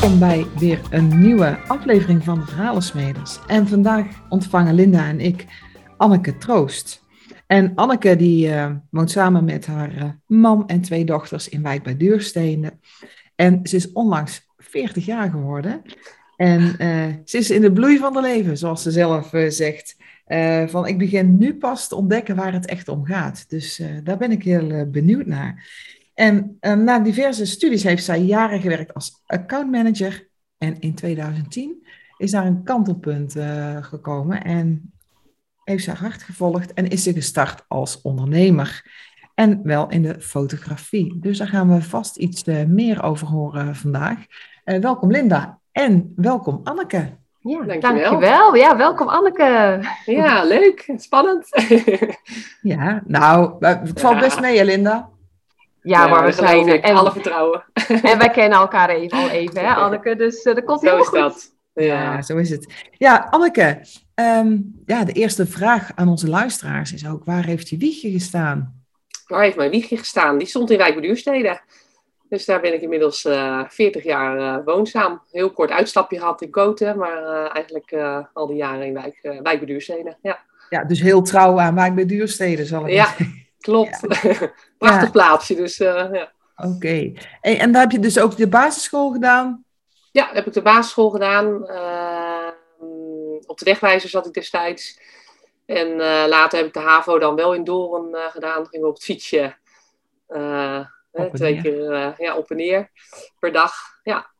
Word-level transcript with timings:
Welkom 0.00 0.18
bij 0.18 0.46
weer 0.58 0.80
een 0.90 1.20
nieuwe 1.20 1.58
aflevering 1.66 2.24
van 2.24 2.38
de 2.38 2.46
Verhalensmeders. 2.46 3.38
En 3.46 3.68
vandaag 3.68 4.06
ontvangen 4.28 4.74
Linda 4.74 5.08
en 5.08 5.20
ik 5.20 5.46
Anneke 5.96 6.38
Troost. 6.38 7.04
En 7.46 7.74
Anneke 7.74 8.16
die 8.16 8.48
uh, 8.48 8.70
woont 8.90 9.10
samen 9.10 9.44
met 9.44 9.66
haar 9.66 9.96
uh, 9.96 10.04
man 10.26 10.68
en 10.68 10.80
twee 10.80 11.04
dochters 11.04 11.48
in 11.48 11.62
Wijk 11.62 11.82
bij 11.82 11.96
Duurstenen. 11.96 12.80
En 13.34 13.60
ze 13.62 13.76
is 13.76 13.92
onlangs 13.92 14.48
40 14.58 15.06
jaar 15.06 15.30
geworden. 15.30 15.82
En 16.36 16.60
uh, 16.62 17.06
ze 17.24 17.38
is 17.38 17.50
in 17.50 17.60
de 17.60 17.72
bloei 17.72 17.98
van 17.98 18.14
haar 18.14 18.22
leven, 18.22 18.58
zoals 18.58 18.82
ze 18.82 18.90
zelf 18.90 19.30
zegt. 19.48 19.96
van 20.66 20.86
ik 20.86 20.98
begin 20.98 21.38
nu 21.38 21.54
pas 21.54 21.88
te 21.88 21.94
ontdekken 21.94 22.36
waar 22.36 22.52
het 22.52 22.66
echt 22.66 22.88
om 22.88 23.04
gaat. 23.04 23.44
Dus 23.48 23.82
daar 24.04 24.18
ben 24.18 24.30
ik 24.30 24.42
heel 24.42 24.90
benieuwd 24.90 25.26
naar. 25.26 25.64
En 26.18 26.58
um, 26.60 26.84
na 26.84 26.98
diverse 26.98 27.46
studies 27.46 27.82
heeft 27.82 28.04
zij 28.04 28.20
jaren 28.20 28.60
gewerkt 28.60 28.94
als 28.94 29.22
accountmanager. 29.26 30.28
En 30.58 30.80
in 30.80 30.94
2010 30.94 31.86
is 32.16 32.30
daar 32.30 32.46
een 32.46 32.62
kantelpunt 32.62 33.36
uh, 33.36 33.76
gekomen 33.80 34.44
en 34.44 34.92
heeft 35.64 35.84
ze 35.84 35.90
hart 35.90 36.22
gevolgd 36.22 36.72
en 36.72 36.88
is 36.88 37.02
ze 37.02 37.12
gestart 37.12 37.64
als 37.68 38.00
ondernemer. 38.00 38.82
En 39.34 39.60
wel 39.62 39.88
in 39.88 40.02
de 40.02 40.20
fotografie. 40.20 41.18
Dus 41.20 41.38
daar 41.38 41.48
gaan 41.48 41.74
we 41.74 41.82
vast 41.82 42.16
iets 42.16 42.44
uh, 42.44 42.64
meer 42.64 43.02
over 43.02 43.26
horen 43.26 43.76
vandaag. 43.76 44.18
Uh, 44.64 44.78
welkom 44.78 45.10
Linda 45.10 45.58
en 45.72 46.12
welkom 46.16 46.60
Anneke. 46.64 47.16
Ja, 47.40 47.62
dankjewel. 47.62 47.80
dankjewel. 47.80 48.54
Ja, 48.54 48.76
welkom 48.76 49.08
Anneke. 49.08 49.80
Ja, 50.04 50.44
leuk. 50.44 50.92
Spannend. 50.96 51.48
ja, 52.74 53.02
nou, 53.06 53.66
het 53.66 54.00
valt 54.00 54.20
best 54.20 54.40
mee, 54.40 54.64
Linda. 54.64 55.16
Ja, 55.88 56.06
maar 56.06 56.24
we 56.24 56.32
zijn. 56.32 56.82
En 56.82 56.96
alle 56.96 57.12
vertrouwen. 57.12 57.64
En 58.02 58.18
wij 58.18 58.30
kennen 58.30 58.58
elkaar 58.58 58.88
even, 58.88 59.18
al 59.18 59.28
even, 59.28 59.60
hè, 59.60 59.74
Anneke? 59.74 60.16
Dus 60.16 60.44
uh, 60.44 60.54
dat 60.54 60.64
komt 60.64 60.80
heel 60.80 61.04
goed. 61.04 61.18
Dat. 61.18 61.54
Ja. 61.74 61.84
ja. 61.84 62.22
zo 62.22 62.36
is 62.36 62.50
het. 62.50 62.72
Ja, 62.90 63.26
Anneke, 63.30 63.80
um, 64.14 64.82
ja, 64.86 65.04
de 65.04 65.12
eerste 65.12 65.46
vraag 65.46 65.90
aan 65.94 66.08
onze 66.08 66.28
luisteraars 66.28 66.92
is 66.92 67.08
ook: 67.08 67.24
waar 67.24 67.44
heeft 67.44 67.68
je 67.68 67.76
wiegje 67.76 68.10
gestaan? 68.10 68.82
Waar 69.26 69.42
heeft 69.42 69.56
mijn 69.56 69.70
wiegje 69.70 69.96
gestaan? 69.96 70.38
Die 70.38 70.46
stond 70.46 70.70
in 70.70 70.78
Wijk 70.78 71.02
Duurstede. 71.02 71.60
Dus 72.28 72.44
daar 72.44 72.60
ben 72.60 72.74
ik 72.74 72.80
inmiddels 72.80 73.24
uh, 73.24 73.58
eh, 73.58 73.68
40 73.68 74.04
jaar 74.04 74.38
uh, 74.38 74.64
woonzaam. 74.64 75.22
Heel 75.30 75.50
kort 75.50 75.70
uitstapje 75.70 76.18
gehad 76.18 76.42
in 76.42 76.50
Koten, 76.50 76.98
maar 76.98 77.22
uh, 77.22 77.54
eigenlijk 77.54 77.96
al 78.32 78.46
die 78.46 78.56
jaren 78.56 78.86
in 78.86 78.94
Wijk, 78.94 79.18
uh, 79.22 79.40
Wijk 79.40 79.66
Duurstede. 79.66 80.16
Ja. 80.22 80.38
ja, 80.68 80.84
dus 80.84 81.00
heel 81.00 81.22
trouw 81.22 81.60
aan 81.60 81.74
Wijk 81.74 81.94
bij 81.94 82.06
Duurstede, 82.06 82.64
zal 82.64 82.86
ik 82.86 82.92
ja. 82.92 83.04
zeggen. 83.04 83.47
Klopt. 83.60 84.00
Ja. 84.22 84.52
Prachtig 84.78 85.10
plaatsje. 85.10 85.54
Dus, 85.54 85.80
uh, 85.80 86.08
ja. 86.12 86.32
Oké. 86.56 86.68
Okay. 86.68 87.16
En 87.40 87.72
daar 87.72 87.82
heb 87.82 87.90
je 87.90 87.98
dus 87.98 88.18
ook 88.18 88.36
de 88.36 88.48
basisschool 88.48 89.10
gedaan? 89.10 89.64
Ja, 90.12 90.30
heb 90.32 90.46
ik 90.46 90.52
de 90.52 90.62
basisschool 90.62 91.10
gedaan. 91.10 91.46
Uh, 91.70 92.48
op 93.46 93.58
de 93.58 93.64
wegwijzer 93.64 94.10
zat 94.10 94.26
ik 94.26 94.32
destijds. 94.32 95.00
En 95.66 95.88
uh, 95.88 96.24
later 96.28 96.58
heb 96.58 96.66
ik 96.66 96.72
de 96.72 96.80
HAVO 96.80 97.18
dan 97.18 97.34
wel 97.34 97.54
in 97.54 97.64
Doren 97.64 98.30
gedaan. 98.30 98.66
Gingen 98.66 98.80
we 98.80 98.86
op 98.86 98.94
het 98.94 99.04
fietsje. 99.04 99.56
Hè, 101.12 101.32
twee 101.32 101.62
keer 101.62 102.14
ja, 102.18 102.36
op 102.36 102.50
en 102.50 102.56
neer 102.56 102.90
per 103.38 103.52
dag. 103.52 103.72
Ja. 104.02 104.30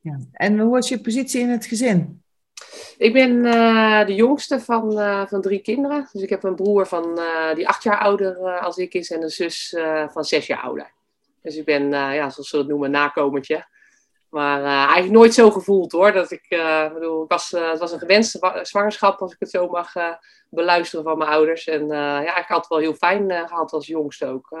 ja. 0.00 0.18
En 0.32 0.58
hoe 0.58 0.70
was 0.70 0.88
je 0.88 1.00
positie 1.00 1.40
in 1.40 1.48
het 1.48 1.66
gezin? 1.66 2.22
Ik 2.98 3.12
ben 3.12 3.30
uh, 3.30 4.06
de 4.06 4.14
jongste 4.14 4.60
van, 4.60 4.98
uh, 4.98 5.26
van 5.26 5.40
drie 5.40 5.60
kinderen. 5.60 6.08
Dus 6.12 6.22
ik 6.22 6.28
heb 6.28 6.42
een 6.42 6.54
broer 6.54 6.86
van, 6.86 7.18
uh, 7.18 7.54
die 7.54 7.68
acht 7.68 7.82
jaar 7.82 7.98
ouder 7.98 8.60
als 8.60 8.76
ik 8.76 8.94
is 8.94 9.10
en 9.10 9.22
een 9.22 9.30
zus 9.30 9.76
van 10.08 10.24
zes 10.24 10.46
jaar 10.46 10.60
ouder. 10.60 10.90
Dus 11.42 11.56
ik 11.56 11.64
ben, 11.64 11.90
ja, 11.90 12.30
zoals 12.30 12.48
ze 12.48 12.56
dat 12.56 12.66
noemen, 12.66 12.90
nakomertje. 12.90 13.66
Maar 14.28 14.62
eigenlijk 14.62 15.10
nooit 15.10 15.34
zo 15.34 15.50
gevoeld 15.50 15.92
hoor. 15.92 16.12
Dat 16.12 16.30
ik, 16.30 16.46
bedoel, 16.92 17.22
ik 17.22 17.30
was, 17.30 17.50
het 17.50 17.78
was 17.78 17.92
een 17.92 17.98
gewenste 17.98 18.60
zwangerschap, 18.62 19.20
als 19.20 19.32
ik 19.32 19.38
het 19.38 19.50
zo 19.50 19.68
mag 19.68 19.92
beluisteren 20.48 21.04
van 21.04 21.18
mijn 21.18 21.30
ouders. 21.30 21.66
En 21.66 21.86
ja, 21.88 22.36
ik 22.36 22.46
had 22.46 22.58
het 22.58 22.68
wel 22.68 22.78
heel 22.78 22.94
fijn 22.94 23.30
gehad 23.30 23.72
als 23.72 23.86
jongste 23.86 24.26
ook. 24.26 24.58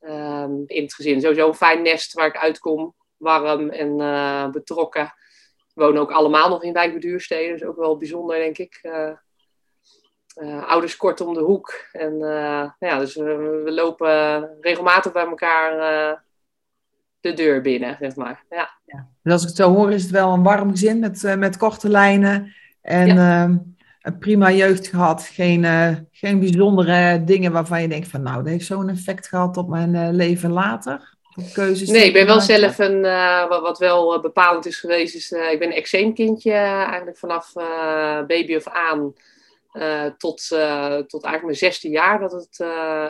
Um, 0.00 0.64
in 0.66 0.82
het 0.82 0.94
gezin. 0.94 1.20
Sowieso 1.20 1.48
een 1.48 1.54
fijn 1.54 1.82
nest 1.82 2.12
waar 2.12 2.26
ik 2.26 2.36
uitkom. 2.36 2.94
Warm 3.16 3.70
en 3.70 3.96
betrokken 4.52 5.14
wonen 5.72 6.00
ook 6.00 6.10
allemaal 6.10 6.48
nog 6.48 6.62
in 6.62 6.72
wijkbeduursteden. 6.72 7.52
Dus 7.52 7.64
ook 7.68 7.76
wel 7.76 7.96
bijzonder, 7.96 8.36
denk 8.36 8.58
ik. 8.58 8.80
Uh, 8.82 9.10
uh, 10.42 10.68
ouders 10.68 10.96
kort 10.96 11.20
om 11.20 11.34
de 11.34 11.40
hoek. 11.40 11.74
En 11.92 12.12
uh, 12.12 12.70
ja, 12.78 12.98
dus 12.98 13.14
we, 13.14 13.60
we, 13.64 13.72
lopen 13.72 14.48
regelmatig 14.60 15.12
bij 15.12 15.26
elkaar 15.26 16.22
de 17.20 17.32
deur 17.32 17.60
binnen, 17.60 17.96
zeg 18.00 18.16
maar. 18.16 18.44
Ja. 18.50 18.70
ja. 18.84 19.08
Dus 19.22 19.32
als 19.32 19.42
ik 19.42 19.48
het 19.48 19.56
zo 19.56 19.74
hoor, 19.74 19.92
is 19.92 20.02
het 20.02 20.10
wel 20.10 20.32
een 20.32 20.42
warm 20.42 20.70
gezin 20.70 20.98
met, 20.98 21.34
met 21.38 21.56
korte 21.56 21.88
lijnen. 21.88 22.54
En 22.80 23.06
ja. 23.06 23.42
Ehm, 23.42 23.56
een 24.02 24.18
prima 24.18 24.50
jeugd 24.50 24.86
gehad. 24.86 25.22
Geen, 25.22 25.64
geen 26.10 26.38
bijzondere 26.38 27.24
dingen 27.24 27.52
waarvan 27.52 27.82
je 27.82 27.88
denkt 27.88 28.08
van 28.08 28.22
nou, 28.22 28.36
dat 28.36 28.52
heeft 28.52 28.66
zo'n 28.66 28.88
effect 28.88 29.28
gehad 29.28 29.56
op 29.56 29.68
mijn 29.68 30.14
leven 30.14 30.50
later 30.50 31.12
keuzes? 31.52 31.88
Nee, 31.88 32.04
ik 32.04 32.12
ben 32.12 32.26
wel 32.26 32.40
zelf 32.40 32.78
een, 32.78 33.04
uh, 33.04 33.48
wat, 33.48 33.78
wel 33.78 34.14
eh, 34.14 34.20
bepalend 34.20 34.66
is 34.66 34.76
geweest, 34.76 35.14
is 35.14 35.30
uh, 35.30 35.52
ik 35.52 35.58
ben 35.58 35.68
een 35.68 35.76
eczeemkindje 35.76 36.52
eigenlijk 36.52 37.18
vanaf 37.18 37.52
baby 38.26 38.56
of 38.56 38.68
aan 38.68 39.14
tot, 40.18 40.46
tot 41.06 41.22
eigenlijk 41.24 41.42
mijn 41.44 41.56
zesde 41.56 41.88
jaar 41.88 42.20
dat 42.20 42.32
het 42.32 42.60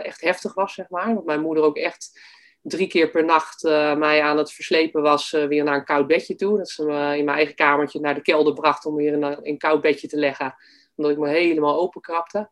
echt 0.02 0.20
heftig 0.20 0.54
was, 0.54 0.74
zeg 0.74 0.88
maar. 0.88 1.14
Dat 1.14 1.24
mijn 1.24 1.40
moeder 1.40 1.64
ook 1.64 1.76
echt 1.76 2.20
drie 2.62 2.86
keer 2.86 3.10
per 3.10 3.24
nacht 3.24 3.62
mij 3.98 4.22
aan 4.22 4.38
het 4.38 4.52
verslepen 4.52 5.02
was 5.02 5.30
weer 5.30 5.64
naar 5.64 5.74
een 5.74 5.84
koud 5.84 6.06
bedje 6.06 6.34
toe. 6.34 6.58
Dat 6.58 6.68
ze 6.68 6.84
me 6.84 7.16
in 7.16 7.24
mijn 7.24 7.36
eigen 7.36 7.54
kamertje 7.54 8.00
naar 8.00 8.14
de 8.14 8.22
kelder 8.22 8.54
bracht 8.54 8.86
om 8.86 8.94
weer 8.94 9.12
in 9.12 9.22
een, 9.22 9.32
in 9.32 9.52
een 9.52 9.58
koud 9.58 9.80
bedje 9.80 10.08
te 10.08 10.16
leggen, 10.16 10.54
omdat 10.96 11.12
ik 11.12 11.18
me 11.18 11.28
helemaal 11.28 11.80
openkrapte. 11.80 12.50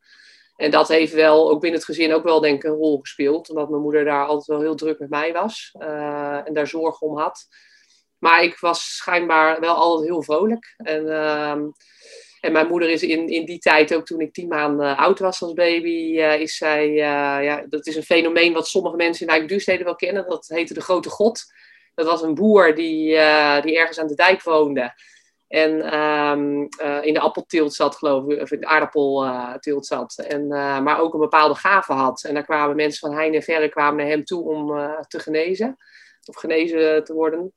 En 0.60 0.70
dat 0.70 0.88
heeft 0.88 1.12
wel, 1.12 1.50
ook 1.50 1.60
binnen 1.60 1.78
het 1.78 1.88
gezin, 1.88 2.14
ook 2.14 2.24
wel 2.24 2.40
denk 2.40 2.62
een 2.62 2.70
rol 2.70 2.98
gespeeld. 3.00 3.50
Omdat 3.50 3.68
mijn 3.68 3.82
moeder 3.82 4.04
daar 4.04 4.26
altijd 4.26 4.46
wel 4.46 4.60
heel 4.60 4.74
druk 4.74 4.98
met 4.98 5.10
mij 5.10 5.32
was. 5.32 5.74
Uh, 5.78 6.46
en 6.46 6.54
daar 6.54 6.66
zorg 6.66 7.00
om 7.00 7.18
had. 7.18 7.46
Maar 8.18 8.42
ik 8.42 8.58
was 8.58 8.96
schijnbaar 8.96 9.60
wel 9.60 9.74
altijd 9.74 10.08
heel 10.08 10.22
vrolijk. 10.22 10.74
En, 10.76 11.04
uh, 11.04 11.50
en 12.40 12.52
mijn 12.52 12.66
moeder 12.66 12.90
is 12.90 13.02
in, 13.02 13.28
in 13.28 13.44
die 13.44 13.58
tijd, 13.58 13.94
ook 13.94 14.06
toen 14.06 14.20
ik 14.20 14.32
tien 14.32 14.48
maanden 14.48 14.96
oud 14.96 15.18
was 15.18 15.42
als 15.42 15.52
baby, 15.52 16.18
uh, 16.18 16.40
is 16.40 16.56
zij... 16.56 16.92
ja, 17.42 17.64
dat 17.68 17.86
is 17.86 17.96
een 17.96 18.02
fenomeen 18.02 18.52
wat 18.52 18.68
sommige 18.68 18.96
mensen 18.96 19.26
in 19.26 19.32
Eikduursteden 19.32 19.84
wel 19.84 19.96
kennen. 19.96 20.28
Dat 20.28 20.46
heette 20.48 20.74
de 20.74 20.80
Grote 20.80 21.10
God. 21.10 21.42
Dat 21.94 22.06
was 22.06 22.22
een 22.22 22.34
boer 22.34 22.74
die, 22.74 23.06
die 23.62 23.78
ergens 23.78 23.98
aan 23.98 24.06
de 24.06 24.14
dijk 24.14 24.42
woonde. 24.42 24.92
En 25.50 26.00
um, 26.00 26.68
uh, 26.82 27.04
in 27.04 27.14
de 27.14 27.20
appelteelt 27.20 27.74
zat, 27.74 27.96
geloof 27.96 28.28
ik, 28.28 28.40
of 28.40 28.50
in 28.50 28.60
de 28.60 28.66
aardappelteelt 28.66 29.86
zat. 29.86 30.18
En, 30.18 30.42
uh, 30.42 30.80
maar 30.80 31.00
ook 31.00 31.14
een 31.14 31.20
bepaalde 31.20 31.54
gave 31.54 31.92
had. 31.92 32.24
En 32.24 32.34
daar 32.34 32.44
kwamen 32.44 32.76
mensen 32.76 33.08
van 33.08 33.16
heine 33.16 33.36
en 33.36 33.42
verre 33.42 33.68
kwamen 33.68 33.96
naar 33.96 34.06
hem 34.06 34.24
toe 34.24 34.44
om 34.44 34.66
te 35.08 35.18
genezen. 35.18 35.76
Of 36.24 36.36
genezen 36.36 37.04
te 37.04 37.14
worden. 37.14 37.52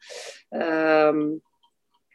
Um, 0.49 1.41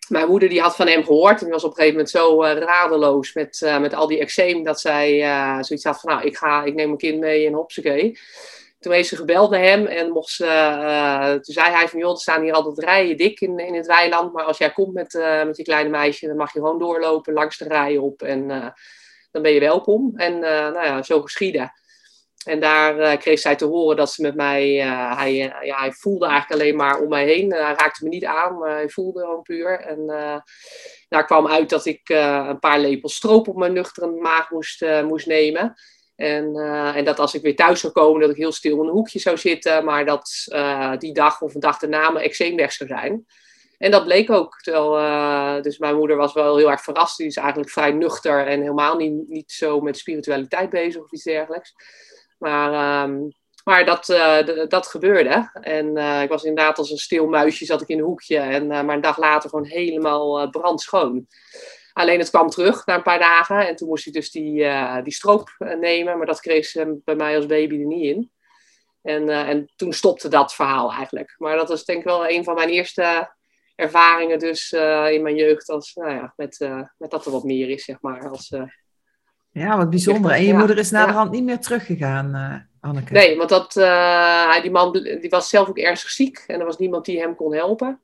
mijn 0.08 0.28
moeder 0.28 0.48
die 0.48 0.60
had 0.60 0.76
van 0.76 0.86
hem 0.86 1.04
gehoord. 1.04 1.38
En 1.38 1.44
die 1.44 1.52
was 1.52 1.64
op 1.64 1.70
een 1.70 1.76
gegeven 1.76 1.96
moment 1.96 2.10
zo 2.10 2.42
radeloos 2.64 3.32
met, 3.32 3.76
met 3.80 3.94
al 3.94 4.06
die 4.06 4.18
eczeem. 4.18 4.64
Dat 4.64 4.80
zij 4.80 5.18
zoiets 5.60 5.84
had 5.84 6.00
van, 6.00 6.14
nou, 6.14 6.26
ik, 6.26 6.36
ga, 6.36 6.64
ik 6.64 6.74
neem 6.74 6.86
mijn 6.86 6.98
kind 6.98 7.20
mee 7.20 7.46
en 7.46 7.52
hopsakee. 7.52 8.18
Toen 8.78 8.92
heeft 8.92 9.08
ze 9.08 9.16
gebeld 9.16 9.50
naar 9.50 9.62
hem 9.62 9.86
en 9.86 10.10
mocht 10.10 10.30
ze, 10.30 10.44
uh, 10.44 11.30
toen 11.30 11.54
zei 11.54 11.70
hij 11.70 11.88
van 11.88 11.98
joh, 11.98 12.10
er 12.10 12.18
staan 12.18 12.42
hier 12.42 12.52
altijd 12.52 12.78
rijen 12.78 13.16
dik 13.16 13.40
in, 13.40 13.58
in 13.58 13.74
het 13.74 13.86
weiland. 13.86 14.32
Maar 14.32 14.44
als 14.44 14.58
jij 14.58 14.72
komt 14.72 14.94
met, 14.94 15.14
uh, 15.14 15.44
met 15.44 15.56
je 15.56 15.62
kleine 15.62 15.90
meisje, 15.90 16.26
dan 16.26 16.36
mag 16.36 16.52
je 16.52 16.58
gewoon 16.58 16.78
doorlopen 16.78 17.32
langs 17.32 17.58
de 17.58 17.64
rijen 17.64 18.02
op 18.02 18.22
en 18.22 18.50
uh, 18.50 18.68
dan 19.30 19.42
ben 19.42 19.52
je 19.52 19.60
welkom. 19.60 20.12
En 20.16 20.38
nou 20.38 20.84
ja, 20.84 21.02
zo 21.02 21.22
geschieden. 21.22 21.72
En 22.44 22.60
daar 22.60 23.16
kreeg 23.16 23.38
zij 23.38 23.56
te 23.56 23.64
horen 23.64 23.96
dat 23.96 24.12
ze 24.12 24.22
met 24.22 24.34
mij, 24.34 24.72
hij, 25.16 25.34
ja, 25.62 25.78
hij 25.78 25.92
voelde 25.92 26.26
eigenlijk 26.26 26.60
alleen 26.60 26.76
maar 26.76 27.00
om 27.00 27.08
mij 27.08 27.24
heen. 27.24 27.52
hij 27.52 27.60
raakte 27.60 28.04
me 28.04 28.10
niet 28.10 28.24
aan, 28.24 28.58
maar 28.58 28.70
hij 28.70 28.88
voelde 28.88 29.20
gewoon 29.20 29.42
puur. 29.42 29.80
En 29.80 30.06
daar 31.08 31.24
kwam 31.24 31.48
uit 31.48 31.68
dat 31.68 31.86
ik 31.86 32.08
een 32.08 32.58
paar 32.58 32.78
lepels 32.78 33.14
stroop 33.14 33.48
op 33.48 33.56
mijn 33.56 33.72
nuchtere 33.72 34.06
maag 34.06 34.50
moest, 34.50 34.84
moest 35.02 35.26
nemen. 35.26 35.74
En, 36.18 36.56
uh, 36.56 36.96
en 36.96 37.04
dat 37.04 37.18
als 37.18 37.34
ik 37.34 37.42
weer 37.42 37.56
thuis 37.56 37.80
zou 37.80 37.92
komen, 37.92 38.20
dat 38.20 38.30
ik 38.30 38.36
heel 38.36 38.52
stil 38.52 38.72
in 38.72 38.78
een 38.78 38.92
hoekje 38.92 39.18
zou 39.18 39.36
zitten. 39.36 39.84
Maar 39.84 40.06
dat 40.06 40.46
uh, 40.48 40.96
die 40.96 41.12
dag 41.12 41.40
of 41.40 41.54
een 41.54 41.60
dag 41.60 41.78
daarna 41.78 42.10
mijn 42.10 42.24
eczeem 42.24 42.56
weg 42.56 42.72
zou 42.72 42.88
zijn. 42.88 43.26
En 43.78 43.90
dat 43.90 44.04
bleek 44.04 44.30
ook. 44.30 44.60
Terwijl, 44.60 44.98
uh, 44.98 45.62
dus 45.62 45.78
mijn 45.78 45.96
moeder 45.96 46.16
was 46.16 46.32
wel 46.32 46.56
heel 46.56 46.70
erg 46.70 46.82
verrast. 46.82 47.16
Die 47.16 47.26
is 47.26 47.36
eigenlijk 47.36 47.70
vrij 47.70 47.92
nuchter 47.92 48.46
en 48.46 48.60
helemaal 48.60 48.96
niet, 48.96 49.28
niet 49.28 49.52
zo 49.52 49.80
met 49.80 49.98
spiritualiteit 49.98 50.70
bezig 50.70 51.02
of 51.02 51.12
iets 51.12 51.22
dergelijks. 51.22 51.74
Maar, 52.38 53.02
um, 53.04 53.32
maar 53.64 53.84
dat, 53.84 54.06
dat 54.70 54.86
gebeurde. 54.86 55.50
En 55.60 55.96
ik 56.22 56.28
was 56.28 56.42
inderdaad 56.42 56.78
als 56.78 56.90
een 56.90 56.96
stil 56.96 57.26
muisje 57.26 57.64
zat 57.64 57.80
ik 57.80 57.88
in 57.88 57.98
een 57.98 58.04
hoekje. 58.04 58.38
En, 58.38 58.66
maar 58.66 58.88
een 58.88 59.00
dag 59.00 59.18
later 59.18 59.50
gewoon 59.50 59.64
helemaal 59.66 60.50
brandschoon. 60.50 61.26
Alleen 61.98 62.18
het 62.18 62.30
kwam 62.30 62.48
terug 62.48 62.86
na 62.86 62.94
een 62.94 63.02
paar 63.02 63.18
dagen. 63.18 63.68
En 63.68 63.76
toen 63.76 63.88
moest 63.88 64.04
hij 64.04 64.12
dus 64.12 64.30
die, 64.30 64.60
uh, 64.60 65.02
die 65.02 65.12
stroop 65.12 65.54
eh, 65.58 65.78
nemen. 65.78 66.16
Maar 66.16 66.26
dat 66.26 66.40
kreeg 66.40 66.64
ze 66.64 67.00
bij 67.04 67.14
mij 67.14 67.36
als 67.36 67.46
baby 67.46 67.80
er 67.80 67.86
niet 67.86 68.04
in. 68.04 68.30
En, 69.02 69.28
uh, 69.28 69.48
en 69.48 69.72
toen 69.76 69.92
stopte 69.92 70.28
dat 70.28 70.54
verhaal 70.54 70.92
eigenlijk. 70.92 71.34
Maar 71.38 71.56
dat 71.56 71.68
was 71.68 71.84
denk 71.84 71.98
ik 71.98 72.04
wel 72.04 72.28
een 72.28 72.44
van 72.44 72.54
mijn 72.54 72.68
eerste 72.68 73.34
ervaringen 73.74 74.38
dus 74.38 74.72
in 75.10 75.22
mijn 75.22 75.34
jeugd 75.34 75.68
als, 75.68 75.94
nou 75.94 76.10
ja, 76.10 76.32
met, 76.36 76.58
met 76.98 77.10
dat 77.10 77.26
er 77.26 77.32
wat 77.32 77.44
meer 77.44 77.70
is, 77.70 77.84
zeg 77.84 78.00
maar. 78.00 78.28
Als, 78.28 78.56
ja, 79.50 79.76
wat 79.76 79.90
bijzonder. 79.90 80.30
En 80.30 80.44
je 80.44 80.54
moeder 80.54 80.78
is 80.78 80.90
naderhand 80.90 81.30
niet 81.30 81.44
meer 81.44 81.58
teruggegaan, 81.58 82.68
Anneke? 82.80 83.12
Nee, 83.12 83.36
want 83.36 83.48
dat, 83.48 83.72
die 84.62 84.70
man 84.70 84.92
die 84.92 85.30
was 85.30 85.48
zelf 85.48 85.68
ook 85.68 85.78
ernstig 85.78 86.10
ziek 86.10 86.44
en 86.46 86.60
er 86.60 86.66
was 86.66 86.78
niemand 86.78 87.04
die 87.04 87.20
hem 87.20 87.34
kon 87.34 87.54
helpen. 87.54 88.00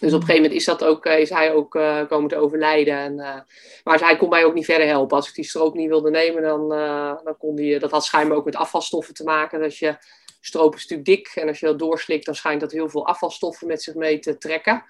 Dus 0.00 0.12
op 0.12 0.20
een 0.20 0.26
gegeven 0.26 0.42
moment 0.42 0.60
is, 0.60 0.64
dat 0.64 0.84
ook, 0.84 1.06
is 1.06 1.30
hij 1.30 1.52
ook 1.52 1.74
uh, 1.74 2.06
komen 2.08 2.28
te 2.28 2.36
overlijden. 2.36 2.98
En, 2.98 3.12
uh, 3.12 3.40
maar 3.84 4.00
hij 4.00 4.16
kon 4.16 4.28
mij 4.28 4.44
ook 4.44 4.54
niet 4.54 4.64
verder 4.64 4.86
helpen. 4.86 5.16
Als 5.16 5.28
ik 5.28 5.34
die 5.34 5.44
stroop 5.44 5.74
niet 5.74 5.88
wilde 5.88 6.10
nemen, 6.10 6.42
dan, 6.42 6.72
uh, 6.72 7.14
dan 7.24 7.36
kon 7.38 7.54
die... 7.54 7.78
Dat 7.78 7.90
had 7.90 8.04
schijnbaar 8.04 8.36
ook 8.36 8.44
met 8.44 8.56
afvalstoffen 8.56 9.14
te 9.14 9.24
maken. 9.24 9.60
Dat 9.60 9.76
je 9.76 9.96
stroop 10.40 10.74
is 10.74 10.80
natuurlijk 10.80 11.08
dik. 11.08 11.42
En 11.42 11.48
als 11.48 11.60
je 11.60 11.66
dat 11.66 11.78
doorslikt, 11.78 12.24
dan 12.24 12.34
schijnt 12.34 12.60
dat 12.60 12.72
heel 12.72 12.88
veel 12.88 13.06
afvalstoffen 13.06 13.66
met 13.66 13.82
zich 13.82 13.94
mee 13.94 14.18
te 14.18 14.38
trekken. 14.38 14.84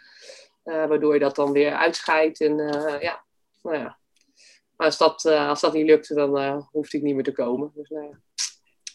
waardoor 0.62 1.14
je 1.14 1.20
dat 1.20 1.36
dan 1.36 1.52
weer 1.52 1.72
uitscheidt. 1.72 2.40
En 2.40 2.56
ja, 3.00 3.22
nou 3.62 3.76
ja. 3.78 3.98
Maar 4.76 4.86
als 4.86 4.98
dat, 4.98 5.24
als 5.24 5.60
dat 5.60 5.72
niet 5.72 5.86
lukte, 5.86 6.14
dan 6.14 6.68
hoefde 6.72 6.96
ik 6.96 7.02
niet 7.02 7.14
meer 7.14 7.24
te 7.24 7.32
komen. 7.32 7.70
Dus, 7.74 7.88
nou 7.88 8.04
ja. 8.04 8.18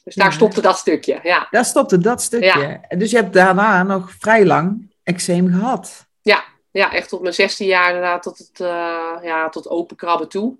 dus 0.04 0.16
daar 0.16 0.34
stopte 0.34 0.62
dat 0.62 0.78
stukje, 0.78 1.20
ja. 1.24 1.48
Daar 1.52 1.66
stopte 1.66 1.98
dat 1.98 2.22
stukje. 2.22 2.82
Ja. 2.88 2.96
Dus 2.98 3.12
je 3.12 3.18
hebt 3.18 3.34
daarna 3.34 3.84
nog 3.84 4.12
vrij 4.12 4.46
lang 4.46 4.89
eczeem 5.10 5.48
gehad. 5.48 6.08
Ja, 6.22 6.44
ja, 6.72 6.94
echt 6.94 7.10
tot 7.10 7.22
mijn 7.22 7.34
16 7.34 7.68
jaar 7.68 7.88
inderdaad, 7.88 8.24
tot, 8.24 8.38
het, 8.38 8.60
uh, 8.60 9.18
ja, 9.22 9.50
tot 9.50 9.70
open 9.70 9.96
krabben 9.96 10.30
toe. 10.30 10.58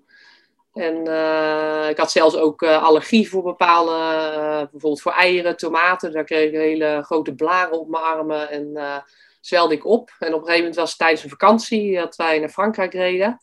En 0.72 1.08
uh, 1.08 1.88
ik 1.88 1.96
had 1.96 2.10
zelfs 2.10 2.36
ook 2.36 2.62
uh, 2.62 2.82
allergie 2.82 3.28
voor 3.28 3.42
bepaalde, 3.42 3.92
bijvoorbeeld 4.70 5.00
voor 5.00 5.12
eieren, 5.12 5.56
tomaten. 5.56 6.12
Daar 6.12 6.24
kreeg 6.24 6.48
ik 6.48 6.54
hele 6.54 7.02
grote 7.04 7.34
blaren 7.34 7.80
op 7.80 7.88
mijn 7.88 8.02
armen 8.02 8.50
en 8.50 9.02
zwelde 9.40 9.74
ik 9.74 9.86
op. 9.86 10.10
En 10.18 10.28
op 10.28 10.34
een 10.34 10.38
gegeven 10.38 10.58
moment 10.58 10.76
was 10.76 10.88
het 10.88 10.98
tijdens 10.98 11.22
een 11.22 11.30
vakantie 11.30 11.96
dat 11.96 12.16
wij 12.16 12.38
naar 12.38 12.48
Frankrijk 12.48 12.92
reden. 12.92 13.40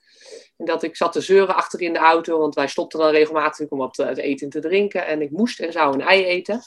En 0.58 0.66
dat 0.66 0.84
ik 0.84 0.96
zat 0.96 1.12
te 1.12 1.22
zeuren 1.22 1.56
achter 1.56 1.82
in 1.82 1.94
de 1.94 2.00
auto, 2.00 2.40
want 2.40 2.56
wij 2.56 2.68
stopten 2.68 3.00
dan 3.00 3.10
regelmatig 3.10 3.70
om 3.70 3.78
wat 3.78 3.94
te 3.94 4.22
eten 4.22 4.46
en 4.46 4.52
te 4.52 4.68
drinken. 4.68 5.06
En 5.06 5.22
ik 5.22 5.32
moest 5.32 5.60
en 5.60 5.72
zou 5.72 5.94
een 5.94 6.02
ei 6.02 6.26
eten. 6.26 6.62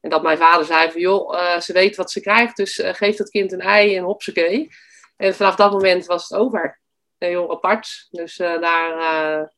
En 0.00 0.10
dat 0.10 0.22
mijn 0.22 0.38
vader 0.38 0.66
zei 0.66 0.90
van, 0.90 1.00
joh, 1.00 1.34
uh, 1.34 1.60
ze 1.60 1.72
weet 1.72 1.96
wat 1.96 2.10
ze 2.10 2.20
krijgt, 2.20 2.56
dus 2.56 2.78
uh, 2.78 2.94
geef 2.94 3.16
dat 3.16 3.30
kind 3.30 3.52
een 3.52 3.60
ei 3.60 3.96
en 3.96 4.04
hopsakee. 4.04 4.68
En 5.16 5.34
vanaf 5.34 5.54
dat 5.54 5.72
moment 5.72 6.06
was 6.06 6.28
het 6.28 6.38
over. 6.38 6.80
Heel 7.18 7.50
apart. 7.50 8.06
Dus 8.10 8.38
uh, 8.38 8.60
daar, 8.60 8.98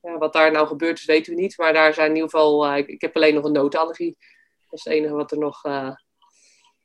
ja, 0.00 0.18
wat 0.18 0.32
daar 0.32 0.52
nou 0.52 0.66
gebeurd 0.66 0.98
is, 0.98 1.04
weten 1.04 1.34
we 1.34 1.40
niet. 1.40 1.58
Maar 1.58 1.72
daar 1.72 1.94
zijn 1.94 2.08
in 2.08 2.14
ieder 2.14 2.30
geval, 2.30 2.76
ik, 2.76 2.86
ik, 2.86 3.00
heb 3.00 3.16
alleen 3.16 3.34
nog 3.34 3.44
een 3.44 3.52
noodallergie. 3.52 4.16
Dat 4.70 4.78
is 4.78 4.84
het 4.84 4.92
enige 4.92 5.14
wat 5.14 5.32
er 5.32 5.38
nog... 5.38 5.62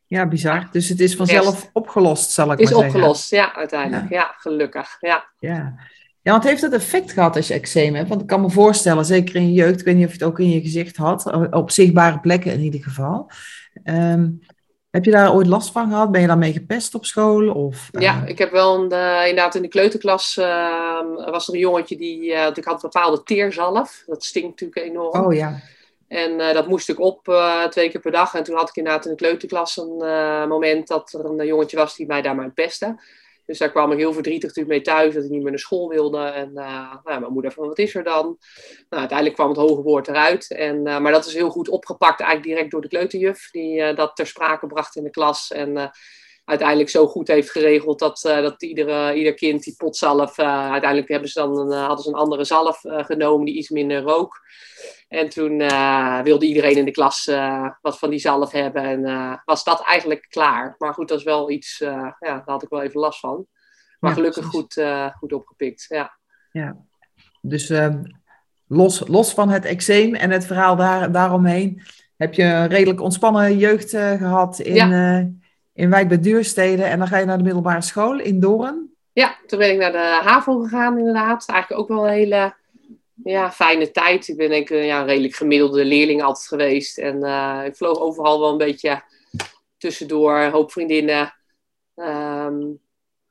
ja, 0.05 0.27
bizar. 0.27 0.67
Dus 0.71 0.89
het 0.89 0.99
is 0.99 1.15
vanzelf 1.15 1.69
opgelost, 1.73 2.31
zal 2.31 2.51
ik 2.51 2.57
maar 2.57 2.67
zeggen. 2.67 2.85
Is 2.85 2.93
opgelost, 2.93 3.29
ja, 3.29 3.55
uiteindelijk. 3.55 4.09
Ja, 4.09 4.17
ja 4.17 4.33
gelukkig. 4.37 4.97
Ja. 4.99 5.31
ja. 5.39 5.75
Ja, 6.25 6.31
want 6.31 6.44
heeft 6.44 6.62
dat 6.62 6.74
effect 6.74 7.12
gehad 7.12 7.36
als 7.36 7.48
je 7.48 7.54
eczeem 7.54 7.95
hebt? 7.95 8.10
Want 8.10 8.22
ik 8.22 8.27
kan 8.27 8.42
me 8.42 8.50
voorstellen, 8.50 9.06
zeker 9.06 9.36
in 9.36 9.48
je 9.48 9.54
jeugd, 9.54 9.80
ik 9.80 9.86
weet 9.86 9.95
niet 9.95 10.06
of 10.06 10.12
je 10.12 10.18
het 10.18 10.27
ook 10.27 10.39
in 10.39 10.50
je 10.50 10.62
gezicht 10.62 10.98
had, 10.98 11.51
op 11.51 11.72
zichtbare 11.72 12.19
plekken 12.19 12.51
in 12.51 12.60
ieder 12.60 12.83
geval. 12.83 13.30
Um, 13.83 14.39
heb 14.89 15.06
je 15.06 15.12
daar 15.12 15.33
ooit 15.33 15.48
last 15.48 15.72
van 15.72 15.89
gehad? 15.89 16.12
Ben 16.12 16.22
je 16.22 16.27
daarmee 16.27 16.54
gepest 16.54 16.95
op 16.95 17.06
school? 17.06 17.51
Of, 17.51 17.89
uh... 17.92 18.01
Ja, 18.01 18.24
ik 18.25 18.38
heb 18.38 18.51
wel 18.51 18.75
een, 18.75 18.94
uh, 18.94 19.27
inderdaad 19.27 19.56
in 19.56 19.62
de 19.62 19.68
kleuterklas 19.68 20.38
uh, 20.39 21.00
was 21.31 21.48
er 21.48 21.54
een 21.54 21.60
jongetje 21.60 21.98
die, 21.98 22.33
eh, 22.33 22.51
ik 22.54 22.66
had 22.66 22.83
een 22.83 22.89
bepaalde 22.92 23.24
teerzalf. 23.24 24.04
Dat 24.06 24.24
stinkt 24.24 24.50
natuurlijk 24.50 24.88
enorm. 24.88 25.25
Oh 25.25 25.33
ja. 25.33 25.60
En 26.07 26.38
dat 26.38 26.68
moest 26.68 26.89
ik 26.89 27.00
op 27.00 27.24
twee 27.69 27.89
keer 27.89 28.01
per 28.01 28.12
dag. 28.12 28.36
En 28.36 28.44
toen 28.44 28.56
had 28.56 28.69
ik 28.69 28.75
inderdaad 28.75 29.06
in 29.06 29.12
de 29.12 29.18
kleuterklas 29.18 29.77
een 29.77 30.48
moment 30.48 30.88
dat 30.88 31.13
er 31.13 31.25
een 31.25 31.45
jongetje 31.45 31.77
was 31.77 31.95
die 31.95 32.07
mij 32.07 32.22
daar 32.22 32.36
maar 32.36 32.51
pestte. 32.51 32.95
Dus 33.45 33.57
daar 33.57 33.71
kwam 33.71 33.92
ik 33.92 33.97
heel 33.97 34.13
verdrietig 34.13 34.65
mee 34.65 34.81
thuis, 34.81 35.13
dat 35.13 35.24
ik 35.24 35.30
niet 35.30 35.42
meer 35.42 35.51
naar 35.51 35.59
school 35.59 35.89
wilde. 35.89 36.19
En 36.19 36.50
uh, 36.56 36.94
nou, 37.03 37.19
mijn 37.19 37.33
moeder 37.33 37.51
van, 37.51 37.68
wat 37.68 37.80
is 37.80 37.95
er 37.95 38.03
dan? 38.03 38.38
Nou, 38.89 39.00
uiteindelijk 39.00 39.38
kwam 39.38 39.50
het 39.50 39.57
hoge 39.57 39.81
woord 39.81 40.07
eruit. 40.07 40.51
En, 40.51 40.88
uh, 40.88 41.00
maar 41.00 41.12
dat 41.12 41.25
is 41.25 41.33
heel 41.33 41.50
goed 41.50 41.69
opgepakt, 41.69 42.19
eigenlijk 42.19 42.50
direct 42.50 42.71
door 42.71 42.81
de 42.81 42.88
kleuterjuf, 42.88 43.50
die 43.51 43.80
uh, 43.80 43.95
dat 43.95 44.15
ter 44.15 44.27
sprake 44.27 44.68
bracht 44.68 44.95
in 44.95 45.03
de 45.03 45.09
klas. 45.09 45.51
En 45.51 45.92
uiteindelijk 46.45 46.89
zo 46.89 47.07
goed 47.07 47.27
heeft 47.27 47.51
geregeld 47.51 48.00
dat, 48.00 48.19
dat 48.21 48.63
iedere, 48.63 49.15
ieder 49.15 49.33
kind 49.33 49.63
die 49.63 49.75
potzalf... 49.77 50.39
uiteindelijk 50.39 51.09
hebben 51.09 51.30
ze 51.30 51.39
dan 51.39 51.57
een, 51.57 51.80
hadden 51.80 52.03
ze 52.03 52.09
een 52.09 52.15
andere 52.15 52.44
zalf 52.44 52.80
genomen 52.81 53.45
die 53.45 53.56
iets 53.56 53.69
minder 53.69 54.01
rook. 54.01 54.44
En 55.07 55.30
toen 55.30 55.59
uh, 55.59 56.21
wilde 56.21 56.45
iedereen 56.45 56.77
in 56.77 56.86
de 56.86 56.92
klas 56.92 57.27
uh, 57.27 57.69
wat 57.81 58.00
van 58.00 58.09
die 58.09 58.19
zalf 58.19 58.51
hebben. 58.51 58.83
En 58.83 59.00
uh, 59.00 59.36
was 59.45 59.63
dat 59.63 59.83
eigenlijk 59.83 60.25
klaar. 60.30 60.75
Maar 60.77 60.94
goed, 60.94 61.07
dat 61.07 61.18
is 61.18 61.24
wel 61.24 61.50
iets, 61.50 61.77
ja, 61.77 62.15
daar 62.19 62.44
had 62.45 62.63
ik 62.63 62.69
wel 62.69 62.81
even 62.81 63.00
last 63.00 63.19
van. 63.19 63.45
Maar 64.00 64.09
ja, 64.09 64.15
gelukkig 64.15 64.45
goed, 64.45 64.83
goed 65.18 65.33
opgepikt, 65.33 65.86
ja. 65.88 66.18
Ja, 66.51 66.77
dus 67.41 67.69
ehm, 67.69 68.03
los, 68.68 69.07
los 69.07 69.33
van 69.33 69.50
het 69.50 69.65
eczeem 69.65 70.15
en 70.15 70.31
het 70.31 70.45
verhaal 70.45 70.75
daar, 70.75 71.12
daaromheen... 71.12 71.81
heb 72.18 72.33
je 72.33 72.44
een 72.44 72.68
redelijk 72.68 73.01
ontspannen 73.01 73.57
jeugd 73.57 73.89
gehad 73.89 74.59
in, 74.59 74.75
ja. 74.75 75.30
In 75.75 75.89
Wijk 75.89 76.07
bij 76.07 76.19
Duurstede. 76.19 76.83
En 76.83 77.00
dan 77.00 77.07
ga 77.07 77.18
je 77.18 77.25
naar 77.25 77.38
de 77.38 77.44
middelbare 77.44 77.81
school 77.81 78.19
in 78.19 78.39
Doorn. 78.39 78.94
Ja, 79.13 79.36
toen 79.48 79.60
ben 79.60 79.72
ik 79.72 79.77
naar 79.77 79.92
de 79.92 80.19
HAVO 80.30 80.60
gegaan 80.62 80.98
inderdaad. 80.98 81.45
Eigenlijk 81.48 81.81
ook 81.81 81.88
wel 81.88 82.07
een 82.07 82.13
hele 82.13 82.54
ja, 83.24 83.51
fijne 83.51 83.92
tijd. 83.92 84.27
Ik 84.27 84.38
ben 84.38 84.51
ik 84.51 84.69
ja, 84.69 85.00
een 85.00 85.06
redelijk 85.06 85.36
gemiddelde 85.36 85.86
leerling 85.86 86.24
altijd 86.24 86.48
geweest. 86.48 86.98
En 86.98 87.16
uh, 87.16 87.62
ik 87.66 87.75
vloog 87.75 88.00
overal 88.00 88.39
wel 88.39 88.51
een 88.51 88.57
beetje 88.57 89.04
tussendoor, 89.77 90.38
een 90.38 90.51
hoop 90.51 90.72
vriendinnen. 90.72 91.33
Um, 91.95 92.80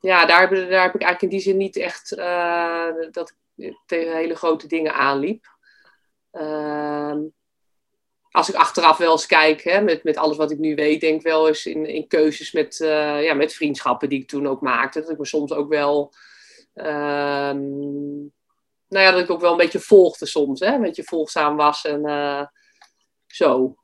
ja, 0.00 0.26
daar, 0.26 0.50
daar 0.50 0.82
heb 0.82 0.94
ik 0.94 1.02
eigenlijk 1.02 1.22
in 1.22 1.28
die 1.28 1.40
zin 1.40 1.56
niet 1.56 1.76
echt 1.76 2.16
uh, 2.18 2.86
dat 3.10 3.36
ik 3.56 3.78
tegen 3.86 4.16
hele 4.16 4.34
grote 4.34 4.66
dingen 4.66 4.94
aanliep. 4.94 5.46
Uh, 6.32 7.14
als 8.34 8.48
ik 8.48 8.54
achteraf 8.54 8.96
wel 8.96 9.12
eens 9.12 9.26
kijk, 9.26 9.62
hè, 9.62 9.80
met, 9.80 10.04
met 10.04 10.16
alles 10.16 10.36
wat 10.36 10.50
ik 10.50 10.58
nu 10.58 10.74
weet, 10.74 11.00
denk 11.00 11.16
ik 11.16 11.22
wel 11.22 11.48
eens 11.48 11.66
in, 11.66 11.86
in 11.86 12.06
keuzes 12.06 12.52
met, 12.52 12.78
uh, 12.80 13.24
ja, 13.24 13.34
met 13.34 13.54
vriendschappen 13.54 14.08
die 14.08 14.20
ik 14.20 14.28
toen 14.28 14.46
ook 14.46 14.60
maakte. 14.60 15.00
Dat 15.00 15.10
ik 15.10 15.18
me 15.18 15.26
soms 15.26 15.52
ook 15.52 15.68
wel 15.68 16.12
ehm, 16.74 17.58
nou 18.88 19.04
ja, 19.04 19.10
dat 19.10 19.20
ik 19.20 19.30
ook 19.30 19.40
wel 19.40 19.50
een 19.50 19.56
beetje 19.56 19.80
volgde 19.80 20.26
soms. 20.26 20.60
Hè? 20.60 20.74
Een 20.74 20.80
beetje 20.80 21.04
volgzaam 21.04 21.56
was 21.56 21.84
en 21.84 22.06
uh, 22.06 22.46
zo. 23.26 23.74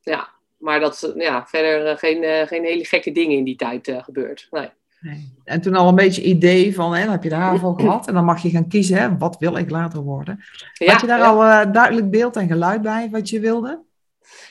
Ja, 0.00 0.34
maar 0.58 0.80
dat 0.80 1.12
ja, 1.16 1.46
verder 1.46 1.90
uh, 1.90 1.96
geen, 1.96 2.22
uh, 2.22 2.46
geen 2.46 2.64
hele 2.64 2.84
gekke 2.84 3.12
dingen 3.12 3.36
in 3.36 3.44
die 3.44 3.56
tijd 3.56 3.92
gebeurd. 3.96 4.46
Nee. 4.50 4.70
Nee. 5.04 5.32
En 5.44 5.60
toen 5.60 5.74
al 5.74 5.88
een 5.88 5.94
beetje 5.94 6.22
idee 6.22 6.74
van, 6.74 6.94
hè, 6.94 7.02
dan 7.02 7.12
heb 7.12 7.22
je 7.22 7.28
de 7.28 7.34
HAVO 7.34 7.74
gehad 7.80 8.08
en 8.08 8.14
dan 8.14 8.24
mag 8.24 8.42
je 8.42 8.50
gaan 8.50 8.68
kiezen, 8.68 8.98
hè, 8.98 9.18
wat 9.18 9.36
wil 9.38 9.56
ik 9.56 9.70
later 9.70 10.00
worden? 10.00 10.44
Ja, 10.72 10.92
Had 10.92 11.00
je 11.00 11.06
daar 11.06 11.18
ja. 11.18 11.60
al 11.60 11.72
duidelijk 11.72 12.10
beeld 12.10 12.36
en 12.36 12.48
geluid 12.48 12.82
bij 12.82 13.08
wat 13.10 13.28
je 13.28 13.40
wilde? 13.40 13.82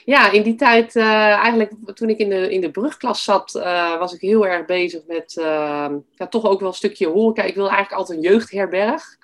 Ja, 0.05 0.31
in 0.31 0.43
die 0.43 0.55
tijd, 0.55 0.95
eigenlijk 0.95 1.71
toen 1.93 2.09
ik 2.09 2.17
in 2.17 2.29
de, 2.29 2.51
in 2.51 2.61
de 2.61 2.71
brugklas 2.71 3.23
zat, 3.23 3.51
was 3.99 4.13
ik 4.13 4.21
heel 4.21 4.47
erg 4.47 4.65
bezig 4.65 5.01
met 5.07 5.33
ja, 6.15 6.27
toch 6.29 6.45
ook 6.45 6.59
wel 6.59 6.69
een 6.69 6.75
stukje 6.75 7.07
horeca. 7.07 7.43
Ik 7.43 7.55
wilde 7.55 7.69
eigenlijk 7.69 7.99
altijd 7.99 8.17
een 8.17 8.31
jeugdherberg. 8.31 9.17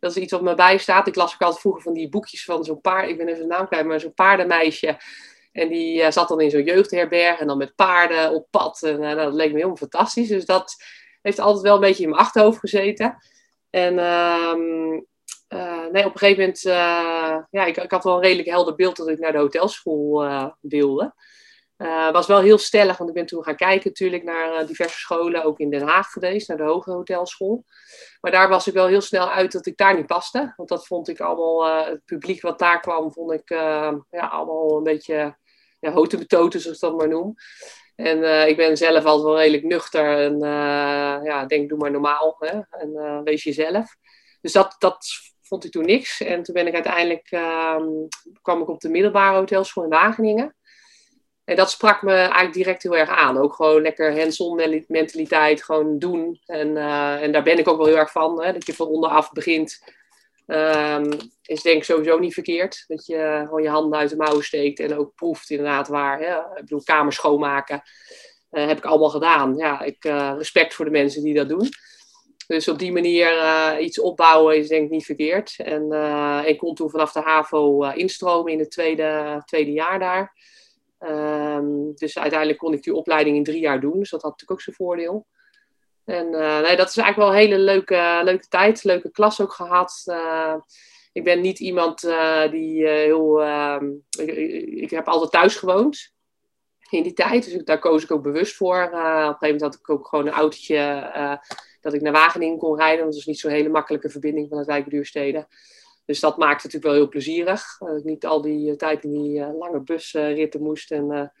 Dat 0.00 0.16
is 0.16 0.22
iets 0.22 0.32
wat 0.32 0.42
me 0.42 0.54
bijstaat. 0.54 1.06
Ik 1.06 1.14
las 1.14 1.34
ook 1.34 1.40
altijd 1.40 1.60
vroeger 1.60 1.82
van 1.82 1.92
die 1.92 2.08
boekjes 2.08 2.44
van 2.44 2.64
zo'n 2.64 2.80
paard. 2.80 3.08
Ik 3.08 3.16
ben 3.16 3.28
even 3.28 3.40
de 3.40 3.46
naam 3.46 3.66
kwijt, 3.66 3.86
maar 3.86 4.00
zo'n 4.00 4.14
paardenmeisje. 4.14 4.96
En 5.52 5.68
die 5.68 6.02
uh, 6.02 6.10
zat 6.10 6.28
dan 6.28 6.40
in 6.40 6.50
zo'n 6.50 6.64
jeugdherberg 6.64 7.40
en 7.40 7.46
dan 7.46 7.58
met 7.58 7.74
paarden 7.74 8.32
op 8.32 8.46
pad. 8.50 8.82
En 8.82 9.02
uh, 9.02 9.14
dat 9.14 9.34
leek 9.34 9.48
me 9.48 9.54
helemaal 9.54 9.76
fantastisch. 9.76 10.28
Dus 10.28 10.44
dat 10.44 10.74
heeft 11.22 11.38
altijd 11.38 11.64
wel 11.64 11.74
een 11.74 11.80
beetje 11.80 12.02
in 12.02 12.08
mijn 12.08 12.20
achterhoofd 12.20 12.58
gezeten. 12.58 13.16
En 13.70 13.94
uh, 13.94 14.54
nee, 15.92 16.04
op 16.06 16.12
een 16.12 16.18
gegeven 16.18 16.38
moment, 16.38 16.60
ja, 17.50 17.64
ik, 17.64 17.76
ik, 17.76 17.90
had 17.90 18.04
wel 18.04 18.14
een 18.14 18.22
redelijk 18.22 18.48
helder 18.48 18.74
beeld 18.74 18.96
dat 18.96 19.08
ik 19.08 19.18
naar 19.18 19.32
de 19.32 19.38
hotelschool 19.38 20.24
wilde. 20.60 21.14
Uh, 21.76 22.10
was 22.10 22.26
wel 22.26 22.40
heel 22.40 22.58
stellig, 22.58 22.96
want 22.96 23.10
ik 23.10 23.16
ben 23.16 23.26
toen 23.26 23.44
gaan 23.44 23.56
kijken 23.56 23.88
natuurlijk 23.88 24.22
naar 24.22 24.66
diverse 24.66 24.98
scholen, 24.98 25.44
ook 25.44 25.58
in 25.58 25.70
Den 25.70 25.88
Haag 25.88 26.06
geweest, 26.06 26.48
naar 26.48 26.56
de 26.56 26.62
Hoge 26.62 26.90
Hotelschool. 26.90 27.64
Maar 28.20 28.30
daar 28.30 28.48
was 28.48 28.66
ik 28.66 28.74
wel 28.74 28.86
heel 28.86 29.00
snel 29.00 29.30
uit 29.30 29.52
dat 29.52 29.66
ik 29.66 29.76
daar 29.76 29.96
niet 29.96 30.06
paste. 30.06 30.52
Want 30.56 30.68
dat 30.68 30.86
vond 30.86 31.08
ik 31.08 31.20
allemaal, 31.20 31.84
het 31.84 32.04
publiek 32.04 32.42
wat 32.42 32.58
daar 32.58 32.80
kwam, 32.80 33.12
vond 33.12 33.32
ik 33.32 33.48
ja, 33.48 34.26
allemaal 34.30 34.76
een 34.76 34.82
beetje 34.82 35.38
ja, 35.80 35.90
houten 35.90 36.18
betoten, 36.18 36.60
zoals 36.60 36.76
ik 36.76 36.82
dat 36.82 36.96
maar 36.96 37.08
noem. 37.08 37.34
En 37.96 38.48
ik 38.48 38.56
ben 38.56 38.76
zelf 38.76 39.04
altijd 39.04 39.26
wel 39.26 39.38
redelijk 39.38 39.64
nuchter 39.64 40.18
en 40.18 40.38
ja, 41.24 41.44
denk 41.46 41.68
doe 41.68 41.78
maar 41.78 41.90
normaal 41.90 42.36
hè? 42.38 42.60
en 42.70 43.22
wees 43.24 43.44
jezelf. 43.44 43.96
Dus 44.40 44.52
dat, 44.52 44.76
dat 44.78 45.06
vond 45.50 45.64
ik 45.64 45.70
toen 45.70 45.84
niks. 45.84 46.20
En 46.20 46.42
toen 46.42 46.54
ben 46.54 46.66
ik 46.66 46.74
uiteindelijk, 46.74 47.30
ehm, 47.30 47.86
kwam 48.42 48.62
ik 48.62 48.68
op 48.68 48.80
de 48.80 48.88
middelbare 48.88 49.36
hotelschool 49.36 49.84
in 49.84 49.90
Wageningen. 49.90 50.54
En 51.44 51.56
dat 51.56 51.70
sprak 51.70 52.02
me 52.02 52.12
eigenlijk 52.12 52.52
direct 52.52 52.82
heel 52.82 52.96
erg 52.96 53.08
aan. 53.08 53.38
Ook 53.38 53.54
gewoon 53.54 53.82
lekker 53.82 54.18
hands-on 54.18 54.84
mentaliteit, 54.88 55.64
gewoon 55.64 55.98
doen. 55.98 56.40
En, 56.46 56.68
uh, 56.68 57.22
en 57.22 57.32
daar 57.32 57.42
ben 57.42 57.58
ik 57.58 57.68
ook 57.68 57.76
wel 57.76 57.86
heel 57.86 57.96
erg 57.96 58.10
van. 58.10 58.42
Hè? 58.42 58.52
Dat 58.52 58.66
je 58.66 58.74
van 58.74 58.86
onderaf 58.86 59.32
begint, 59.32 59.82
um, 60.50 61.12
is 61.42 61.62
denk 61.62 61.76
ik 61.76 61.84
sowieso 61.84 62.18
niet 62.18 62.34
verkeerd. 62.34 62.84
Dat 62.88 63.06
je 63.06 63.42
gewoon 63.44 63.62
je 63.62 63.68
handen 63.68 63.98
uit 63.98 64.10
de 64.10 64.16
mouwen 64.16 64.44
steekt 64.44 64.80
en 64.80 64.96
ook 64.96 65.14
proeft 65.14 65.50
inderdaad 65.50 65.88
waar. 65.88 66.20
Ik 66.20 66.60
bedoel, 66.60 66.82
kamers 66.82 67.16
schoonmaken. 67.16 67.82
heb 68.50 68.78
ik 68.78 68.84
allemaal 68.84 69.10
gedaan. 69.10 69.56
Ja, 69.56 69.82
ik, 69.82 70.04
respect 70.36 70.74
voor 70.74 70.84
de 70.84 70.90
mensen 70.90 71.22
die 71.22 71.34
dat 71.34 71.48
doen. 71.48 71.68
Dus 72.46 72.68
op 72.68 72.78
die 72.78 72.92
manier 72.92 73.30
iets 73.80 74.00
opbouwen 74.00 74.56
is 74.56 74.68
denk 74.68 74.84
ik 74.84 74.90
niet 74.90 75.04
verkeerd. 75.04 75.54
En 75.56 75.92
ik 76.46 76.58
kon 76.58 76.74
toen 76.74 76.90
vanaf 76.90 77.12
de 77.12 77.20
HAVO 77.20 77.90
instromen 77.90 78.52
in 78.52 78.58
het 78.58 78.70
tweede, 78.70 79.42
tweede 79.44 79.72
jaar 79.72 79.98
daar. 79.98 80.32
Ehm, 81.00 81.92
dus 81.94 82.18
uiteindelijk 82.18 82.58
kon 82.58 82.72
ik 82.72 82.82
die 82.82 82.94
opleiding 82.94 83.36
in 83.36 83.44
drie 83.44 83.60
jaar 83.60 83.80
doen. 83.80 83.98
Dus 83.98 84.10
dat 84.10 84.22
had 84.22 84.30
natuurlijk 84.30 84.50
ook 84.50 84.60
zijn 84.60 84.76
voordeel. 84.76 85.26
En 86.04 86.30
nee, 86.30 86.76
dat 86.76 86.88
is 86.88 86.96
eigenlijk 86.96 87.16
wel 87.16 87.28
een 87.28 87.34
hele 87.34 87.58
leuke, 87.58 88.20
leuke 88.24 88.48
tijd. 88.48 88.84
Leuke 88.84 89.10
klas 89.10 89.40
ook 89.40 89.52
gehad 89.52 90.04
ik 91.12 91.24
ben 91.24 91.40
niet 91.40 91.58
iemand 91.58 92.04
uh, 92.04 92.50
die 92.50 92.86
heel. 92.86 93.42
Uh, 93.42 93.82
ik, 94.18 94.30
ik, 94.66 94.90
heb 94.90 95.08
altijd 95.08 95.30
thuis 95.30 95.56
gewoond 95.56 96.12
in 96.90 97.02
die 97.02 97.12
tijd. 97.12 97.44
Dus 97.44 97.64
daar 97.64 97.78
koos 97.78 98.02
ik 98.02 98.10
ook 98.10 98.22
bewust 98.22 98.56
voor. 98.56 98.82
Op 98.82 98.92
een 98.92 98.98
gegeven 98.98 99.36
moment 99.40 99.60
had 99.60 99.74
ik 99.74 99.90
ook 99.90 100.08
gewoon 100.08 100.26
een 100.26 100.32
autootje 100.32 101.40
dat 101.80 101.94
ik 101.94 102.00
naar 102.00 102.12
Wageningen 102.12 102.58
kon 102.58 102.76
rijden. 102.76 103.00
Want 103.00 103.10
dat 103.10 103.20
is 103.20 103.26
niet 103.26 103.38
zo'n 103.38 103.50
hele 103.50 103.68
makkelijke 103.68 104.08
verbinding 104.10 104.48
vanuit 104.48 104.66
Wijkduurstede. 104.66 105.46
Dus 106.04 106.20
dat 106.20 106.36
maakt 106.36 106.62
het 106.62 106.72
natuurlijk 106.72 106.92
wel 106.92 107.02
heel 107.02 107.08
plezierig. 107.08 107.78
Dat 107.78 107.98
ik 107.98 108.04
niet 108.04 108.26
al 108.26 108.42
die 108.42 108.76
tijd 108.76 109.04
in 109.04 109.12
die 109.12 109.40
lange 109.40 109.80
busritten 109.80 110.62
moest. 110.62 110.90
En, 110.90 111.32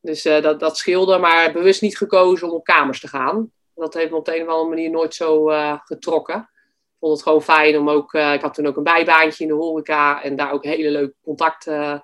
dus 0.00 0.22
dat, 0.22 0.60
dat 0.60 0.76
scheelde, 0.76 1.18
maar 1.18 1.52
bewust 1.52 1.82
niet 1.82 1.96
gekozen 1.96 2.48
om 2.48 2.54
op 2.54 2.64
kamers 2.64 3.00
te 3.00 3.08
gaan. 3.08 3.52
Dat 3.74 3.94
heeft 3.94 4.10
me 4.10 4.16
op 4.16 4.24
de 4.24 4.36
een 4.36 4.42
of 4.42 4.48
andere 4.48 4.68
manier 4.68 4.90
nooit 4.90 5.14
zo 5.14 5.46
getrokken 5.84 6.48
vond 7.04 7.16
het 7.16 7.22
gewoon 7.22 7.42
fijn 7.42 7.78
om 7.78 7.90
ook. 7.90 8.12
Uh, 8.12 8.32
ik 8.32 8.40
had 8.40 8.54
toen 8.54 8.66
ook 8.66 8.76
een 8.76 8.82
bijbaantje 8.82 9.44
in 9.44 9.50
de 9.50 9.56
horeca 9.56 10.22
en 10.22 10.36
daar 10.36 10.52
ook 10.52 10.64
hele 10.64 10.90
leuke 10.90 11.14
contacten. 11.22 11.74
Uh, 11.74 11.98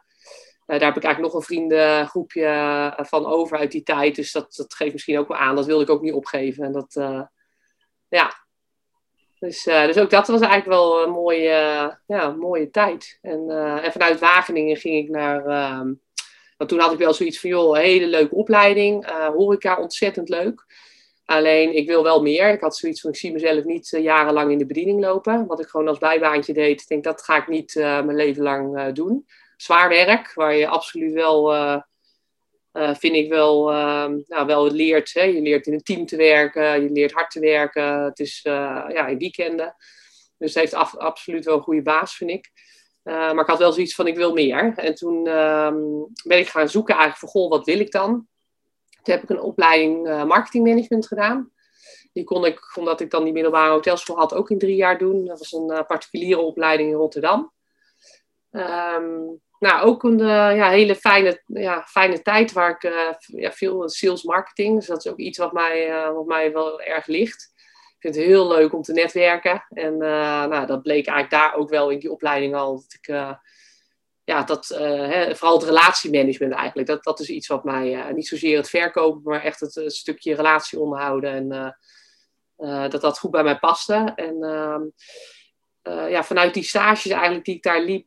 daar 0.79 0.89
heb 0.89 0.97
ik 0.97 1.05
eigenlijk 1.05 1.21
nog 1.21 1.35
een 1.35 1.43
vriendengroepje 1.43 2.95
van 2.97 3.27
over 3.27 3.59
uit 3.59 3.71
die 3.71 3.83
tijd. 3.83 4.15
Dus 4.15 4.33
dat, 4.33 4.55
dat 4.55 4.75
geeft 4.75 4.93
misschien 4.93 5.19
ook 5.19 5.29
wel 5.29 5.37
aan. 5.37 5.57
Dat 5.57 5.67
wilde 5.67 5.83
ik 5.83 5.91
ook 5.91 6.03
niet 6.03 6.13
opgeven. 6.13 6.65
En 6.65 6.73
dat, 6.73 6.95
ja. 8.09 8.33
Dus, 9.39 9.63
dus 9.63 9.99
ook 9.99 10.11
dat 10.11 10.29
was 10.29 10.41
eigenlijk 10.41 10.71
wel 10.71 11.03
een 11.03 11.11
mooie, 11.11 11.99
ja, 12.07 12.31
mooie 12.31 12.71
tijd. 12.71 13.19
En, 13.23 13.51
en 13.83 13.93
vanuit 13.93 14.19
Wageningen 14.19 14.77
ging 14.77 15.05
ik 15.05 15.11
naar. 15.11 15.47
Ehm, 15.47 15.93
want 16.57 16.71
toen 16.71 16.81
had 16.81 16.93
ik 16.93 16.99
wel 16.99 17.15
zoiets 17.15 17.41
van, 17.41 17.51
joh, 17.51 17.77
hele 17.77 18.07
leuke 18.07 18.35
opleiding. 18.35 19.07
horeca 19.11 19.81
ontzettend 19.81 20.29
leuk. 20.29 20.67
Alleen 21.31 21.77
ik 21.77 21.87
wil 21.87 22.03
wel 22.03 22.23
meer. 22.23 22.53
Ik 22.53 22.61
had 22.61 22.77
zoiets 22.77 23.01
van, 23.01 23.11
ik 23.11 23.17
zie 23.17 23.33
mezelf 23.33 23.65
niet 23.65 23.93
uh, 23.93 24.03
jarenlang 24.03 24.51
in 24.51 24.59
de 24.59 24.67
bediening 24.67 25.01
lopen. 25.01 25.47
Wat 25.47 25.61
ik 25.61 25.67
gewoon 25.67 25.89
als 25.89 25.99
bijbaantje 25.99 26.53
deed. 26.53 26.81
Ik 26.81 26.89
denk, 26.89 27.05
dat 27.05 27.23
ga 27.23 27.37
ik 27.37 27.49
niet 27.49 27.75
uh, 27.75 27.85
mijn 27.85 28.17
leven 28.17 28.43
lang 28.43 28.79
uh, 28.79 28.93
doen. 28.93 29.27
Zwaar 29.57 29.89
werk, 29.89 30.35
waar 30.35 30.55
je 30.55 30.67
absoluut 30.67 31.13
wel, 31.13 31.53
vind 32.73 33.15
ik 33.15 33.29
wel, 33.29 33.69
nou, 34.27 34.47
wel 34.47 34.71
leert. 34.71 35.15
Hè? 35.15 35.23
Je 35.23 35.41
leert 35.41 35.67
in 35.67 35.73
een 35.73 35.83
team 35.83 36.07
te 36.07 36.17
werken, 36.17 36.83
je 36.83 36.91
leert 36.91 37.13
hard 37.13 37.31
te 37.31 37.41
werken. 37.41 38.03
Het 38.05 38.19
is 38.19 38.41
ja, 38.43 39.07
in 39.07 39.19
weekenden. 39.19 39.75
Dus 40.39 40.55
het 40.55 40.63
heeft 40.63 40.75
af, 40.75 40.97
absoluut 40.97 41.45
wel 41.45 41.57
een 41.57 41.63
goede 41.63 41.83
baas, 41.83 42.17
vind 42.17 42.31
ik. 42.31 42.51
maar 43.03 43.41
ik 43.41 43.47
had 43.47 43.59
wel 43.59 43.73
zoiets 43.73 43.95
van, 43.95 44.07
ik 44.07 44.17
wil 44.17 44.33
meer. 44.33 44.73
En 44.77 44.95
toen 44.95 45.27
ehm, 45.27 45.79
ben 46.25 46.39
ik 46.39 46.49
gaan 46.49 46.69
zoeken 46.69 46.95
eigenlijk 46.95 47.21
van, 47.21 47.43
goh, 47.43 47.51
wat 47.51 47.67
wil 47.67 47.81
ik 47.81 47.91
dan? 47.91 48.29
Toen 49.03 49.15
heb 49.15 49.23
ik 49.23 49.31
een 49.31 49.41
opleiding 49.41 50.07
uh, 50.07 50.25
marketingmanagement 50.25 51.07
gedaan. 51.07 51.51
Die 52.13 52.25
kon 52.25 52.45
ik, 52.45 52.77
omdat 52.77 53.01
ik 53.01 53.11
dan 53.11 53.25
die 53.25 53.33
middelbare 53.33 53.71
hotelschool 53.71 54.17
had, 54.17 54.35
ook 54.35 54.51
in 54.51 54.59
drie 54.59 54.77
jaar 54.77 54.99
doen. 54.99 55.25
Dat 55.25 55.39
was 55.39 55.53
een 55.53 55.71
uh, 55.71 55.83
particuliere 55.87 56.41
opleiding 56.41 56.91
in 56.91 56.97
Rotterdam. 56.97 57.53
Um, 58.51 59.41
nou, 59.59 59.87
ook 59.87 60.03
een 60.03 60.19
uh, 60.19 60.57
ja, 60.57 60.69
hele 60.69 60.95
fijne, 60.95 61.43
ja, 61.47 61.83
fijne 61.83 62.23
tijd 62.23 62.53
waar 62.53 62.71
ik 62.71 62.93
ja, 63.27 63.53
veel 63.53 63.89
sales 63.89 64.23
marketing. 64.23 64.77
Dus 64.77 64.87
dat 64.87 65.05
is 65.05 65.13
ook 65.13 65.19
iets 65.19 65.39
wat 65.39 65.53
mij, 65.53 66.11
wat 66.13 66.27
mij 66.27 66.53
wel 66.53 66.81
erg 66.81 67.07
ligt. 67.07 67.53
Ik 67.97 67.97
vind 67.99 68.15
het 68.15 68.25
heel 68.25 68.49
leuk 68.49 68.73
om 68.73 68.83
te 68.83 68.93
netwerken. 68.93 69.65
En 69.69 69.97
nou, 69.97 70.67
dat 70.67 70.83
bleek 70.83 71.07
eigenlijk 71.07 71.31
daar 71.31 71.55
ook 71.55 71.69
wel 71.69 71.91
in 71.91 71.99
die 71.99 72.11
opleiding 72.11 72.55
al. 72.55 72.75
Dat 72.75 72.97
ik 73.01 73.15
ja, 74.31 74.43
dat, 74.43 74.71
uh, 74.73 74.79
hè, 75.09 75.37
vooral 75.37 75.59
het 75.59 75.67
relatiemanagement 75.67 76.53
eigenlijk. 76.53 76.89
Dat, 76.89 77.05
dat 77.05 77.21
is 77.21 77.29
iets 77.29 77.47
wat 77.47 77.65
mij, 77.65 77.95
uh, 77.95 78.15
niet 78.15 78.29
zozeer 78.29 78.57
het 78.57 78.71
verkopen, 78.71 79.23
maar 79.25 79.43
echt 79.43 79.61
het, 79.61 79.83
stukje 79.87 80.35
relatie 80.35 80.81
onderhouden. 80.81 81.31
En 81.31 81.77
uh, 82.59 82.91
dat 82.91 83.01
dat 83.01 83.19
goed 83.19 83.31
bij 83.31 83.43
mij 83.43 83.59
paste. 83.59 84.13
En 84.17 84.43
ehm, 84.43 84.83
ja, 86.11 86.25
vanuit 86.25 86.55
die 86.55 86.63
stages 86.63 87.11
eigenlijk 87.11 87.45
die 87.45 87.55
ik 87.55 87.63
daar 87.63 87.83
liep, 87.83 88.07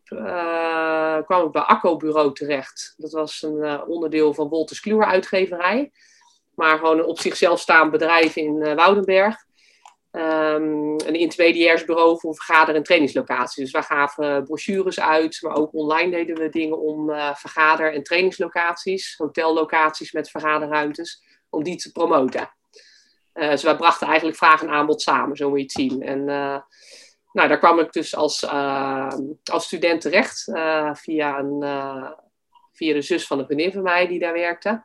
kwam 1.25 1.46
ik 1.46 1.51
bij 1.51 1.62
Akko 1.62 1.98
Bureau 1.98 2.34
terecht. 2.34 2.94
Dat 2.98 3.12
was 3.12 3.42
een 3.42 3.84
onderdeel 3.88 4.34
van 4.34 4.50
Wolters 4.50 4.80
Kluwer 4.80 5.06
uitgeverij. 5.06 5.92
Maar 6.56 6.77
gewoon 6.77 7.00
een 7.00 7.06
op 7.06 7.20
zichzelf 7.20 7.60
staand 7.60 7.92
bedrijf 7.92 8.36
in 8.36 8.75
Woudenberg. 8.75 9.36
Um, 10.15 11.00
een 11.05 11.15
intermediairsbureau 11.15 12.20
voor 12.20 12.36
vergader- 12.36 12.75
en 12.75 12.84
trainingslocaties. 12.84 13.63
Dus 13.63 13.72
wij 13.72 13.82
gaven 13.82 14.43
brochures 14.43 15.00
uit, 15.00 15.41
maar 15.41 15.55
ook 15.55 15.74
online 15.74 16.12
deden 16.12 16.36
we 16.36 16.50
dingen 16.50 16.79
om 16.79 17.10
uh, 17.10 17.36
vergader- 17.36 17.93
en 17.93 18.03
trainingslocaties, 18.03 19.15
hotellocaties 19.17 20.12
met 20.12 20.29
vergaderruimtes, 20.29 21.24
om 21.50 21.63
die 21.63 21.75
te 21.75 21.91
promoten. 21.91 22.53
Uh, 23.34 23.50
dus 23.50 23.63
wij 23.63 23.75
brachten 23.75 24.08
eigenlijk 24.08 24.38
vraag 24.38 24.62
en 24.62 24.70
aanbod 24.70 25.01
samen, 25.01 25.38
zo 25.38 25.50
moet 25.50 25.58
je 25.58 25.63
het 25.63 25.72
zien. 25.72 26.01
En 26.01 26.20
uh, 26.20 26.62
nou, 27.32 27.48
daar 27.48 27.60
kwam 27.60 27.79
ik 27.79 27.91
dus 27.91 28.15
als, 28.15 28.48
als 29.43 29.65
student 29.65 30.01
terecht 30.01 30.43
via, 30.93 31.39
een, 31.39 31.63
via 32.72 32.93
de 32.93 33.01
zus 33.01 33.27
van 33.27 33.39
een 33.39 33.46
vriendin 33.46 33.72
van 33.72 33.84
mij 33.84 34.08
die 34.08 34.20
daar 34.20 34.34
werkte. 34.34 34.84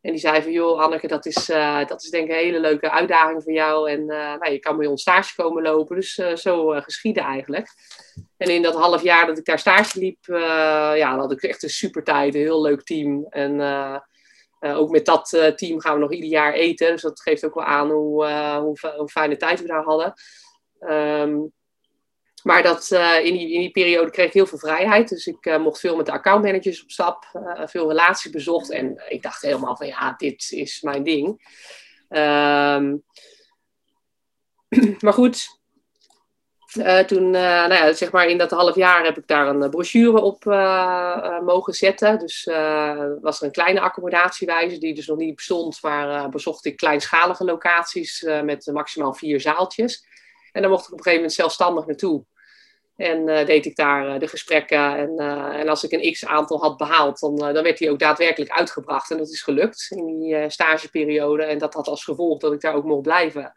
En 0.00 0.10
die 0.10 0.20
zei 0.20 0.42
van, 0.42 0.52
joh 0.52 0.80
Anneke, 0.80 1.06
dat 1.06 1.26
is, 1.26 1.50
uh, 1.50 1.86
dat 1.86 2.02
is 2.02 2.10
denk 2.10 2.24
ik 2.24 2.30
een 2.30 2.44
hele 2.44 2.60
leuke 2.60 2.90
uitdaging 2.90 3.42
voor 3.42 3.52
jou. 3.52 3.90
En 3.90 4.00
uh, 4.00 4.08
nou, 4.08 4.50
je 4.50 4.58
kan 4.58 4.76
bij 4.76 4.86
ons 4.86 5.00
stage 5.00 5.34
komen 5.34 5.62
lopen. 5.62 5.96
Dus 5.96 6.18
uh, 6.18 6.36
zo 6.36 6.68
geschieden 6.68 7.22
eigenlijk. 7.22 7.68
En 8.36 8.50
in 8.50 8.62
dat 8.62 8.74
half 8.74 9.02
jaar 9.02 9.26
dat 9.26 9.38
ik 9.38 9.44
daar 9.44 9.58
stage 9.58 9.98
liep, 9.98 10.24
ja, 10.96 11.16
had 11.16 11.32
ik 11.32 11.42
echt 11.42 11.62
een 11.62 11.68
super 11.68 12.04
tijd. 12.04 12.34
Een 12.34 12.40
heel 12.40 12.62
leuk 12.62 12.82
team. 12.82 13.26
En 13.28 13.60
ook 14.60 14.90
met 14.90 15.04
dat 15.04 15.52
team 15.56 15.80
gaan 15.80 15.94
we 15.94 16.00
nog 16.00 16.12
ieder 16.12 16.30
jaar 16.30 16.52
eten. 16.52 16.90
Dus 16.90 17.02
dat 17.02 17.20
geeft 17.20 17.44
ook 17.44 17.54
wel 17.54 17.64
aan 17.64 17.90
hoe, 17.90 18.26
hoe, 18.60 18.78
hoe 18.96 19.08
fijne 19.08 19.36
tijd 19.36 19.60
we 19.60 19.66
daar 19.66 19.84
hadden. 19.84 20.12
Um, 20.80 21.52
maar 22.42 22.62
dat, 22.62 22.90
uh, 22.90 23.24
in, 23.24 23.32
die, 23.32 23.52
in 23.52 23.60
die 23.60 23.70
periode 23.70 24.10
kreeg 24.10 24.26
ik 24.26 24.32
heel 24.32 24.46
veel 24.46 24.58
vrijheid. 24.58 25.08
Dus 25.08 25.26
ik 25.26 25.46
uh, 25.46 25.58
mocht 25.58 25.80
veel 25.80 25.96
met 25.96 26.06
de 26.06 26.12
accountmanagers 26.12 26.82
op 26.82 26.90
stap. 26.90 27.30
Uh, 27.34 27.66
veel 27.66 27.88
relaties 27.88 28.30
bezocht. 28.30 28.70
En 28.70 29.02
ik 29.08 29.22
dacht 29.22 29.42
helemaal 29.42 29.76
van 29.76 29.86
ja, 29.86 30.14
dit 30.16 30.50
is 30.50 30.80
mijn 30.80 31.02
ding. 31.02 31.26
Um, 32.08 33.02
maar 35.04 35.12
goed. 35.12 35.58
toen, 37.06 37.30
nou 37.30 37.74
ja, 37.74 37.92
zeg 37.92 38.12
maar 38.12 38.28
in 38.28 38.38
dat 38.38 38.50
half 38.50 38.74
jaar 38.74 39.04
heb 39.04 39.18
ik 39.18 39.26
daar 39.26 39.48
een 39.48 39.70
brochure 39.70 40.20
op 40.20 40.44
mogen 41.44 41.72
zetten. 41.72 42.18
Dus 42.18 42.44
was 43.20 43.40
er 43.40 43.46
een 43.46 43.52
kleine 43.52 43.80
accommodatiewijze 43.80 44.78
die 44.78 44.94
dus 44.94 45.06
nog 45.06 45.18
niet 45.18 45.34
bestond. 45.34 45.82
Maar 45.82 46.28
bezocht 46.28 46.64
ik 46.64 46.76
kleinschalige 46.76 47.44
locaties 47.44 48.22
met 48.22 48.70
maximaal 48.72 49.14
vier 49.14 49.40
zaaltjes. 49.40 50.04
En 50.52 50.62
dan 50.62 50.70
mocht 50.70 50.86
ik 50.86 50.92
op 50.92 50.98
een 50.98 51.04
gegeven 51.04 51.22
moment 51.22 51.32
zelfstandig 51.32 51.86
naartoe. 51.86 52.24
En 53.00 53.28
uh, 53.28 53.46
deed 53.46 53.66
ik 53.66 53.76
daar 53.76 54.14
uh, 54.14 54.18
de 54.18 54.28
gesprekken. 54.28 54.96
En, 54.96 55.12
uh, 55.16 55.60
en 55.60 55.68
als 55.68 55.84
ik 55.84 55.92
een 55.92 56.12
x 56.12 56.26
aantal 56.26 56.60
had 56.60 56.76
behaald, 56.76 57.20
dan, 57.20 57.36
dan 57.36 57.62
werd 57.62 57.78
die 57.78 57.90
ook 57.90 57.98
daadwerkelijk 57.98 58.50
uitgebracht. 58.50 59.10
En 59.10 59.16
dat 59.16 59.28
is 59.28 59.42
gelukt 59.42 59.86
in 59.90 60.06
die 60.06 60.50
stageperiode. 60.50 61.42
En 61.42 61.58
dat 61.58 61.74
had 61.74 61.86
als 61.86 62.04
gevolg 62.04 62.38
dat 62.38 62.52
ik 62.52 62.60
daar 62.60 62.74
ook 62.74 62.84
mocht 62.84 63.02
blijven. 63.02 63.54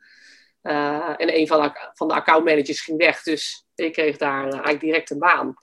en 0.62 1.38
een 1.38 1.48
van 1.48 1.62
de, 1.62 1.90
van 1.94 2.08
de 2.08 2.14
accountmanagers 2.14 2.82
ging 2.82 2.98
weg. 2.98 3.24
Dus 3.24 3.68
ik 3.76 3.94
kreeg 3.94 4.18
daar 4.18 4.44
eigenlijk 4.44 4.80
direct 4.80 5.10
een 5.10 5.20
baan. 5.20 5.54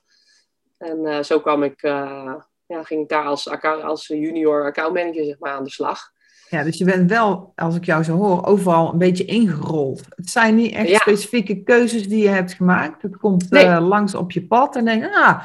En 0.77 1.25
zo 1.25 1.39
kwam 1.39 1.63
ik, 1.63 1.81
ja, 1.81 2.83
ging 2.83 3.01
ik 3.01 3.09
daar 3.09 3.25
als, 3.25 3.49
als 3.63 4.07
junior 4.07 4.65
accountmanager 4.65 5.25
zeg 5.25 5.39
maar, 5.39 5.51
aan 5.51 5.63
de 5.63 5.69
slag. 5.69 6.11
Ja, 6.51 6.63
dus 6.63 6.77
je 6.77 6.85
bent 6.85 7.09
wel, 7.09 7.53
als 7.55 7.75
ik 7.75 7.85
jou 7.85 8.03
zo 8.03 8.17
hoor, 8.17 8.45
overal 8.45 8.91
een 8.91 8.97
beetje 8.97 9.25
ingerold. 9.25 10.03
Het 10.15 10.29
zijn 10.29 10.55
niet 10.55 10.73
echt 10.73 11.01
specifieke 11.01 11.63
keuzes 11.63 12.07
die 12.07 12.23
je 12.23 12.29
hebt 12.29 12.53
gemaakt. 12.53 13.01
Het 13.01 13.17
komt 13.17 13.49
eh, 13.49 13.87
langs 13.87 14.15
op 14.15 14.31
je 14.31 14.41
pad 14.45 14.75
en 14.75 14.85
denk 14.85 15.03
ah, 15.03 15.41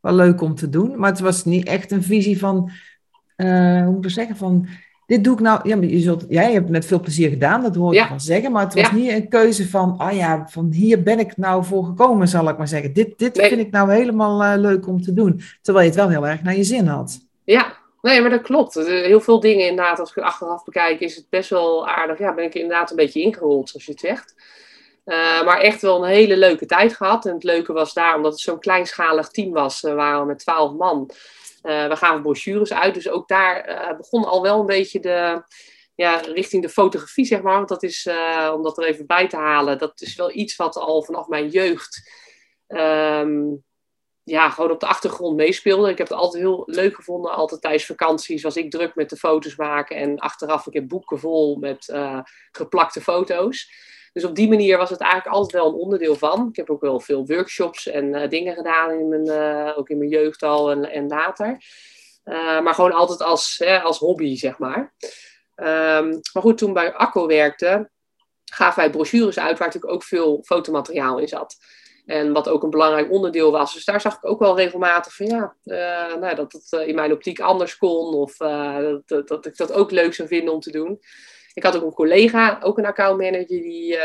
wel 0.00 0.14
leuk 0.14 0.40
om 0.40 0.54
te 0.54 0.68
doen. 0.68 0.98
Maar 0.98 1.10
het 1.10 1.20
was 1.20 1.44
niet 1.44 1.66
echt 1.66 1.90
een 1.90 2.02
visie 2.02 2.38
van, 2.38 2.70
uh, 3.36 3.82
hoe 3.82 3.92
moet 3.92 4.04
ik 4.04 4.10
zeggen, 4.10 4.36
van, 4.36 4.66
dit 5.06 5.24
doe 5.24 5.34
ik 5.34 5.40
nou... 5.40 5.68
Ja, 5.68 5.76
maar 5.76 5.84
je 5.84 6.00
zult, 6.00 6.24
jij 6.28 6.52
hebt 6.52 6.68
met 6.68 6.86
veel 6.86 7.00
plezier 7.00 7.28
gedaan, 7.28 7.62
dat 7.62 7.74
hoor 7.74 7.92
ik 7.92 7.98
ja. 7.98 8.08
van 8.08 8.20
zeggen. 8.20 8.52
Maar 8.52 8.64
het 8.64 8.74
was 8.74 8.92
niet 8.92 9.10
een 9.10 9.28
keuze 9.28 9.68
van, 9.68 9.94
ah 9.98 10.12
ja, 10.12 10.46
van 10.48 10.72
hier 10.72 11.02
ben 11.02 11.18
ik 11.18 11.36
nou 11.36 11.64
voor 11.64 11.84
gekomen, 11.84 12.28
zal 12.28 12.48
ik 12.48 12.58
maar 12.58 12.68
zeggen. 12.68 12.92
Dit, 12.92 13.18
dit 13.18 13.38
vind 13.38 13.60
ik 13.60 13.70
nou 13.70 13.92
helemaal 13.92 14.44
uh, 14.44 14.52
leuk 14.56 14.86
om 14.86 15.02
te 15.02 15.12
doen. 15.12 15.40
Terwijl 15.62 15.84
je 15.84 15.90
het 15.90 16.00
wel 16.00 16.10
heel 16.10 16.26
erg 16.28 16.42
naar 16.42 16.56
je 16.56 16.64
zin 16.64 16.86
had. 16.86 17.26
Ja, 17.44 17.77
Nee, 18.00 18.20
maar 18.20 18.30
dat 18.30 18.42
klopt. 18.42 18.74
Heel 18.74 19.20
veel 19.20 19.40
dingen 19.40 19.66
inderdaad, 19.66 19.98
als 19.98 20.08
ik 20.08 20.14
het 20.14 20.24
achteraf 20.24 20.64
bekijk, 20.64 21.00
is 21.00 21.16
het 21.16 21.28
best 21.28 21.50
wel 21.50 21.88
aardig. 21.88 22.18
Ja, 22.18 22.34
ben 22.34 22.44
ik 22.44 22.54
inderdaad 22.54 22.90
een 22.90 22.96
beetje 22.96 23.20
ingerold, 23.20 23.68
zoals 23.68 23.84
je 23.84 23.90
het 23.90 24.00
zegt. 24.00 24.34
Uh, 25.04 25.44
maar 25.44 25.60
echt 25.60 25.82
wel 25.82 26.04
een 26.04 26.10
hele 26.10 26.36
leuke 26.36 26.66
tijd 26.66 26.96
gehad. 26.96 27.26
En 27.26 27.34
het 27.34 27.44
leuke 27.44 27.72
was 27.72 27.92
daar, 27.92 28.16
omdat 28.16 28.32
het 28.32 28.40
zo'n 28.40 28.58
kleinschalig 28.58 29.28
team 29.28 29.52
was, 29.52 29.80
we 29.80 29.92
waren 29.92 30.26
met 30.26 30.38
twaalf 30.38 30.72
man. 30.72 31.10
Uh, 31.62 31.88
we 31.88 31.96
gaven 31.96 32.22
brochures 32.22 32.72
uit, 32.72 32.94
dus 32.94 33.08
ook 33.08 33.28
daar 33.28 33.68
uh, 33.68 33.96
begon 33.96 34.24
al 34.24 34.42
wel 34.42 34.60
een 34.60 34.66
beetje 34.66 35.00
de, 35.00 35.42
ja, 35.94 36.16
richting 36.16 36.62
de 36.62 36.68
fotografie, 36.68 37.24
zeg 37.24 37.42
maar. 37.42 37.56
Want 37.56 37.68
dat 37.68 37.82
is, 37.82 38.08
om 38.54 38.62
dat 38.62 38.78
er 38.78 38.84
even 38.84 39.06
bij 39.06 39.28
te 39.28 39.36
halen, 39.36 39.78
dat 39.78 40.00
is 40.00 40.16
wel 40.16 40.30
iets 40.32 40.56
wat 40.56 40.76
al 40.76 41.02
vanaf 41.02 41.26
mijn 41.28 41.48
jeugd 41.48 42.10
um, 42.68 43.64
ja, 44.28 44.50
gewoon 44.50 44.70
op 44.70 44.80
de 44.80 44.86
achtergrond 44.86 45.36
meespeelde. 45.36 45.90
Ik 45.90 45.98
heb 45.98 46.08
het 46.08 46.16
altijd 46.16 46.42
heel 46.42 46.62
leuk 46.66 46.94
gevonden. 46.94 47.32
Altijd 47.32 47.60
tijdens 47.60 47.86
vakanties 47.86 48.42
was 48.42 48.56
ik 48.56 48.70
druk 48.70 48.94
met 48.94 49.10
de 49.10 49.16
foto's 49.16 49.56
maken. 49.56 49.96
En 49.96 50.18
achteraf, 50.18 50.66
ik 50.66 50.72
heb 50.72 50.88
boeken 50.88 51.18
vol 51.18 51.56
met 51.56 51.88
uh, 51.88 52.20
geplakte 52.52 53.00
foto's. 53.00 53.70
Dus 54.12 54.24
op 54.24 54.34
die 54.34 54.48
manier 54.48 54.78
was 54.78 54.90
het 54.90 55.00
eigenlijk 55.00 55.34
altijd 55.34 55.62
wel 55.62 55.72
een 55.72 55.80
onderdeel 55.80 56.14
van. 56.14 56.48
Ik 56.48 56.56
heb 56.56 56.70
ook 56.70 56.80
wel 56.80 57.00
veel 57.00 57.26
workshops 57.26 57.86
en 57.86 58.04
uh, 58.04 58.28
dingen 58.28 58.54
gedaan, 58.54 58.90
in 58.90 59.08
mijn, 59.08 59.26
uh, 59.26 59.78
ook 59.78 59.88
in 59.88 59.98
mijn 59.98 60.10
jeugd 60.10 60.42
al 60.42 60.70
en, 60.70 60.90
en 60.90 61.06
later. 61.06 61.62
maar 62.62 62.74
gewoon 62.74 62.92
altijd 62.92 63.22
als, 63.22 63.54
hè, 63.58 63.80
als 63.80 63.98
hobby, 63.98 64.36
zeg 64.36 64.58
maar. 64.58 64.94
Um, 65.56 66.20
maar 66.32 66.42
goed, 66.42 66.58
toen 66.58 66.72
bij 66.72 66.92
Akko 66.92 67.26
werkte, 67.26 67.90
gaven 68.44 68.80
wij 68.82 68.90
brochures 68.90 69.38
uit 69.38 69.58
waar 69.58 69.66
natuurlijk 69.66 69.94
ook 69.94 70.04
veel 70.04 70.42
fotomateriaal 70.44 71.18
in 71.18 71.28
zat. 71.28 71.56
En 72.08 72.32
wat 72.32 72.48
ook 72.48 72.62
een 72.62 72.70
belangrijk 72.70 73.10
onderdeel 73.10 73.50
was. 73.50 73.74
Dus 73.74 73.84
daar 73.84 74.00
zag 74.00 74.16
ik 74.16 74.26
ook 74.26 74.38
wel 74.38 74.56
regelmatig 74.56 75.14
van 75.14 75.26
ja, 75.26 75.56
uh, 75.64 76.20
nou, 76.20 76.34
dat 76.34 76.52
het 76.52 76.72
uh, 76.72 76.88
in 76.88 76.94
mijn 76.94 77.12
optiek 77.12 77.40
anders 77.40 77.76
kon. 77.76 78.14
Of 78.14 78.40
uh, 78.40 78.94
dat, 79.06 79.28
dat, 79.28 79.46
ik 79.46 79.56
dat 79.56 79.72
ook 79.72 79.90
leuk 79.90 80.14
zou 80.14 80.28
vinden 80.28 80.54
om 80.54 80.60
te 80.60 80.70
doen. 80.70 80.98
Ik 81.54 81.62
had 81.62 81.76
ook 81.76 81.82
een 81.82 81.92
collega, 81.92 82.58
ook 82.62 82.78
een 82.78 82.86
accountmanager, 82.86 83.46
die 83.46 83.98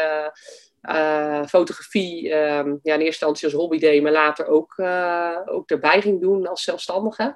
fotografie 1.48 2.34
um, 2.34 2.80
ja, 2.84 2.94
in 2.94 3.00
eerste 3.00 3.06
instantie 3.06 3.46
als 3.46 3.54
hobby 3.54 3.80
deed, 3.80 4.02
maar 4.02 4.12
later 4.12 4.48
ook, 4.48 4.80
ook 5.46 5.70
erbij 5.70 6.02
ging 6.02 6.22
doen 6.22 6.48
als 6.48 6.64
zelfstandige. 6.64 7.36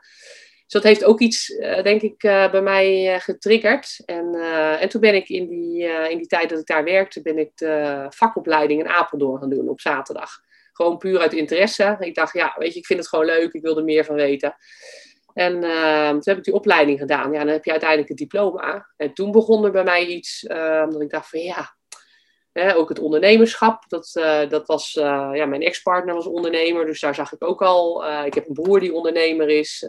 Dus 0.64 0.74
dat 0.74 0.84
heeft 0.84 1.04
ook 1.04 1.20
iets, 1.20 1.48
denk 1.84 2.02
ik, 2.02 2.18
bij 2.52 2.62
mij 2.62 3.20
getriggerd. 3.20 4.02
En, 4.06 4.36
en 4.80 4.90
toen 4.90 5.02
ben 5.02 5.16
ik 5.16 5.30
in 5.30 5.48
die, 5.48 5.84
in 6.10 6.18
die 6.18 6.28
tijd 6.28 6.50
dat 6.50 6.60
ik 6.60 6.68
daar 6.68 6.84
werkte, 6.84 7.22
ben 7.22 7.38
ik 7.38 7.52
de 7.56 8.06
vakopleiding 8.10 8.80
in 8.80 8.88
Apeldoorn 8.88 9.40
gaan 9.40 9.50
doen 9.50 9.70
op 9.70 9.82
zaterdag. 9.82 10.46
Gewoon 10.78 10.98
puur 10.98 11.20
uit 11.20 11.34
interesse. 11.34 11.98
Ik 12.00 12.16
dacht, 12.16 12.34
ja, 12.34 12.56
weet 12.58 12.74
je, 12.74 12.80
ik 12.80 12.86
vind 12.86 13.00
het 13.00 13.08
gewoon 13.08 13.26
leuk. 13.26 13.54
Ik 13.54 13.62
wil 13.62 13.78
er 13.78 13.84
meer 13.84 14.06
van 14.06 14.16
weten. 14.16 14.56
En 15.34 15.64
uh, 15.64 16.10
toen 16.10 16.22
heb 16.24 16.38
ik 16.38 16.44
die 16.44 16.54
opleiding 16.54 17.00
gedaan. 17.00 17.32
Ja, 17.32 17.40
dan 17.40 17.54
heb 17.54 17.66
je 17.66 17.72
uiteindelijk 17.72 18.10
het 18.10 18.18
diploma. 18.18 18.88
En 18.98 19.14
toen 19.14 19.32
begon 19.32 19.66
er 19.66 19.72
bij 19.72 19.84
mij 19.84 20.06
iets 20.06 20.44
uh, 20.44 20.90
dat 20.90 21.02
ik 21.02 21.10
dacht 21.10 21.30
van 21.30 21.40
ja, 21.40 21.76
hè, 22.52 22.76
ook 22.76 22.90
het 22.90 23.00
ondernemerschap. 23.00 23.84
Dat, 23.88 24.12
uh, 24.14 24.50
dat 24.50 24.68
was, 24.68 24.96
eh, 24.96 25.30
ja, 25.34 25.46
mijn 25.46 25.62
ex-partner 25.62 26.16
was 26.16 26.26
ondernemer, 26.26 26.86
dus 26.86 27.00
daar 27.00 27.16
zag 27.16 27.34
ik 27.34 27.44
ook 27.44 27.62
al. 27.62 28.06
ik 28.26 28.34
heb 28.34 28.48
een 28.48 28.54
broer 28.54 28.80
die 28.80 28.94
ondernemer 28.94 29.50
is. 29.50 29.88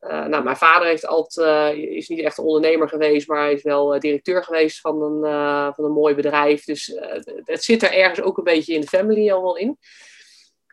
Uh, 0.00 0.24
nou, 0.26 0.44
mijn 0.44 0.56
vader 0.56 0.88
heeft 0.88 1.06
altijd, 1.06 1.76
uh, 1.76 1.96
is 1.96 2.08
niet 2.08 2.20
echt 2.20 2.38
een 2.38 2.44
ondernemer 2.44 2.88
geweest, 2.88 3.28
maar 3.28 3.42
hij 3.42 3.52
is 3.52 3.62
wel 3.62 3.94
uh, 3.94 4.00
directeur 4.00 4.44
geweest 4.44 4.80
van 4.80 5.02
een, 5.02 5.22
van 5.74 5.84
een 5.84 5.92
mooi 5.92 6.14
bedrijf. 6.14 6.64
Dus 6.64 6.92
het 7.44 7.64
zit 7.64 7.82
er 7.82 7.92
ergens 7.92 8.20
ook 8.20 8.38
een 8.38 8.44
beetje 8.44 8.74
in 8.74 8.80
de 8.80 8.86
family 8.86 9.30
al 9.30 9.42
wel 9.42 9.56
in. 9.56 9.78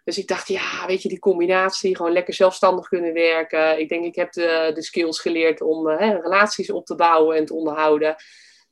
Dus 0.04 0.18
ik 0.18 0.28
dacht, 0.28 0.48
ja, 0.48 0.86
weet 0.88 1.02
je, 1.02 1.10
die 1.10 1.20
combinatie, 1.20 1.96
gewoon 1.96 2.12
lekker 2.12 2.34
zelfstandig 2.34 2.88
kunnen 2.88 3.14
werken. 3.14 3.80
Ik 3.80 3.90
denk, 3.90 4.06
ik 4.06 4.16
heb 4.16 4.32
de, 4.32 4.72
de 4.74 4.84
skills 4.84 5.20
geleerd 5.20 5.62
om 5.62 5.88
hè, 5.88 6.20
relaties 6.20 6.72
op 6.72 6.86
te 6.86 6.96
bouwen 6.96 7.38
en 7.38 7.46
te 7.46 7.54
onderhouden. 7.54 8.16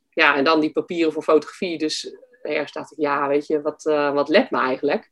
Ja, 0.09 0.35
en 0.35 0.43
dan 0.43 0.59
die 0.59 0.71
papieren 0.71 1.13
voor 1.13 1.23
fotografie. 1.23 1.77
Dus 1.77 2.17
ergens 2.41 2.71
dacht 2.71 2.91
ik, 2.91 2.97
ja, 2.97 3.27
weet 3.27 3.47
je, 3.47 3.61
wat, 3.61 3.83
wat 4.13 4.29
let 4.29 4.51
me 4.51 4.59
eigenlijk? 4.59 5.11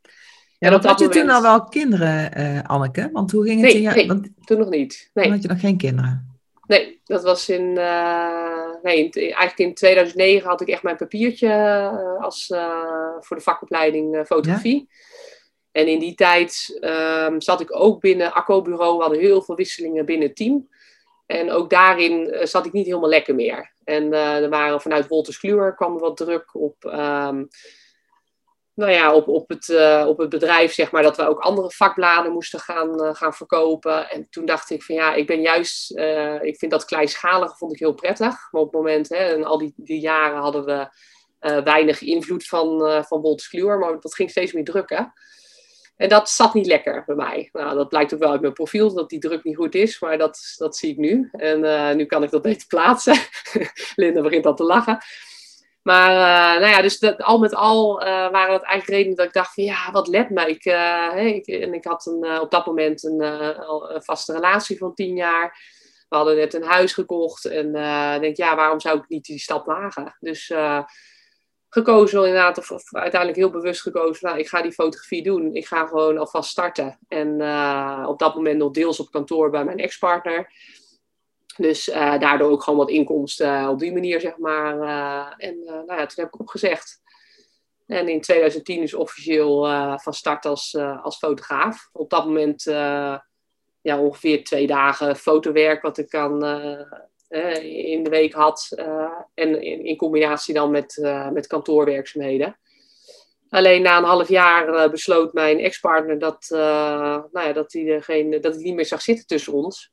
Ja, 0.62 0.80
had 0.80 0.98
je 0.98 1.08
toen 1.08 1.28
al 1.28 1.42
wel 1.42 1.64
kinderen, 1.64 2.38
uh, 2.38 2.62
Anneke? 2.62 3.08
Want 3.12 3.30
hoe 3.30 3.44
ging 3.44 3.60
het 3.60 3.66
nee, 3.66 3.76
in 3.76 3.82
jou? 3.82 3.96
Nee, 3.96 4.06
Want, 4.06 4.28
toen 4.44 4.58
nog 4.58 4.68
niet. 4.68 5.10
Nee. 5.14 5.24
Toen 5.24 5.32
had 5.32 5.42
je 5.42 5.48
nog 5.48 5.60
geen 5.60 5.76
kinderen? 5.76 6.40
Nee, 6.66 7.00
dat 7.04 7.22
was 7.22 7.48
in... 7.48 7.62
Uh, 7.62 8.82
nee, 8.82 9.10
eigenlijk 9.12 9.58
in 9.58 9.74
2009 9.74 10.48
had 10.48 10.60
ik 10.60 10.68
echt 10.68 10.82
mijn 10.82 10.96
papiertje 10.96 11.46
uh, 11.48 12.24
als, 12.24 12.46
voor 13.20 13.36
de 13.36 13.42
vakopleiding 13.42 14.24
fotografie. 14.26 14.88
Ja? 14.88 14.96
En 15.72 15.86
in 15.86 15.98
die 15.98 16.14
tijd 16.14 16.78
um, 16.80 17.40
zat 17.40 17.60
ik 17.60 17.80
ook 17.80 18.00
binnen 18.00 18.32
Acco-bureau. 18.32 18.96
We 18.96 19.02
hadden 19.02 19.20
heel 19.20 19.42
veel 19.42 19.56
wisselingen 19.56 20.04
binnen 20.04 20.26
het 20.26 20.36
team. 20.36 20.68
En 21.26 21.50
ook 21.50 21.70
daarin 21.70 22.36
zat 22.42 22.66
ik 22.66 22.72
niet 22.72 22.86
helemaal 22.86 23.08
lekker 23.08 23.34
meer. 23.34 23.72
En 23.84 24.12
er 24.12 24.48
waren 24.48 24.80
vanuit 24.80 25.08
Wolters 25.08 25.38
Kluwer 25.38 25.74
kwam 25.74 25.94
er 25.94 26.00
wat 26.00 26.16
druk 26.16 26.54
op... 26.54 26.84
Um, 26.84 27.48
nou 28.74 28.90
ja, 28.90 29.14
op, 29.14 29.28
op, 29.28 29.48
het, 29.48 29.68
uh, 29.68 30.04
op 30.08 30.18
het 30.18 30.28
bedrijf, 30.28 30.72
zeg 30.72 30.90
maar, 30.90 31.02
dat 31.02 31.16
we 31.16 31.28
ook 31.28 31.40
andere 31.40 31.70
vakbladen 31.70 32.32
moesten 32.32 32.60
gaan, 32.60 33.02
uh, 33.02 33.14
gaan 33.14 33.34
verkopen. 33.34 34.10
En 34.10 34.26
toen 34.30 34.44
dacht 34.44 34.70
ik 34.70 34.82
van 34.82 34.94
ja, 34.94 35.14
ik 35.14 35.26
ben 35.26 35.40
juist, 35.40 35.98
uh, 35.98 36.42
ik 36.42 36.58
vind 36.58 36.70
dat 36.70 36.84
kleinschalige 36.84 37.56
vond 37.56 37.72
ik 37.72 37.78
heel 37.78 37.94
prettig. 37.94 38.48
Maar 38.50 38.60
op 38.60 38.72
het 38.72 38.82
moment, 38.82 39.08
hè, 39.08 39.16
en 39.16 39.44
al 39.44 39.58
die, 39.58 39.72
die 39.76 40.00
jaren 40.00 40.40
hadden 40.40 40.64
we 40.64 40.88
weinig 41.64 42.00
invloed 42.00 42.46
van, 42.46 43.04
van 43.04 43.38
Kluwer, 43.48 43.78
maar 43.78 44.00
dat 44.00 44.14
ging 44.14 44.30
steeds 44.30 44.52
meer 44.52 44.64
drukken. 44.64 45.12
En 45.96 46.08
dat 46.08 46.30
zat 46.30 46.54
niet 46.54 46.66
lekker 46.66 47.02
bij 47.06 47.14
mij. 47.14 47.48
Nou, 47.52 47.76
dat 47.76 47.88
blijkt 47.88 48.14
ook 48.14 48.20
wel 48.20 48.30
uit 48.30 48.40
mijn 48.40 48.52
profiel, 48.52 48.94
dat 48.94 49.08
die 49.08 49.18
druk 49.18 49.44
niet 49.44 49.56
goed 49.56 49.74
is, 49.74 50.00
maar 50.00 50.18
dat, 50.18 50.54
dat 50.56 50.76
zie 50.76 50.90
ik 50.90 50.96
nu. 50.96 51.28
En 51.32 51.96
nu 51.96 52.04
kan 52.04 52.22
ik 52.22 52.30
dat 52.30 52.42
beter 52.42 52.66
plaatsen. 52.66 53.16
Linda 53.94 54.20
begint 54.20 54.46
al 54.46 54.54
te 54.54 54.64
lachen. 54.64 54.98
Maar 55.82 56.10
uh, 56.10 56.60
nou 56.60 56.72
ja, 56.72 56.82
dus 56.82 56.98
dat, 56.98 57.22
al 57.22 57.38
met 57.38 57.54
al 57.54 58.00
uh, 58.00 58.06
waren 58.06 58.52
het 58.52 58.62
eigenlijk 58.62 58.88
redenen 58.88 59.16
dat 59.16 59.26
ik 59.26 59.32
dacht 59.32 59.54
van 59.54 59.64
ja, 59.64 59.90
wat 59.90 60.08
let 60.08 60.30
me. 60.30 60.46
Ik, 60.46 60.64
hey, 60.64 61.34
ik 61.34 61.46
en 61.46 61.74
ik 61.74 61.84
had 61.84 62.06
een, 62.06 62.40
op 62.40 62.50
dat 62.50 62.66
moment 62.66 63.04
een, 63.04 63.20
een, 63.20 64.02
vaste 64.02 64.32
relatie 64.32 64.78
van 64.78 64.94
tien 64.94 65.16
jaar. 65.16 65.70
We 66.08 66.16
hadden 66.16 66.36
net 66.36 66.54
een 66.54 66.62
huis 66.62 66.92
gekocht 66.92 67.44
en 67.44 67.66
ik 68.14 68.20
denk 68.20 68.36
ja, 68.36 68.56
waarom 68.56 68.80
zou 68.80 68.98
ik 68.98 69.08
niet 69.08 69.24
die 69.24 69.38
stap 69.38 69.66
wagen? 69.66 70.16
Dus 70.20 70.52
gekozen 71.68 72.18
inderdaad, 72.18 72.58
of, 72.58 72.70
of, 72.70 72.94
uiteindelijk 72.94 73.40
heel 73.40 73.50
bewust 73.50 73.80
gekozen, 73.80 74.28
nou, 74.28 74.38
ik 74.38 74.48
ga 74.48 74.62
die 74.62 74.72
fotografie 74.72 75.22
doen. 75.22 75.54
Ik 75.54 75.66
ga 75.66 75.86
gewoon 75.86 76.18
alvast 76.18 76.50
starten. 76.50 76.98
En 77.08 77.28
op 78.06 78.18
dat 78.18 78.34
moment 78.34 78.58
nog 78.58 78.70
deels 78.70 79.00
op 79.00 79.10
kantoor 79.10 79.50
bij 79.50 79.64
mijn 79.64 79.78
ex-partner. 79.78 80.50
Dus 81.56 81.88
uh, 81.88 82.18
daardoor 82.18 82.50
ook 82.50 82.62
gewoon 82.62 82.78
wat 82.78 82.90
inkomsten 82.90 83.62
uh, 83.62 83.68
op 83.68 83.78
die 83.78 83.92
manier, 83.92 84.20
zeg 84.20 84.36
maar. 84.36 84.76
Uh, 84.76 85.48
en 85.48 85.64
nou 85.64 85.86
ja, 85.86 86.06
toen 86.06 86.24
heb 86.24 86.34
ik 86.34 86.40
opgezegd. 86.40 87.00
En 87.86 88.08
in 88.08 88.20
2010 88.20 88.82
is 88.82 88.94
officieel 88.94 89.66
van 89.98 90.14
start 90.14 90.44
als, 90.44 90.76
als 91.02 91.16
fotograaf. 91.16 91.88
Op 91.92 92.10
dat 92.10 92.24
moment 92.24 92.62
ja, 93.82 94.00
ongeveer 94.00 94.44
twee 94.44 94.66
dagen 94.66 95.16
fotowerk 95.16 95.82
wat 95.82 95.98
ik 95.98 96.10
dan 96.10 96.32
in 97.62 98.02
de 98.02 98.10
week 98.10 98.32
had. 98.32 98.68
en 99.34 99.62
in, 99.62 99.84
in, 99.84 99.96
combinatie 99.96 100.54
dan 100.54 100.70
met, 100.70 100.98
met 101.32 101.46
kantoorwerkzaamheden. 101.46 102.58
Alleen 103.48 103.82
na 103.82 103.98
een 103.98 104.04
half 104.04 104.28
jaar 104.28 104.90
besloot 104.90 105.32
mijn 105.32 105.58
ex-partner 105.58 106.18
dat, 106.18 106.46
nou 106.50 107.46
ja, 107.46 107.52
dat, 107.52 107.72
hij 107.72 108.00
geen, 108.00 108.30
dat 108.30 108.54
hij 108.54 108.62
niet 108.62 108.74
meer 108.74 108.86
zag 108.86 109.02
zitten 109.02 109.26
tussen 109.26 109.52
ons. 109.52 109.92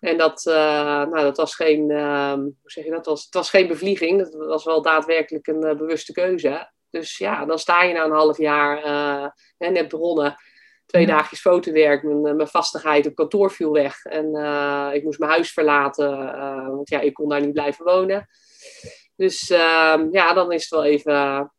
En 0.00 0.18
dat, 0.18 0.44
uh, 0.48 0.54
nou, 0.54 1.20
dat 1.20 1.36
was 1.36 1.54
geen, 1.54 1.90
uh, 1.90 2.32
hoe 2.32 2.54
zeg 2.64 2.84
je 2.84 2.90
dat? 2.90 3.06
Was, 3.06 3.24
het 3.24 3.34
was 3.34 3.50
geen 3.50 3.68
bevlieging. 3.68 4.18
Dat 4.18 4.46
was 4.46 4.64
wel 4.64 4.82
daadwerkelijk 4.82 5.46
een 5.46 5.64
uh, 5.64 5.76
bewuste 5.76 6.12
keuze. 6.12 6.70
Dus 6.90 7.18
ja, 7.18 7.44
dan 7.44 7.58
sta 7.58 7.82
je 7.82 7.94
na 7.94 8.04
een 8.04 8.10
half 8.10 8.38
jaar 8.38 8.82
hè, 9.58 9.70
net 9.70 9.88
begonnen. 9.88 10.36
Twee 10.86 11.06
dagjes 11.06 11.40
fotowerk. 11.40 12.02
Mijn, 12.02 12.36
mijn 12.36 12.48
vastigheid 12.48 13.06
op 13.06 13.14
kantoor 13.14 13.50
viel 13.50 13.72
weg. 13.72 14.04
En 14.04 14.26
ik 14.94 15.04
moest 15.04 15.18
mijn 15.18 15.30
huis 15.30 15.52
verlaten. 15.52 16.16
want 16.66 16.88
ja, 16.88 17.00
ik 17.00 17.14
kon 17.14 17.28
daar 17.28 17.40
niet 17.40 17.52
blijven 17.52 17.84
wonen. 17.84 18.28
Dus 19.16 19.50
ehm, 19.50 20.08
ja, 20.10 20.32
dan 20.32 20.52
is 20.52 20.62
het 20.62 20.70
wel 20.70 20.84
even 20.84 21.50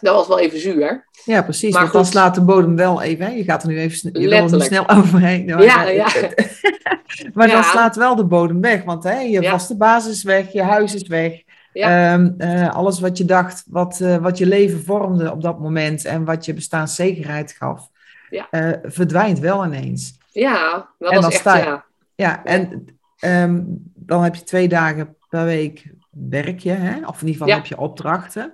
dat 0.00 0.14
was 0.14 0.28
wel 0.28 0.38
even 0.38 0.58
zuur. 0.58 1.08
Ja, 1.24 1.42
precies. 1.42 1.74
Maar 1.74 1.92
dan 1.92 2.06
slaat 2.06 2.34
de 2.34 2.40
bodem 2.40 2.76
wel 2.76 3.02
even. 3.02 3.26
Hè? 3.26 3.32
Je 3.32 3.44
gaat 3.44 3.62
er 3.62 3.68
nu 3.68 3.78
even 3.78 4.20
je 4.20 4.60
snel 4.60 4.88
overheen. 4.98 5.44
Nou, 5.44 5.62
ja, 5.62 5.88
ja. 5.88 6.06
maar 7.32 7.46
ja. 7.46 7.52
dan 7.52 7.64
slaat 7.64 7.96
wel 7.96 8.16
de 8.16 8.24
bodem 8.24 8.60
weg. 8.60 8.84
Want 8.84 9.04
hè, 9.04 9.20
je 9.20 9.40
ja. 9.40 9.50
vaste 9.50 9.76
basis 9.76 10.12
is 10.12 10.22
weg, 10.22 10.52
je 10.52 10.62
huis 10.62 10.94
is 10.94 11.06
weg. 11.06 11.42
Ja. 11.72 12.14
Um, 12.14 12.34
uh, 12.38 12.74
alles 12.74 13.00
wat 13.00 13.18
je 13.18 13.24
dacht, 13.24 13.64
wat, 13.66 14.00
uh, 14.00 14.16
wat 14.16 14.38
je 14.38 14.46
leven 14.46 14.84
vormde 14.84 15.32
op 15.32 15.42
dat 15.42 15.60
moment 15.60 16.04
en 16.04 16.24
wat 16.24 16.44
je 16.44 16.54
bestaanszekerheid 16.54 17.52
gaf, 17.52 17.90
ja. 18.30 18.46
uh, 18.50 18.72
verdwijnt 18.82 19.38
wel 19.38 19.64
ineens. 19.64 20.18
Ja, 20.32 20.88
dat 20.98 21.12
en 21.12 21.20
was 21.20 21.32
echt, 21.32 21.40
sta 21.40 21.56
je, 21.56 21.64
ja. 21.64 21.84
Ja, 22.14 22.44
en 22.44 22.86
um, 23.20 23.82
dan 23.94 24.22
heb 24.22 24.34
je 24.34 24.42
twee 24.42 24.68
dagen 24.68 25.16
per 25.28 25.44
week 25.44 25.90
werk 26.10 26.58
je, 26.58 26.70
hè? 26.70 27.06
of 27.06 27.20
in 27.20 27.26
ieder 27.26 27.42
geval 27.42 27.56
heb 27.56 27.66
je 27.66 27.78
opdrachten. 27.78 28.52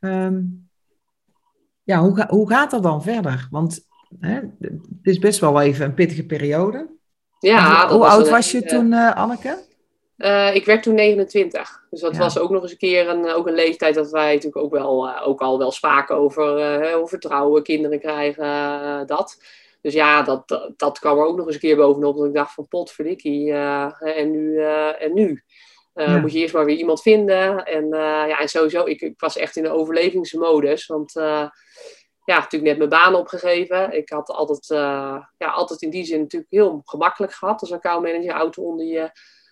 Um, 0.00 0.68
ja, 1.82 1.98
hoe, 1.98 2.16
ga, 2.16 2.26
hoe 2.28 2.48
gaat 2.48 2.70
dat 2.70 2.82
dan 2.82 3.02
verder? 3.02 3.48
Want 3.50 3.86
hè, 4.20 4.34
het 4.60 4.80
is 5.02 5.18
best 5.18 5.40
wel 5.40 5.60
even 5.60 5.84
een 5.84 5.94
pittige 5.94 6.26
periode. 6.26 6.88
Ja, 7.40 7.88
hoe, 7.88 7.96
hoe 7.96 8.06
oud 8.06 8.28
was 8.28 8.50
je 8.50 8.62
toen, 8.62 8.92
uh, 8.92 9.16
Anneke? 9.16 9.58
Uh, 10.18 10.54
ik 10.54 10.64
werd 10.64 10.82
toen 10.82 10.94
29. 10.94 11.82
Dus 11.90 12.00
dat 12.00 12.16
was 12.16 12.38
ook 12.38 12.50
nog 12.50 12.62
eens 12.62 12.70
een 12.70 12.78
keer 12.78 13.08
een, 13.08 13.32
ook 13.32 13.46
een 13.46 13.54
leeftijd 13.54 13.94
dat 13.94 14.10
wij 14.10 14.34
natuurlijk 14.34 14.64
ook, 14.64 14.72
wel, 14.72 15.20
ook 15.20 15.40
al 15.40 15.58
wel 15.58 15.70
spraken 15.70 16.16
over, 16.16 16.80
uh, 16.82 16.96
over 16.96 17.18
trouwen, 17.18 17.62
kinderen 17.62 18.00
krijgen, 18.00 19.06
dat. 19.06 19.42
Dus 19.82 19.94
ja, 19.94 20.22
dat, 20.22 20.48
dat, 20.48 20.72
dat, 20.76 20.98
kwam 20.98 21.18
er 21.18 21.24
ook 21.24 21.36
nog 21.36 21.46
eens 21.46 21.54
een 21.54 21.60
keer 21.60 21.76
bovenop. 21.76 22.16
Dat 22.16 22.26
ik 22.26 22.34
dacht 22.34 22.54
van 22.54 22.68
potverdikkie, 22.68 23.52
en 23.52 24.30
nu, 24.30 24.62
en 24.98 25.14
nu? 25.14 25.42
Ja. 25.94 26.18
Moet 26.18 26.32
je 26.32 26.38
eerst 26.38 26.54
maar 26.54 26.64
weer 26.64 26.76
iemand 26.76 27.02
vinden. 27.02 27.64
En, 27.64 27.88
ja, 27.88 28.38
en 28.38 28.48
sowieso, 28.48 28.84
ik, 28.86 29.00
ik 29.00 29.20
was 29.20 29.36
echt 29.36 29.56
in 29.56 29.62
de 29.62 29.70
overlevingsmodus. 29.70 30.86
Want 30.86 31.12
ja, 32.24 32.36
natuurlijk 32.36 32.62
net 32.70 32.78
mijn 32.78 33.02
baan 33.02 33.14
opgegeven. 33.14 33.92
Ik 33.92 34.08
had 34.08 34.28
altijd, 34.28 34.66
ja, 35.38 35.50
altijd 35.50 35.82
in 35.82 35.90
die 35.90 36.04
zin 36.04 36.20
natuurlijk 36.20 36.52
heel 36.52 36.82
gemakkelijk 36.84 37.32
gehad 37.32 37.60
als 37.60 37.72
accountmanager, 37.72 38.30
auto 38.30 38.62
onder 38.62 38.86
je 38.86 39.10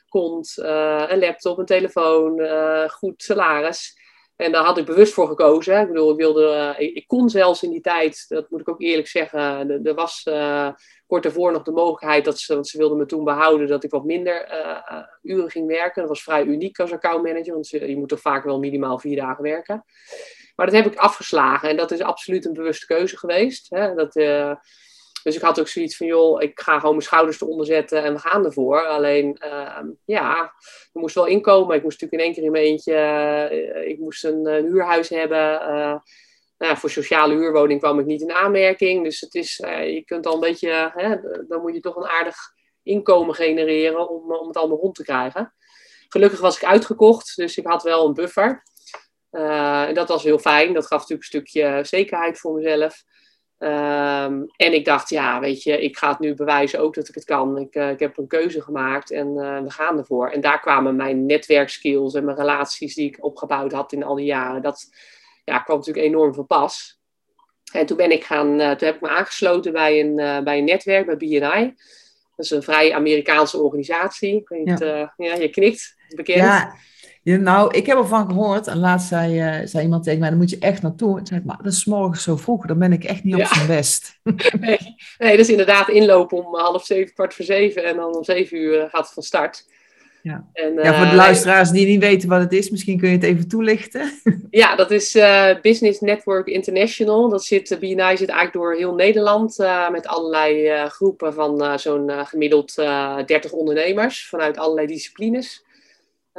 kont, 0.08 0.54
uh, 0.58 1.04
een 1.06 1.18
laptop, 1.18 1.58
een 1.58 1.66
telefoon, 1.66 2.38
uh, 2.38 2.88
goed 2.88 3.22
salaris. 3.22 3.96
En 4.36 4.52
daar 4.52 4.64
had 4.64 4.78
ik 4.78 4.84
bewust 4.84 5.12
voor 5.12 5.28
gekozen. 5.28 5.80
Ik 5.80 5.86
bedoel, 5.86 6.10
ik, 6.10 6.16
wilde, 6.16 6.74
ik, 6.78 7.06
kon 7.06 7.30
zelfs 7.30 7.62
in 7.62 7.70
die 7.70 7.80
tijd, 7.80 8.24
dat 8.28 8.50
moet 8.50 8.60
ik 8.60 8.68
ook 8.68 8.80
eerlijk 8.80 9.08
zeggen, 9.08 9.70
er 9.84 9.94
was 9.94 10.22
kort 11.06 11.22
daarvoor 11.22 11.52
nog 11.52 11.62
de 11.62 11.70
mogelijkheid 11.70 12.24
dat 12.24 12.38
ze, 12.38 12.54
want 12.54 12.68
ze 12.68 12.78
wilden 12.78 12.98
me 12.98 13.06
toen 13.06 13.24
behouden, 13.24 13.66
dat 13.66 13.84
ik 13.84 13.90
wat 13.90 14.04
minder 14.04 14.48
uren 15.22 15.50
ging 15.50 15.66
werken. 15.66 16.00
Dat 16.00 16.08
was 16.08 16.22
vrij 16.22 16.44
uniek 16.44 16.78
als 16.78 16.92
accountmanager, 16.92 17.52
want 17.52 17.68
je 17.68 17.96
moet 17.96 18.08
toch 18.08 18.20
vaak 18.20 18.44
wel 18.44 18.58
minimaal 18.58 18.98
vier 18.98 19.16
dagen 19.16 19.42
werken. 19.42 19.84
Maar 20.58 20.66
dat 20.66 20.74
heb 20.74 20.92
ik 20.92 20.98
afgeslagen 20.98 21.68
en 21.68 21.76
dat 21.76 21.90
is 21.90 22.00
absoluut 22.00 22.44
een 22.44 22.52
bewuste 22.52 22.86
keuze 22.86 23.16
geweest. 23.16 23.66
Hè? 23.70 23.94
Dat, 23.94 24.12
dus 25.22 25.36
ik 25.36 25.42
had 25.42 25.60
ook 25.60 25.68
zoiets 25.68 25.96
van, 25.96 26.06
joh, 26.06 26.42
ik 26.42 26.60
ga 26.60 26.78
gewoon 26.78 26.94
mijn 26.94 27.06
schouders 27.06 27.40
eronder 27.40 27.66
zetten 27.66 28.02
en 28.02 28.12
we 28.12 28.18
gaan 28.18 28.44
ervoor. 28.44 28.86
Alleen, 28.86 29.40
uh, 29.44 29.78
ja, 30.04 30.40
er 30.92 31.00
moest 31.00 31.14
wel 31.14 31.26
inkomen. 31.26 31.76
Ik 31.76 31.82
moest 31.82 32.00
natuurlijk 32.00 32.22
in 32.22 32.26
één 32.26 32.34
keer 32.34 32.44
in 32.44 32.50
mijn 32.50 32.64
eentje, 32.64 32.92
uh, 33.72 33.88
ik 33.88 33.98
moest 33.98 34.24
een, 34.24 34.46
een, 34.46 34.64
huurhuis 34.64 35.08
hebben. 35.08 35.52
Uh, 35.52 35.96
nou, 36.58 36.76
voor 36.76 36.90
sociale 36.90 37.34
huurwoning 37.34 37.80
kwam 37.80 37.98
ik 37.98 38.06
niet 38.06 38.20
in 38.20 38.32
aanmerking. 38.32 39.04
Dus 39.04 39.20
het 39.20 39.34
is, 39.34 39.60
eh, 39.60 39.94
je 39.94 40.04
kunt 40.04 40.26
al 40.26 40.34
een 40.34 40.40
beetje, 40.40 40.92
hè, 40.94 41.16
dan 41.48 41.60
moet 41.60 41.74
je 41.74 41.80
toch 41.80 41.96
een 41.96 42.08
aardig 42.08 42.36
inkomen 42.82 43.34
genereren 43.34 44.08
om, 44.08 44.32
om 44.32 44.46
het 44.46 44.56
allemaal 44.56 44.78
rond 44.78 44.94
te 44.94 45.04
krijgen. 45.04 45.54
Gelukkig 46.08 46.40
was 46.40 46.56
ik 46.56 46.64
uitgekocht, 46.64 47.36
dus 47.36 47.56
ik 47.56 47.66
had 47.66 47.82
wel 47.82 48.06
een 48.06 48.14
buffer. 48.14 48.62
En 49.30 49.94
dat 49.94 50.08
was 50.08 50.22
heel 50.22 50.38
fijn. 50.38 50.72
Dat 50.72 50.86
gaf 50.86 51.00
natuurlijk 51.00 51.32
een 51.32 51.40
stukje 51.40 51.84
zekerheid 51.84 52.38
voor 52.38 52.54
mezelf. 52.54 53.04
Um, 53.60 54.46
en 54.56 54.74
ik 54.74 54.84
dacht, 54.84 55.08
ja, 55.08 55.40
weet 55.40 55.62
je, 55.62 55.82
ik 55.82 55.96
ga 55.96 56.08
het 56.08 56.18
nu 56.18 56.34
bewijzen 56.34 56.80
ook 56.80 56.94
dat 56.94 57.08
ik 57.08 57.14
het 57.14 57.24
kan. 57.24 57.58
Ik, 57.58 57.74
uh, 57.74 57.90
ik 57.90 57.98
heb 57.98 58.18
een 58.18 58.26
keuze 58.26 58.62
gemaakt 58.62 59.10
en 59.10 59.28
uh, 59.28 59.62
we 59.62 59.70
gaan 59.70 59.98
ervoor. 59.98 60.30
En 60.30 60.40
daar 60.40 60.60
kwamen 60.60 60.96
mijn 60.96 61.26
netwerkskills 61.26 62.14
en 62.14 62.24
mijn 62.24 62.36
relaties 62.36 62.94
die 62.94 63.08
ik 63.08 63.24
opgebouwd 63.24 63.72
had 63.72 63.92
in 63.92 64.02
al 64.02 64.14
die 64.14 64.24
jaren. 64.24 64.62
Dat 64.62 64.88
ja, 65.44 65.58
kwam 65.58 65.76
natuurlijk 65.76 66.06
enorm 66.06 66.34
van 66.34 66.46
pas. 66.46 67.00
En 67.72 67.86
toen 67.86 67.96
ben 67.96 68.12
ik 68.12 68.24
gaan, 68.24 68.60
uh, 68.60 68.70
toen 68.70 68.86
heb 68.86 68.94
ik 68.94 69.00
me 69.00 69.08
aangesloten 69.08 69.72
bij 69.72 70.00
een, 70.00 70.44
bij 70.44 70.58
een 70.58 70.64
netwerk, 70.64 71.06
bij 71.06 71.16
BNI. 71.16 71.74
Dat 72.36 72.44
is 72.44 72.50
een 72.50 72.62
vrij 72.62 72.94
Amerikaanse 72.94 73.62
organisatie. 73.62 74.36
Ik 74.36 74.48
weet 74.48 74.78
ja. 74.78 75.14
ja, 75.16 75.34
je 75.34 75.48
knikt, 75.48 75.96
bekend. 76.08 76.38
Ja, 76.38 76.74
nou, 77.22 77.76
ik 77.76 77.86
heb 77.86 77.98
ervan 77.98 78.26
gehoord. 78.26 78.66
En 78.66 78.78
laatst 78.78 79.08
zei, 79.08 79.60
uh, 79.60 79.66
zei 79.66 79.84
iemand 79.84 80.04
tegen 80.04 80.20
mij, 80.20 80.28
dan 80.28 80.38
moet 80.38 80.50
je 80.50 80.58
echt 80.58 80.82
naartoe. 80.82 81.18
En 81.18 81.26
zei 81.26 81.42
maar 81.44 81.58
dat 81.62 81.72
is 81.72 81.84
morgen 81.84 82.20
zo 82.20 82.36
vroeg. 82.36 82.66
Dan 82.66 82.78
ben 82.78 82.92
ik 82.92 83.04
echt 83.04 83.24
niet 83.24 83.34
op 83.34 83.46
zijn 83.46 83.66
best. 83.66 84.18
nee, 84.60 84.78
nee, 85.18 85.30
dat 85.30 85.38
is 85.38 85.48
inderdaad 85.48 85.88
inlopen 85.88 86.46
om 86.46 86.56
half 86.56 86.84
zeven, 86.84 87.14
kwart 87.14 87.34
voor 87.34 87.44
zeven. 87.44 87.84
En 87.84 87.96
dan 87.96 88.16
om 88.16 88.24
zeven 88.24 88.58
uur 88.58 88.88
gaat 88.90 89.04
het 89.04 89.12
van 89.12 89.22
start. 89.22 89.66
Ja. 90.22 90.48
En, 90.52 90.74
ja, 90.74 90.94
voor 90.94 91.04
de 91.04 91.10
eh, 91.10 91.16
luisteraars 91.16 91.70
die 91.70 91.86
niet 91.86 92.00
weten 92.00 92.28
wat 92.28 92.40
het 92.40 92.52
is, 92.52 92.70
misschien 92.70 92.98
kun 92.98 93.08
je 93.08 93.14
het 93.14 93.24
even 93.24 93.48
toelichten. 93.48 94.20
ja, 94.50 94.76
dat 94.76 94.90
is 94.90 95.16
uh, 95.16 95.50
Business 95.62 96.00
Network 96.00 96.46
International. 96.46 97.28
Dat 97.28 97.44
zit, 97.44 97.76
BNI 97.80 98.16
zit 98.16 98.28
eigenlijk 98.28 98.52
door 98.52 98.74
heel 98.74 98.94
Nederland 98.94 99.58
uh, 99.60 99.90
met 99.90 100.06
allerlei 100.06 100.70
groepen 100.88 101.34
van 101.34 101.78
zo'n 101.78 102.10
gemiddeld 102.10 102.74
30 102.74 103.52
ondernemers 103.52 104.28
vanuit 104.28 104.58
allerlei 104.58 104.86
disciplines. 104.86 105.64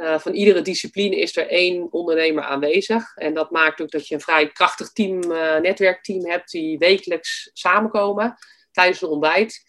Uh, 0.00 0.18
van 0.18 0.32
iedere 0.32 0.62
discipline 0.62 1.16
is 1.16 1.36
er 1.36 1.48
één 1.48 1.92
ondernemer 1.92 2.44
aanwezig. 2.44 3.16
En 3.16 3.34
dat 3.34 3.50
maakt 3.50 3.80
ook 3.80 3.90
dat 3.90 4.08
je 4.08 4.14
een 4.14 4.20
vrij 4.20 4.48
krachtig 4.48 4.92
team, 4.92 5.22
uh, 5.22 5.56
netwerkteam 5.56 6.26
hebt 6.26 6.50
die 6.50 6.78
wekelijks 6.78 7.50
samenkomen 7.52 8.36
tijdens 8.70 9.02
een 9.02 9.08
ontbijt. 9.08 9.62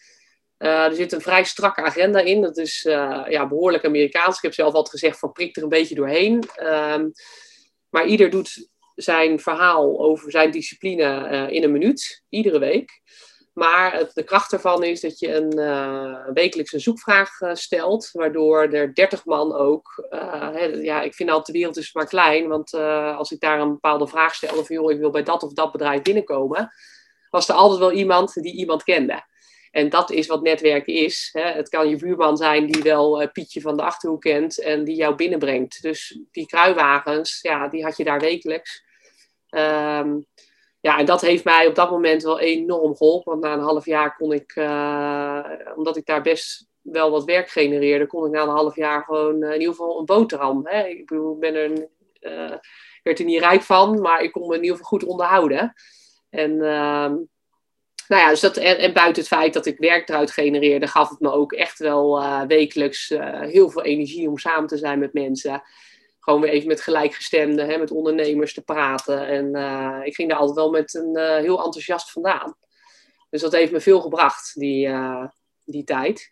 Uh, 0.57 0.85
er 0.85 0.95
zit 0.95 1.11
een 1.11 1.21
vrij 1.21 1.43
strakke 1.43 1.81
agenda 1.81 2.19
in. 2.19 2.41
Dat 2.41 2.57
is 2.57 2.81
ja, 3.29 3.47
behoorlijk 3.47 3.85
Amerikaans. 3.85 4.35
Ik 4.35 4.41
heb 4.41 4.53
zelf 4.53 4.73
altijd 4.73 4.99
gezegd 4.99 5.19
van 5.19 5.31
prik 5.31 5.57
er 5.57 5.63
een 5.63 5.69
beetje 5.69 5.95
doorheen. 5.95 6.43
Ehm, 6.55 7.09
maar 7.89 8.05
ieder 8.05 8.29
doet 8.29 8.69
zijn 8.95 9.39
verhaal 9.39 9.99
over 9.99 10.31
zijn 10.31 10.51
discipline 10.51 11.47
in 11.51 11.63
een 11.63 11.71
minuut, 11.71 12.23
iedere 12.29 12.59
week. 12.59 13.01
Maar 13.53 14.09
de 14.13 14.23
kracht 14.23 14.53
ervan 14.53 14.83
is 14.83 15.01
dat 15.01 15.19
je 15.19 15.35
een 15.35 15.59
uh, 15.59 16.27
wekelijks 16.33 16.73
een 16.73 16.79
zoekvraag 16.79 17.39
uh, 17.39 17.53
stelt, 17.53 18.09
waardoor 18.11 18.61
er 18.61 18.93
30 18.93 19.25
man 19.25 19.55
ook. 19.55 20.07
Uh, 20.09 20.83
ja, 20.83 21.01
ik 21.01 21.13
vind 21.13 21.29
altijd 21.29 21.47
de 21.47 21.53
wereld 21.53 21.77
is 21.77 21.93
maar 21.93 22.07
klein, 22.07 22.47
want 22.47 22.73
als 23.17 23.31
ik 23.31 23.39
daar 23.39 23.59
een 23.59 23.71
bepaalde 23.71 24.07
vraag 24.07 24.35
stel 24.35 24.65
van 24.65 24.75
joh, 24.75 24.91
ik 24.91 24.99
wil 24.99 25.09
bij 25.09 25.23
dat 25.23 25.43
of 25.43 25.53
dat 25.53 25.71
bedrijf 25.71 26.01
binnenkomen, 26.01 26.71
was 27.29 27.49
er 27.49 27.55
altijd 27.55 27.79
wel 27.79 27.91
iemand 27.91 28.33
die 28.33 28.53
iemand 28.53 28.83
kende. 28.83 29.29
En 29.71 29.89
dat 29.89 30.11
is 30.11 30.27
wat 30.27 30.41
netwerken 30.41 30.93
is. 30.93 31.29
Hè. 31.31 31.43
Het 31.43 31.69
kan 31.69 31.89
je 31.89 31.95
buurman 31.95 32.37
zijn 32.37 32.67
die 32.67 32.83
wel 32.83 33.29
Pietje 33.31 33.61
van 33.61 33.77
de 33.77 33.83
Achterhoek 33.83 34.21
kent 34.21 34.61
en 34.61 34.83
die 34.83 34.95
jou 34.95 35.15
binnenbrengt. 35.15 35.81
Dus 35.81 36.19
die 36.31 36.45
kruiwagens, 36.45 37.41
ja, 37.41 37.67
die 37.67 37.83
had 37.83 37.97
je 37.97 38.03
daar 38.03 38.19
wekelijks. 38.19 38.83
Um, 39.49 40.25
ja, 40.81 40.97
en 40.97 41.05
dat 41.05 41.21
heeft 41.21 41.43
mij 41.43 41.67
op 41.67 41.75
dat 41.75 41.89
moment 41.89 42.23
wel 42.23 42.39
enorm 42.39 42.95
geholpen. 42.95 43.31
Want 43.31 43.43
na 43.43 43.53
een 43.53 43.59
half 43.59 43.85
jaar 43.85 44.15
kon 44.15 44.31
ik, 44.31 44.55
uh, 44.55 45.45
omdat 45.75 45.97
ik 45.97 46.05
daar 46.05 46.21
best 46.21 46.67
wel 46.81 47.11
wat 47.11 47.23
werk 47.23 47.49
genereerde, 47.49 48.07
kon 48.07 48.25
ik 48.25 48.31
na 48.31 48.41
een 48.41 48.49
half 48.49 48.75
jaar 48.75 49.03
gewoon 49.03 49.43
uh, 49.43 49.47
in 49.47 49.59
ieder 49.59 49.75
geval 49.75 49.99
een 49.99 50.05
boterham. 50.05 50.61
Hè? 50.63 50.87
Ik 50.87 51.05
bedoel, 51.05 51.33
ik 51.33 51.39
ben 51.39 51.55
er, 51.55 51.69
uh, 52.21 52.57
werd 53.03 53.19
er 53.19 53.25
niet 53.25 53.39
rijk 53.39 53.61
van, 53.61 54.01
maar 54.01 54.21
ik 54.21 54.31
kon 54.31 54.47
me 54.47 54.55
in 54.55 54.61
ieder 54.61 54.77
geval 54.77 54.89
goed 54.89 55.09
onderhouden. 55.09 55.73
En, 56.29 56.51
ehm, 56.51 57.15
nou 58.07 58.21
ja, 58.21 58.29
dus 58.29 58.39
dat, 58.39 58.57
en, 58.57 58.77
en, 58.77 58.93
buiten 58.93 59.21
het 59.23 59.31
feit 59.31 59.53
dat 59.53 59.65
ik 59.65 59.77
werk 59.77 60.09
eruit 60.09 60.31
genereerde, 60.31 60.87
gaf 60.87 61.09
het 61.09 61.19
me 61.19 61.31
ook 61.31 61.53
echt 61.53 61.79
wel 61.79 62.23
wekelijks 62.47 63.13
heel 63.31 63.69
veel 63.69 63.83
energie 63.83 64.29
om 64.29 64.37
samen 64.37 64.67
te 64.67 64.77
zijn 64.77 64.99
met 64.99 65.13
mensen 65.13 65.63
gewoon 66.21 66.41
weer 66.41 66.49
even 66.49 66.67
met 66.67 66.81
gelijkgestemden, 66.81 67.69
hè, 67.69 67.77
met 67.77 67.91
ondernemers 67.91 68.53
te 68.53 68.61
praten. 68.61 69.27
En 69.27 69.55
uh, 69.55 69.99
ik 70.03 70.15
ging 70.15 70.29
daar 70.29 70.37
altijd 70.37 70.57
wel 70.57 70.69
met 70.69 70.93
een 70.93 71.17
uh, 71.17 71.35
heel 71.35 71.63
enthousiast 71.63 72.11
vandaan. 72.11 72.55
Dus 73.29 73.41
dat 73.41 73.51
heeft 73.51 73.71
me 73.71 73.79
veel 73.79 74.01
gebracht, 74.01 74.59
die, 74.59 74.87
uh, 74.87 75.25
die 75.65 75.83
tijd. 75.83 76.31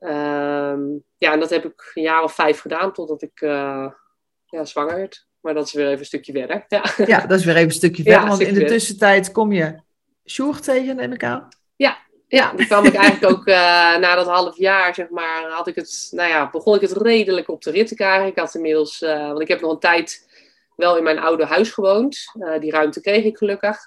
Um, 0.00 1.04
ja, 1.16 1.32
en 1.32 1.40
dat 1.40 1.50
heb 1.50 1.64
ik 1.64 1.90
een 1.94 2.02
jaar 2.02 2.22
of 2.22 2.34
vijf 2.34 2.60
gedaan 2.60 2.92
totdat 2.92 3.22
ik 3.22 3.40
ja, 3.40 4.64
zwanger 4.64 4.96
werd. 4.96 5.26
Maar 5.40 5.54
dat 5.54 5.66
is 5.66 5.72
weer 5.72 5.86
even 5.86 5.98
een 5.98 6.04
stukje 6.04 6.32
verder. 6.32 6.64
Ja, 6.68 6.84
ja 7.06 7.26
dat 7.26 7.38
is 7.38 7.44
weer 7.44 7.54
even 7.54 7.68
een 7.68 7.74
stukje 7.74 8.02
verder. 8.02 8.20
Ja, 8.20 8.28
want 8.28 8.40
in 8.40 8.54
de 8.54 8.64
tussentijd 8.64 9.32
kom 9.32 9.52
je 9.52 9.82
Sjoerd 10.26 10.62
tegen, 10.62 10.96
neem 10.96 11.12
ik 11.12 11.24
aan. 11.24 11.48
Ja, 11.76 11.98
ja, 12.28 12.52
die 12.52 12.66
kwam 12.66 12.84
ik 12.84 12.94
eigenlijk 12.94 13.32
ook 13.32 13.46
uh, 13.46 13.54
na 13.96 14.14
dat 14.14 14.26
half 14.26 14.58
jaar, 14.58 14.94
zeg 14.94 15.08
maar, 15.08 15.50
had 15.50 15.66
ik 15.66 15.74
het, 15.74 16.08
nou 16.10 16.28
ja, 16.28 16.50
begon 16.50 16.74
ik 16.74 16.80
het 16.80 16.92
redelijk 16.92 17.48
op 17.48 17.62
de 17.62 17.70
rit 17.70 17.86
te 17.86 17.94
krijgen. 17.94 18.26
Ik 18.26 18.38
had 18.38 18.54
inmiddels, 18.54 19.00
uh, 19.00 19.26
want 19.26 19.40
ik 19.40 19.48
heb 19.48 19.60
nog 19.60 19.72
een 19.72 19.78
tijd 19.78 20.28
wel 20.76 20.96
in 20.96 21.02
mijn 21.02 21.18
oude 21.18 21.44
huis 21.44 21.70
gewoond. 21.70 22.18
Uh, 22.38 22.58
die 22.60 22.70
ruimte 22.70 23.00
kreeg 23.00 23.24
ik 23.24 23.36
gelukkig. 23.36 23.78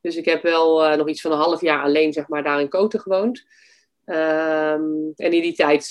Dus 0.00 0.16
ik 0.16 0.24
heb 0.24 0.42
wel 0.42 0.96
nog 0.96 1.08
iets 1.08 1.20
van 1.20 1.32
een 1.32 1.38
half 1.38 1.60
jaar 1.60 1.82
alleen, 1.82 2.12
zeg 2.12 2.28
maar, 2.28 2.42
daar 2.42 2.60
in 2.60 2.68
Koten 2.68 3.00
gewoond. 3.00 3.44
Um, 4.04 5.12
en 5.16 5.32
in 5.32 5.42
die 5.42 5.54
tijd 5.54 5.90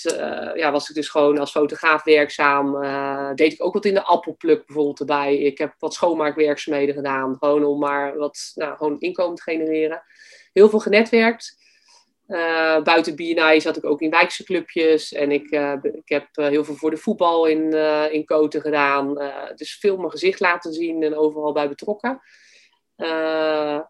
ja, 0.54 0.72
was 0.72 0.88
ik 0.88 0.94
dus 0.94 1.08
gewoon 1.08 1.38
als 1.38 1.50
fotograaf 1.50 2.04
werkzaam. 2.04 2.80
deed 3.34 3.52
ik 3.52 3.64
ook 3.64 3.74
wat 3.74 3.84
in 3.84 3.94
de 3.94 4.02
appelpluk 4.02 4.66
bijvoorbeeld 4.66 5.00
erbij. 5.00 5.36
Ik 5.36 5.58
heb 5.58 5.74
wat 5.78 5.94
schoonmaakwerkzaamheden 5.94 6.94
gedaan. 6.94 7.36
Gewoon 7.38 7.64
om 7.64 7.78
maar 7.78 8.16
wat 8.16 8.52
nou, 8.54 8.76
gewoon 8.76 9.00
inkomen 9.00 9.36
te 9.36 9.42
genereren. 9.42 10.02
Heel 10.52 10.68
veel 10.68 10.80
genetwerkt. 10.80 11.65
Uh, 12.28 12.82
buiten 12.82 13.16
BNI 13.16 13.60
zat 13.60 13.76
ik 13.76 13.84
ook 13.84 14.00
in 14.00 14.10
wijkse 14.10 14.44
clubjes. 14.44 15.12
En 15.12 15.30
ik, 15.30 15.50
uh, 15.50 15.72
ik 15.82 16.08
heb 16.08 16.28
uh, 16.34 16.46
heel 16.46 16.64
veel 16.64 16.74
voor 16.74 16.90
de 16.90 16.96
voetbal 16.96 17.46
in, 17.46 17.72
in 18.12 18.24
Koten 18.24 18.60
gedaan. 18.60 19.14
dus 19.54 19.78
veel 19.80 19.96
mijn 19.96 20.10
gezicht 20.10 20.40
laten 20.40 20.72
zien 20.72 21.02
en 21.02 21.16
overal 21.16 21.52
bij 21.52 21.68
betrokken. 21.68 22.20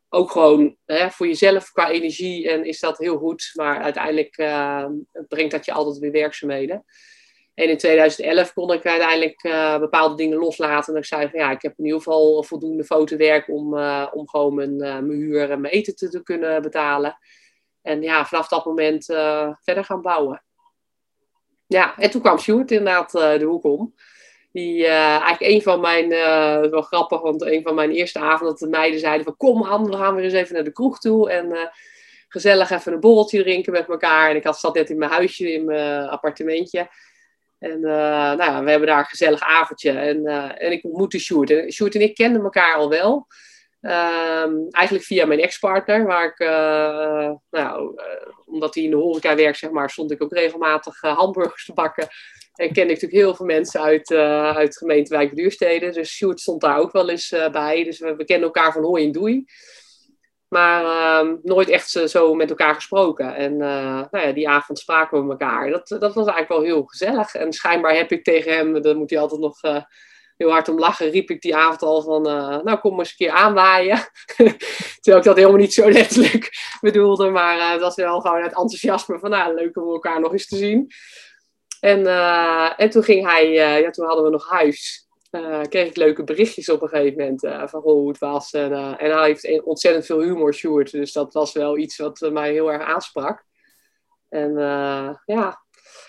ook 0.08 0.30
gewoon 0.30 0.76
hè, 0.84 1.10
voor 1.10 1.26
jezelf 1.26 1.70
qua 1.70 1.90
energie 1.90 2.50
en 2.50 2.64
is 2.64 2.80
dat 2.80 2.98
heel 2.98 3.18
goed. 3.18 3.50
Maar 3.54 3.82
uiteindelijk 3.82 4.34
brengt 5.28 5.50
dat 5.50 5.64
je 5.64 5.72
altijd 5.72 5.98
weer 5.98 6.12
werkzaamheden. 6.12 6.84
En 7.54 7.68
in 7.68 7.76
2011 7.76 8.52
kon 8.52 8.72
ik 8.72 8.86
uiteindelijk 8.86 9.40
bepaalde 9.80 10.14
dingen 10.14 10.38
loslaten. 10.38 10.94
En 10.94 10.98
ik 10.98 11.06
zei 11.06 11.28
van 11.28 11.40
ja, 11.40 11.50
ik 11.50 11.62
heb 11.62 11.78
in 11.78 11.84
ieder 11.84 12.00
geval 12.00 12.42
voldoende 12.42 12.84
fotowerk 12.84 13.48
om, 13.48 13.78
om 14.12 14.28
gewoon 14.28 14.54
mijn, 14.54 14.76
mijn 14.76 15.10
huur 15.10 15.50
en 15.50 15.60
mijn 15.60 15.74
eten 15.74 15.96
te, 15.96 16.08
te 16.08 16.22
kunnen 16.22 16.62
betalen. 16.62 17.18
En 17.86 18.02
ja, 18.02 18.24
vanaf 18.24 18.48
dat 18.48 18.64
moment 18.64 19.08
uh, 19.08 19.48
verder 19.60 19.84
gaan 19.84 20.02
bouwen. 20.02 20.42
Ja, 21.66 21.98
en 21.98 22.10
toen 22.10 22.20
kwam 22.20 22.38
Sjoerd 22.38 22.70
inderdaad 22.70 23.10
de 23.10 23.44
hoek 23.44 23.64
om. 23.64 23.94
Die 24.52 24.86
eigenlijk 24.86 25.40
een 25.40 25.62
van 25.62 25.80
mijn, 25.80 26.08
wel 26.70 26.82
grappig, 26.82 27.20
want 27.20 27.42
een 27.42 27.62
van 27.62 27.74
mijn 27.74 27.90
eerste 27.90 28.18
avonden 28.18 28.48
dat 28.48 28.58
de 28.58 28.68
meiden 28.68 29.00
zeiden 29.00 29.24
van 29.24 29.36
kom 29.36 29.62
Han, 29.62 29.90
we 29.90 29.96
gaan 29.96 30.14
weer 30.14 30.24
eens 30.24 30.32
even 30.32 30.54
naar 30.54 30.64
de 30.64 30.72
kroeg 30.72 30.98
toe. 30.98 31.30
En 31.30 31.70
gezellig 32.28 32.70
even 32.70 32.92
een 32.92 33.00
borreltje 33.00 33.42
drinken 33.42 33.72
met 33.72 33.88
elkaar. 33.88 34.30
En 34.30 34.36
ik 34.36 34.44
had, 34.44 34.58
zat 34.58 34.74
net 34.74 34.90
in 34.90 34.98
mijn 34.98 35.10
huisje, 35.10 35.52
in 35.52 35.64
mijn 35.64 36.08
appartementje. 36.08 36.88
En 37.58 37.80
nou 37.80 38.42
ja, 38.42 38.64
we 38.64 38.70
hebben 38.70 38.88
daar 38.88 38.98
een 38.98 39.04
gezellig 39.04 39.40
avondje. 39.40 39.90
En, 39.90 40.26
en 40.56 40.72
ik 40.72 40.84
ontmoette 40.84 41.18
Sjoerd. 41.18 41.50
En 41.50 41.72
Sjoerd 41.72 41.94
en 41.94 42.00
ik 42.00 42.14
kenden 42.14 42.42
elkaar 42.42 42.74
al 42.76 42.88
wel. 42.88 43.26
Um, 43.86 44.66
eigenlijk 44.70 45.04
via 45.04 45.26
mijn 45.26 45.40
ex-partner, 45.40 46.06
waar 46.06 46.26
ik, 46.26 46.40
uh, 46.40 47.30
nou, 47.50 48.00
omdat 48.46 48.74
hij 48.74 48.84
in 48.84 48.90
de 48.90 48.96
horeca 48.96 49.34
werkt, 49.34 49.58
zeg 49.58 49.70
maar, 49.70 49.90
stond 49.90 50.10
ik 50.10 50.22
ook 50.22 50.32
regelmatig 50.32 51.00
hamburgers 51.00 51.64
te 51.64 51.72
bakken. 51.72 52.06
En 52.54 52.72
kende 52.72 52.92
ik 52.92 53.00
natuurlijk 53.00 53.22
heel 53.22 53.34
veel 53.34 53.46
mensen 53.46 53.80
uit, 53.80 54.10
uit 54.56 54.72
de 54.72 54.78
gemeente 54.78 55.30
Duursteden. 55.34 55.92
Dus 55.92 56.10
Sjoerd 56.10 56.40
stond 56.40 56.60
daar 56.60 56.78
ook 56.78 56.92
wel 56.92 57.10
eens 57.10 57.34
bij. 57.52 57.84
Dus 57.84 57.98
we, 57.98 58.16
we 58.16 58.24
kennen 58.24 58.46
elkaar 58.46 58.72
van 58.72 58.84
hoi 58.84 59.04
en 59.04 59.12
doei. 59.12 59.44
Maar 60.48 60.84
uh, 60.84 61.32
nooit 61.42 61.68
echt 61.68 61.90
zo 61.90 62.34
met 62.34 62.50
elkaar 62.50 62.74
gesproken. 62.74 63.34
En 63.34 63.56
nou 63.56 64.18
ja, 64.26 64.32
die 64.32 64.48
avond 64.48 64.78
spraken 64.78 65.24
we 65.24 65.30
elkaar. 65.30 65.70
Dat, 65.70 65.88
dat 65.88 66.14
was 66.14 66.26
eigenlijk 66.26 66.48
wel 66.48 66.62
heel 66.62 66.82
gezellig. 66.84 67.34
En 67.34 67.52
schijnbaar 67.52 67.94
heb 67.94 68.12
ik 68.12 68.24
tegen 68.24 68.52
hem, 68.52 68.82
daar 68.82 68.96
moet 68.96 69.10
hij 69.10 69.18
altijd 69.18 69.40
nog 69.40 69.60
heel 70.36 70.50
hard 70.50 70.68
om 70.68 70.78
lachen, 70.78 71.10
riep 71.10 71.30
ik 71.30 71.40
die 71.40 71.56
avond 71.56 71.82
al 71.82 72.02
van, 72.02 72.28
uh, 72.28 72.62
nou 72.62 72.78
kom 72.78 72.98
eens 72.98 73.08
een 73.10 73.16
keer 73.16 73.30
aanwaaien. 73.30 73.98
Terwijl 75.00 75.16
ik 75.16 75.22
dat 75.22 75.36
helemaal 75.36 75.56
niet 75.56 75.74
zo 75.74 75.90
letterlijk 76.00 76.50
bedoelde. 76.80 77.30
Maar 77.30 77.70
dat 77.70 77.80
was 77.80 77.94
wel 77.94 78.20
gewoon 78.20 78.42
het 78.42 78.56
enthousiasme 78.56 79.18
van, 79.18 79.30
nou 79.30 79.54
leuk 79.54 79.76
om 79.76 79.92
elkaar 79.92 80.20
nog 80.20 80.32
eens 80.32 80.46
te 80.46 80.56
zien. 80.56 80.90
En, 81.80 82.06
en 82.76 82.90
toen 82.90 83.02
ging 83.02 83.26
hij, 83.26 83.50
ja 83.52 83.90
toen 83.90 84.06
hadden 84.06 84.24
we 84.24 84.30
nog 84.30 84.48
huis 84.48 85.06
uh, 85.30 85.60
kreeg 85.62 85.88
ik 85.88 85.96
leuke 85.96 86.24
berichtjes 86.24 86.68
op 86.68 86.82
een 86.82 86.88
gegeven 86.88 87.18
moment 87.18 87.44
uh, 87.44 87.66
van 87.66 87.80
hoe 87.80 88.08
het 88.08 88.18
was. 88.18 88.52
En, 88.52 88.72
uh, 88.72 89.02
en 89.02 89.16
hij 89.16 89.26
heeft 89.26 89.62
ontzettend 89.62 90.06
veel 90.06 90.20
humor, 90.20 90.54
Sjoerd. 90.54 90.90
Dus 90.90 91.12
dat 91.12 91.32
was 91.32 91.52
wel 91.52 91.78
iets 91.78 91.96
wat 91.96 92.28
mij 92.32 92.52
heel 92.52 92.72
erg 92.72 92.82
aansprak. 92.82 93.44
En 94.28 94.54
ja, 95.24 95.64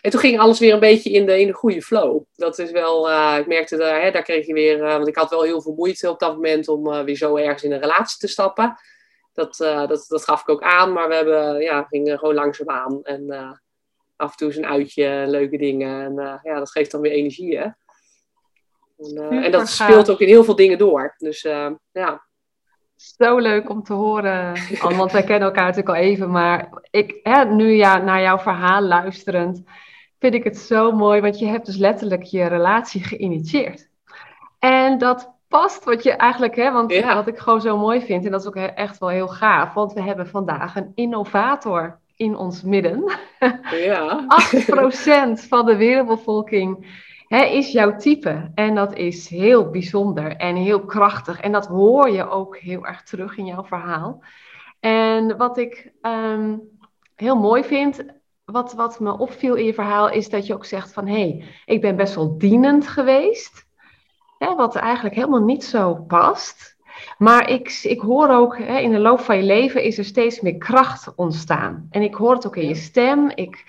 en 0.07 0.13
toen 0.13 0.21
ging 0.21 0.39
alles 0.39 0.59
weer 0.59 0.73
een 0.73 0.79
beetje 0.79 1.09
in 1.09 1.25
de, 1.25 1.39
in 1.39 1.47
de 1.47 1.53
goede 1.53 1.81
flow. 1.81 2.23
Dat 2.35 2.59
is 2.59 2.71
wel, 2.71 3.09
ik 3.37 3.47
merkte 3.47 3.77
daar, 3.77 4.01
hè, 4.01 4.11
daar 4.11 4.23
kreeg 4.23 4.45
je 4.45 4.53
weer, 4.53 4.79
want 4.79 5.07
ik 5.07 5.15
had 5.15 5.29
wel 5.29 5.41
heel 5.41 5.61
veel 5.61 5.73
moeite 5.73 6.09
op 6.09 6.19
dat 6.19 6.33
moment 6.33 6.67
om 6.67 7.03
weer 7.03 7.15
zo 7.15 7.35
ergens 7.35 7.63
in 7.63 7.71
een 7.71 7.79
relatie 7.79 8.19
te 8.19 8.27
stappen. 8.27 8.75
Dat, 9.33 9.55
dat, 9.57 10.05
dat 10.07 10.23
gaf 10.23 10.41
ik 10.41 10.49
ook 10.49 10.61
aan, 10.61 10.93
maar 10.93 11.07
we 11.07 11.15
hebben, 11.15 11.61
ja, 11.61 11.83
gingen 11.83 12.19
gewoon 12.19 12.35
langzaam 12.35 12.69
aan. 12.69 13.03
En 13.03 13.31
af 14.15 14.31
en 14.31 14.37
toe 14.37 14.47
eens 14.47 14.57
een 14.57 14.65
uitje, 14.65 15.23
leuke 15.27 15.57
dingen. 15.57 16.01
En 16.01 16.39
ja, 16.43 16.59
dat 16.59 16.71
geeft 16.71 16.91
dan 16.91 17.01
weer 17.01 17.11
energie, 17.11 17.57
hè. 17.57 17.67
En, 18.97 19.33
uh, 19.33 19.45
en, 19.45 19.51
dat 19.51 19.69
speelt 19.69 20.09
ook 20.09 20.19
in 20.19 20.27
heel 20.27 20.43
veel 20.43 20.55
dingen 20.55 20.77
door. 20.77 21.15
Dus 21.17 21.43
uh, 21.43 21.69
ja. 21.91 22.25
Zo 22.95 23.37
leuk 23.37 23.69
om 23.69 23.83
te 23.83 23.93
horen, 23.93 24.53
Anne, 24.79 24.97
want 24.97 25.11
wij 25.11 25.23
kennen 25.23 25.47
elkaar 25.47 25.65
natuurlijk 25.65 25.95
al 25.95 26.03
even. 26.03 26.31
Maar 26.31 26.69
ik, 26.89 27.19
hè, 27.23 27.45
nu 27.45 27.71
ja, 27.71 27.97
naar 27.97 28.21
jouw 28.21 28.39
verhaal 28.39 28.81
luisterend, 28.81 29.63
vind 30.19 30.34
ik 30.34 30.43
het 30.43 30.58
zo 30.58 30.91
mooi. 30.91 31.21
Want 31.21 31.39
je 31.39 31.45
hebt 31.45 31.65
dus 31.65 31.77
letterlijk 31.77 32.23
je 32.23 32.45
relatie 32.45 33.03
geïnitieerd. 33.03 33.89
En 34.60 34.97
dat 34.97 35.36
past 35.47 35.84
wat 35.84 36.03
je 36.03 36.12
eigenlijk, 36.12 36.56
hè, 36.56 36.71
want 36.71 36.91
ja. 36.91 37.15
wat 37.15 37.27
ik 37.27 37.38
gewoon 37.38 37.62
zo 37.62 37.77
mooi 37.77 38.01
vind, 38.01 38.25
en 38.25 38.32
dat 38.32 38.41
is 38.41 38.47
ook 38.47 38.56
echt 38.56 38.97
wel 38.97 39.10
heel 39.10 39.27
gaaf, 39.27 39.73
want 39.73 39.93
we 39.93 40.01
hebben 40.01 40.27
vandaag 40.27 40.75
een 40.75 40.91
innovator 40.95 41.99
in 42.15 42.36
ons 42.36 42.63
midden. 42.63 43.12
Ja. 43.71 44.25
8% 45.39 45.47
van 45.47 45.65
de 45.65 45.75
wereldbevolking 45.75 46.88
hè, 47.27 47.43
is 47.43 47.71
jouw 47.71 47.95
type. 47.95 48.51
En 48.56 48.75
dat 48.75 48.93
is 48.93 49.30
heel 49.30 49.69
bijzonder 49.69 50.36
en 50.36 50.56
heel 50.56 50.86
krachtig. 50.86 51.39
En 51.39 51.51
dat 51.51 51.67
hoor 51.67 52.10
je 52.10 52.30
ook 52.30 52.58
heel 52.58 52.86
erg 52.86 53.03
terug 53.03 53.38
in 53.38 53.45
jouw 53.45 53.63
verhaal. 53.63 54.23
En 54.80 55.38
wat 55.38 55.58
ik 55.58 55.91
um, 56.01 56.62
heel 57.15 57.36
mooi 57.36 57.63
vind, 57.63 58.06
wat, 58.51 58.73
wat 58.73 58.99
me 58.99 59.17
opviel 59.17 59.55
in 59.55 59.65
je 59.65 59.73
verhaal, 59.73 60.10
is 60.10 60.29
dat 60.29 60.45
je 60.45 60.53
ook 60.53 60.65
zegt 60.65 60.93
van 60.93 61.07
hé, 61.07 61.13
hey, 61.13 61.43
ik 61.65 61.81
ben 61.81 61.95
best 61.95 62.15
wel 62.15 62.38
dienend 62.38 62.88
geweest. 62.88 63.65
Hè, 64.38 64.55
wat 64.55 64.75
eigenlijk 64.75 65.15
helemaal 65.15 65.43
niet 65.43 65.63
zo 65.63 65.95
past. 65.95 66.77
Maar 67.17 67.49
ik, 67.49 67.79
ik 67.83 67.99
hoor 67.99 68.29
ook, 68.29 68.57
hè, 68.57 68.79
in 68.79 68.91
de 68.91 68.99
loop 68.99 69.19
van 69.19 69.38
je 69.38 69.43
leven 69.43 69.83
is 69.83 69.97
er 69.97 70.05
steeds 70.05 70.41
meer 70.41 70.57
kracht 70.57 71.15
ontstaan. 71.15 71.88
En 71.89 72.01
ik 72.01 72.13
hoor 72.13 72.33
het 72.33 72.47
ook 72.47 72.55
in 72.55 72.67
je 72.67 72.75
stem. 72.75 73.31
Ik, 73.36 73.65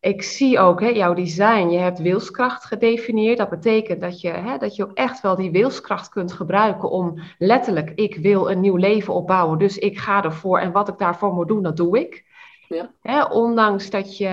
ik 0.00 0.22
zie 0.22 0.58
ook 0.58 0.80
hè, 0.80 0.88
jouw 0.88 1.14
design. 1.14 1.68
Je 1.68 1.78
hebt 1.78 1.98
wilskracht 1.98 2.64
gedefinieerd. 2.64 3.38
Dat 3.38 3.50
betekent 3.50 4.00
dat 4.00 4.20
je, 4.20 4.30
hè, 4.30 4.58
dat 4.58 4.76
je 4.76 4.82
ook 4.82 4.94
echt 4.94 5.20
wel 5.20 5.36
die 5.36 5.50
wilskracht 5.50 6.08
kunt 6.08 6.32
gebruiken 6.32 6.90
om 6.90 7.20
letterlijk, 7.38 7.92
ik 7.94 8.16
wil 8.16 8.50
een 8.50 8.60
nieuw 8.60 8.76
leven 8.76 9.14
opbouwen. 9.14 9.58
Dus 9.58 9.78
ik 9.78 9.98
ga 9.98 10.24
ervoor 10.24 10.58
en 10.58 10.72
wat 10.72 10.88
ik 10.88 10.98
daarvoor 10.98 11.32
moet 11.32 11.48
doen, 11.48 11.62
dat 11.62 11.76
doe 11.76 12.00
ik. 12.00 12.28
Ja. 12.74 12.90
Hè, 13.02 13.24
ondanks 13.24 13.90
dat 13.90 14.16
je 14.16 14.28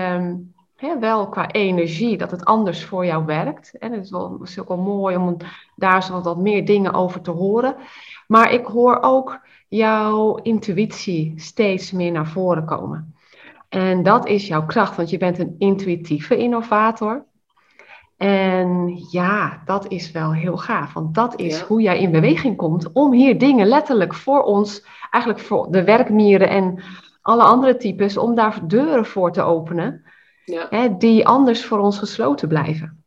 hè, 0.76 0.98
wel 0.98 1.28
qua 1.28 1.50
energie, 1.50 2.16
dat 2.16 2.30
het 2.30 2.44
anders 2.44 2.84
voor 2.84 3.06
jou 3.06 3.24
werkt. 3.24 3.78
En 3.78 3.92
het 3.92 4.04
is, 4.04 4.10
wel, 4.10 4.38
is 4.42 4.58
ook 4.58 4.68
wel 4.68 4.76
mooi 4.76 5.16
om 5.16 5.36
daar 5.76 6.02
zo 6.02 6.20
wat 6.20 6.38
meer 6.38 6.64
dingen 6.64 6.92
over 6.92 7.20
te 7.20 7.30
horen. 7.30 7.76
Maar 8.26 8.52
ik 8.52 8.66
hoor 8.66 8.98
ook 9.00 9.40
jouw 9.68 10.34
intuïtie 10.34 11.32
steeds 11.36 11.92
meer 11.92 12.12
naar 12.12 12.26
voren 12.26 12.64
komen. 12.64 13.14
En 13.68 14.02
dat 14.02 14.26
is 14.26 14.46
jouw 14.46 14.66
kracht, 14.66 14.96
want 14.96 15.10
je 15.10 15.18
bent 15.18 15.38
een 15.38 15.54
intuïtieve 15.58 16.36
innovator. 16.36 17.24
En 18.16 18.96
ja, 19.10 19.62
dat 19.64 19.88
is 19.88 20.10
wel 20.10 20.32
heel 20.32 20.56
gaaf, 20.56 20.92
want 20.92 21.14
dat 21.14 21.40
is 21.40 21.60
hoe 21.60 21.80
jij 21.80 21.98
in 21.98 22.10
beweging 22.10 22.56
komt 22.56 22.92
om 22.92 23.12
hier 23.12 23.38
dingen 23.38 23.66
letterlijk 23.66 24.14
voor 24.14 24.42
ons, 24.42 24.84
eigenlijk 25.10 25.44
voor 25.44 25.70
de 25.70 25.84
werkmieren 25.84 26.48
en 26.48 26.82
alle 27.28 27.42
andere 27.42 27.76
types, 27.76 28.16
om 28.16 28.34
daar 28.34 28.60
deuren 28.66 29.06
voor 29.06 29.32
te 29.32 29.42
openen, 29.42 30.04
ja. 30.44 30.66
hè, 30.70 30.96
die 30.96 31.26
anders 31.26 31.64
voor 31.64 31.78
ons 31.78 31.98
gesloten 31.98 32.48
blijven. 32.48 33.04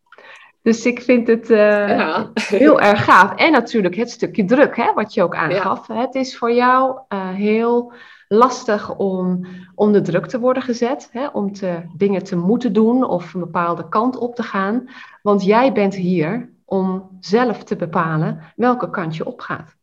Dus 0.61 0.85
ik 0.85 1.01
vind 1.01 1.27
het 1.27 1.49
uh, 1.49 2.19
heel 2.33 2.81
erg 2.81 3.03
gaaf. 3.03 3.35
En 3.35 3.51
natuurlijk 3.51 3.95
het 3.95 4.09
stukje 4.09 4.45
druk, 4.45 4.75
hè, 4.75 4.93
wat 4.93 5.13
je 5.13 5.23
ook 5.23 5.35
aangaf. 5.35 5.87
Het 5.87 6.15
is 6.15 6.37
voor 6.37 6.51
jou 6.51 6.99
uh, 7.09 7.29
heel 7.29 7.93
lastig 8.27 8.95
om 8.95 9.45
onder 9.75 10.03
druk 10.03 10.27
te 10.27 10.39
worden 10.39 10.63
gezet, 10.63 11.09
hè, 11.11 11.27
om 11.27 11.53
te, 11.53 11.81
dingen 11.97 12.23
te 12.23 12.35
moeten 12.35 12.73
doen 12.73 13.03
of 13.03 13.33
een 13.33 13.39
bepaalde 13.39 13.89
kant 13.89 14.17
op 14.17 14.35
te 14.35 14.43
gaan. 14.43 14.89
Want 15.21 15.43
jij 15.43 15.71
bent 15.71 15.95
hier 15.95 16.49
om 16.65 17.17
zelf 17.19 17.63
te 17.63 17.75
bepalen 17.75 18.39
welke 18.55 18.89
kant 18.89 19.15
je 19.15 19.25
opgaat. 19.25 19.75
Ja. 19.75 19.80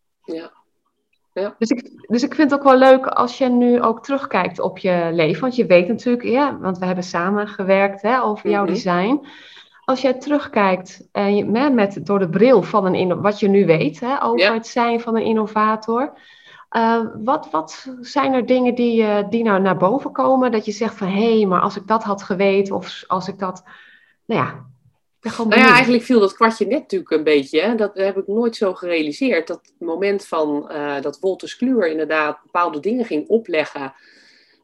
Ja. 1.41 1.55
Dus, 1.59 1.69
ik, 1.69 2.07
dus 2.09 2.23
ik 2.23 2.35
vind 2.35 2.51
het 2.51 2.61
ook 2.61 2.67
wel 2.67 2.79
leuk 2.79 3.07
als 3.07 3.39
je 3.39 3.49
nu 3.49 3.83
ook 3.83 4.03
terugkijkt 4.03 4.61
op 4.61 4.79
je 4.79 5.09
leven. 5.13 5.41
Want 5.41 5.57
je 5.57 5.67
weet 5.67 5.89
natuurlijk, 5.89 6.25
ja, 6.25 6.59
want 6.59 6.79
we 6.79 6.87
hebben 6.87 7.05
samen 7.05 7.49
gewerkt 7.49 8.03
hè, 8.03 8.23
over 8.23 8.51
jouw 8.51 8.65
mhm. 8.65 8.73
design. 8.73 9.27
Als 9.85 10.01
jij 10.01 10.15
terugkijkt 10.15 11.09
en 11.13 11.37
je, 11.37 11.45
met, 11.71 12.07
door 12.07 12.19
de 12.19 12.29
bril 12.29 12.63
van 12.63 12.95
een, 12.95 13.21
wat 13.21 13.41
je 13.41 13.49
nu 13.49 13.67
weet 13.67 14.01
hè, 14.01 14.23
over 14.23 14.53
het 14.53 14.67
zijn 14.67 15.01
van 15.01 15.17
een 15.17 15.25
innovator. 15.25 16.13
Uh, 16.77 17.01
wat, 17.25 17.51
wat 17.51 17.95
zijn 18.01 18.33
er 18.33 18.47
dingen 18.47 18.75
die, 18.75 19.03
uh, 19.03 19.19
die 19.31 19.45
nou 19.45 19.61
naar 19.61 19.77
boven 19.77 20.13
komen? 20.13 20.53
Dat 20.53 20.65
je 20.65 20.73
zegt 20.73 20.95
van 20.95 21.09
hé, 21.09 21.37
hey, 21.37 21.47
maar 21.47 21.61
als 21.61 21.77
ik 21.77 21.87
dat 21.87 22.05
had 22.05 22.23
geweten 22.23 22.75
of 22.75 23.05
als 23.07 23.29
ik 23.29 23.39
dat. 23.39 23.65
Nou 24.25 24.43
ja, 24.43 24.65
nou 25.21 25.55
ja, 25.55 25.73
eigenlijk 25.73 26.03
viel 26.03 26.21
dat 26.21 26.35
kwartje 26.35 26.67
net 26.67 26.81
natuurlijk 26.81 27.11
een 27.11 27.25
beetje. 27.25 27.61
Hè? 27.61 27.75
Dat 27.75 27.97
heb 27.97 28.17
ik 28.17 28.27
nooit 28.27 28.57
zo 28.57 28.75
gerealiseerd. 28.75 29.47
Dat 29.47 29.73
moment 29.79 30.27
van 30.27 30.71
uh, 30.73 31.01
dat 31.01 31.19
Wolters 31.21 31.57
Kluwer 31.57 31.89
inderdaad 31.89 32.43
bepaalde 32.43 32.81
dingen 32.81 33.05
ging 33.05 33.29
opleggen. 33.29 33.95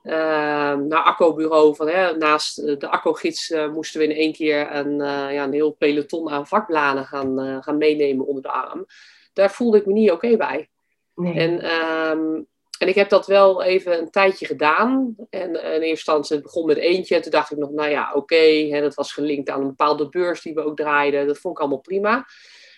naar 0.02 1.02
Acco-bureau. 1.02 1.74
Van, 1.74 1.88
hè, 1.88 2.16
naast 2.16 2.80
de 2.80 2.88
Acco-gids 2.88 3.54
moesten 3.72 4.00
we 4.00 4.06
in 4.06 4.16
één 4.16 4.32
keer 4.32 4.74
een, 4.74 4.96
ja, 5.32 5.44
een 5.44 5.52
heel 5.52 5.70
peloton 5.70 6.30
aan 6.30 6.46
vakbladen 6.46 7.04
gaan, 7.04 7.62
gaan 7.62 7.78
meenemen 7.78 8.26
onder 8.26 8.42
de 8.42 8.50
arm. 8.50 8.86
Daar 9.32 9.50
voelde 9.50 9.78
ik 9.78 9.86
me 9.86 9.92
niet 9.92 10.10
oké 10.10 10.36
bij. 10.36 10.68
En, 11.16 11.60
ehm, 11.60 12.42
en 12.84 12.90
ik 12.90 12.96
heb 12.96 13.08
dat 13.08 13.26
wel 13.26 13.62
even 13.62 13.98
een 13.98 14.10
tijdje 14.10 14.46
gedaan. 14.46 15.14
En 15.30 15.48
in 15.48 15.56
eerste 15.56 15.88
instantie, 15.88 16.40
begon 16.40 16.66
met 16.66 16.76
eentje. 16.76 17.20
Toen 17.20 17.30
dacht 17.30 17.50
ik 17.50 17.58
nog, 17.58 17.70
nou 17.70 17.90
ja, 17.90 18.12
oké. 18.14 18.68
dat 18.80 18.94
was 18.94 19.12
gelinkt 19.12 19.50
aan 19.50 19.60
een 19.60 19.66
bepaalde 19.66 20.08
beurs 20.08 20.42
die 20.42 20.54
we 20.54 20.64
ook 20.64 20.76
draaiden. 20.76 21.26
Dat 21.26 21.38
vond 21.38 21.54
ik 21.54 21.60
allemaal 21.60 21.80
prima. 21.80 22.26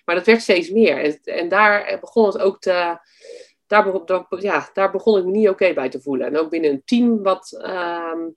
Maar 0.05 0.15
dat 0.15 0.27
werd 0.27 0.43
steeds 0.43 0.71
meer. 0.71 0.99
En, 1.05 1.21
en 1.25 1.49
daar 1.49 1.99
begon 2.01 2.27
het 2.27 2.39
ook 2.39 2.61
te... 2.61 2.99
Ja, 4.39 4.71
daar 4.73 4.91
begon 4.91 5.19
ik 5.19 5.25
me 5.25 5.31
niet 5.31 5.49
oké 5.49 5.73
bij 5.73 5.89
te 5.89 6.01
voelen. 6.01 6.27
En 6.27 6.39
ook 6.39 6.51
binnen 6.51 6.71
een 6.71 6.83
team 6.85 7.23
wat... 7.23 7.63
Um, 7.67 8.35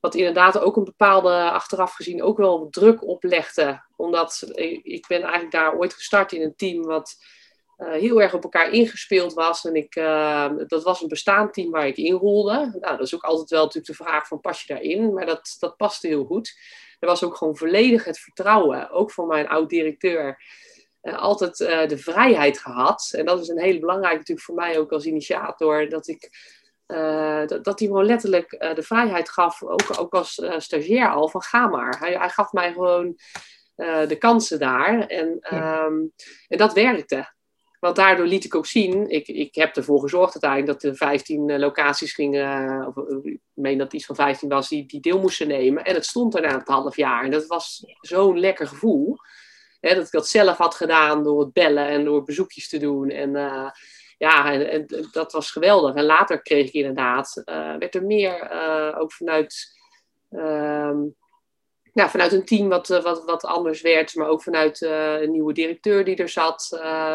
wat 0.00 0.14
inderdaad 0.14 0.58
ook 0.58 0.76
een 0.76 0.84
bepaalde, 0.84 1.50
achteraf 1.50 1.94
gezien, 1.94 2.22
ook 2.22 2.36
wel 2.36 2.68
druk 2.70 3.06
oplegde. 3.06 3.82
Omdat 3.96 4.52
ik 4.82 5.04
ben 5.08 5.22
eigenlijk 5.22 5.52
daar 5.52 5.76
ooit 5.76 5.94
gestart 5.94 6.32
in 6.32 6.42
een 6.42 6.56
team 6.56 6.82
wat 6.82 7.16
heel 7.78 8.22
erg 8.22 8.34
op 8.34 8.42
elkaar 8.42 8.70
ingespeeld 8.70 9.34
was. 9.34 9.64
En 9.64 9.74
ik, 9.74 9.94
dat 10.68 10.82
was 10.82 11.02
een 11.02 11.08
bestaand 11.08 11.52
team 11.52 11.70
waar 11.70 11.86
ik 11.86 11.96
in 11.96 12.14
rolde. 12.14 12.52
Nou, 12.52 12.96
dat 12.96 13.00
is 13.06 13.14
ook 13.14 13.24
altijd 13.24 13.50
wel 13.50 13.62
natuurlijk 13.62 13.86
de 13.86 14.04
vraag 14.04 14.26
van 14.26 14.40
pas 14.40 14.62
je 14.62 14.72
daarin? 14.72 15.12
Maar 15.14 15.26
dat, 15.26 15.56
dat 15.58 15.76
paste 15.76 16.06
heel 16.06 16.24
goed. 16.24 16.58
Er 16.98 17.08
was 17.08 17.24
ook 17.24 17.36
gewoon 17.36 17.56
volledig 17.56 18.04
het 18.04 18.18
vertrouwen, 18.18 18.90
ook 18.90 19.12
van 19.12 19.26
mijn 19.26 19.48
oud-directeur, 19.48 20.42
altijd 21.02 21.56
de 21.88 21.98
vrijheid 21.98 22.58
gehad. 22.58 23.10
En 23.16 23.24
dat 23.24 23.40
is 23.40 23.48
een 23.48 23.60
hele 23.60 23.78
belangrijke 23.78 24.18
natuurlijk 24.18 24.46
voor 24.46 24.56
mij 24.56 24.78
ook 24.78 24.92
als 24.92 25.06
initiator, 25.06 25.88
dat 25.88 26.08
ik 26.08 26.30
uh, 26.88 27.46
dat, 27.46 27.64
dat 27.64 27.78
hij 27.78 27.88
gewoon 27.88 28.04
letterlijk 28.04 28.52
uh, 28.52 28.74
de 28.74 28.82
vrijheid 28.82 29.30
gaf, 29.30 29.62
ook, 29.62 29.98
ook 29.98 30.14
als 30.14 30.38
uh, 30.38 30.58
stagiair 30.58 31.10
al, 31.10 31.28
van 31.28 31.42
ga 31.42 31.66
maar. 31.66 31.98
Hij, 31.98 32.12
hij 32.12 32.28
gaf 32.28 32.52
mij 32.52 32.72
gewoon 32.72 33.18
de 34.08 34.16
kansen 34.18 34.58
daar. 34.58 35.06
En, 35.06 35.36
ja. 35.40 35.84
um, 35.84 36.12
en 36.48 36.58
dat 36.58 36.72
werkte. 36.72 37.36
Want 37.80 37.96
daardoor 37.96 38.26
liet 38.26 38.44
ik 38.44 38.54
ook 38.54 38.66
zien, 38.66 39.08
ik, 39.10 39.28
ik 39.28 39.54
heb 39.54 39.76
ervoor 39.76 40.00
gezorgd 40.00 40.32
uiteindelijk 40.32 40.80
dat 40.80 40.90
er 40.90 40.96
15 40.96 41.58
locaties 41.58 42.12
gingen, 42.12 42.86
of 42.86 42.96
ik 43.22 43.40
meen 43.52 43.78
dat 43.78 43.86
het 43.86 43.94
iets 43.94 44.06
van 44.06 44.14
15 44.14 44.48
was, 44.48 44.68
die, 44.68 44.86
die 44.86 45.00
deel 45.00 45.20
moesten 45.20 45.48
nemen. 45.48 45.84
En 45.84 45.94
het 45.94 46.06
stond 46.06 46.34
er 46.34 46.40
na 46.40 46.54
een 46.54 46.62
half 46.64 46.96
jaar. 46.96 47.24
En 47.24 47.30
dat 47.30 47.46
was 47.46 47.84
zo'n 48.00 48.40
lekker 48.40 48.66
gevoel. 48.66 49.16
Hè, 49.80 49.94
dat 49.94 50.06
ik 50.06 50.10
dat 50.10 50.28
zelf 50.28 50.56
had 50.56 50.74
gedaan 50.74 51.22
door 51.22 51.40
het 51.40 51.52
bellen 51.52 51.88
en 51.88 52.04
door 52.04 52.22
bezoekjes 52.22 52.68
te 52.68 52.78
doen. 52.78 53.10
En 53.10 53.32
ja, 54.18 54.52
en, 54.52 54.86
dat 55.12 55.32
was 55.32 55.50
geweldig. 55.50 55.94
En 55.94 56.04
later 56.04 56.42
kreeg 56.42 56.66
ik 56.66 56.72
inderdaad, 56.72 57.42
werd 57.78 57.94
er 57.94 58.04
meer 58.04 58.50
ook 58.98 59.12
vanuit, 59.12 59.76
uh, 60.30 61.00
ja, 61.92 62.08
vanuit 62.08 62.32
een 62.32 62.44
team 62.44 62.68
wat, 62.68 62.90
eh, 62.90 63.02
wat, 63.02 63.24
wat 63.24 63.44
anders 63.44 63.80
werd, 63.80 64.14
maar 64.14 64.28
ook 64.28 64.42
vanuit 64.42 64.80
een 64.80 65.30
nieuwe 65.30 65.52
directeur 65.52 66.04
die 66.04 66.16
er 66.16 66.28
zat, 66.28 66.68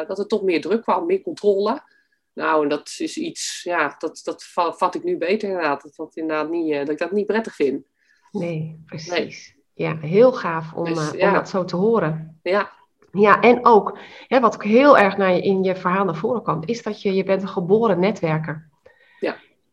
dat 0.07 0.19
er 0.19 0.27
toch 0.27 0.41
meer 0.41 0.61
druk 0.61 0.81
kwam, 0.81 1.05
meer 1.05 1.21
controle. 1.21 1.81
Nou, 2.33 2.63
en 2.63 2.69
dat 2.69 2.95
is 2.97 3.17
iets, 3.17 3.61
ja, 3.63 3.95
dat, 3.97 4.21
dat 4.23 4.43
vat 4.53 4.95
ik 4.95 5.03
nu 5.03 5.17
beter 5.17 5.49
inderdaad. 5.49 5.83
Dat, 5.83 5.95
dat, 5.95 6.15
inderdaad 6.15 6.49
niet, 6.49 6.73
dat 6.73 6.89
ik 6.89 6.97
dat 6.97 7.11
niet 7.11 7.25
prettig 7.25 7.55
vind. 7.55 7.85
Nee, 8.31 8.83
precies. 8.85 9.09
Nee. 9.11 9.61
Ja, 9.73 9.97
heel 9.97 10.33
gaaf 10.33 10.73
om, 10.73 10.85
dus, 10.85 11.11
ja. 11.11 11.27
om 11.27 11.33
dat 11.33 11.49
zo 11.49 11.65
te 11.65 11.75
horen. 11.75 12.39
Ja, 12.43 12.71
ja, 13.11 13.41
en 13.41 13.65
ook, 13.65 13.97
hè, 14.27 14.39
wat 14.39 14.53
ook 14.53 14.63
heel 14.63 14.97
erg 14.97 15.17
naar 15.17 15.33
je, 15.33 15.41
in 15.41 15.63
je 15.63 15.75
verhaal 15.75 16.05
naar 16.05 16.15
voren 16.15 16.43
komt, 16.43 16.69
is 16.69 16.83
dat 16.83 17.01
je, 17.01 17.13
je 17.13 17.23
bent 17.23 17.41
een 17.41 17.47
geboren 17.47 17.99
netwerker. 17.99 18.69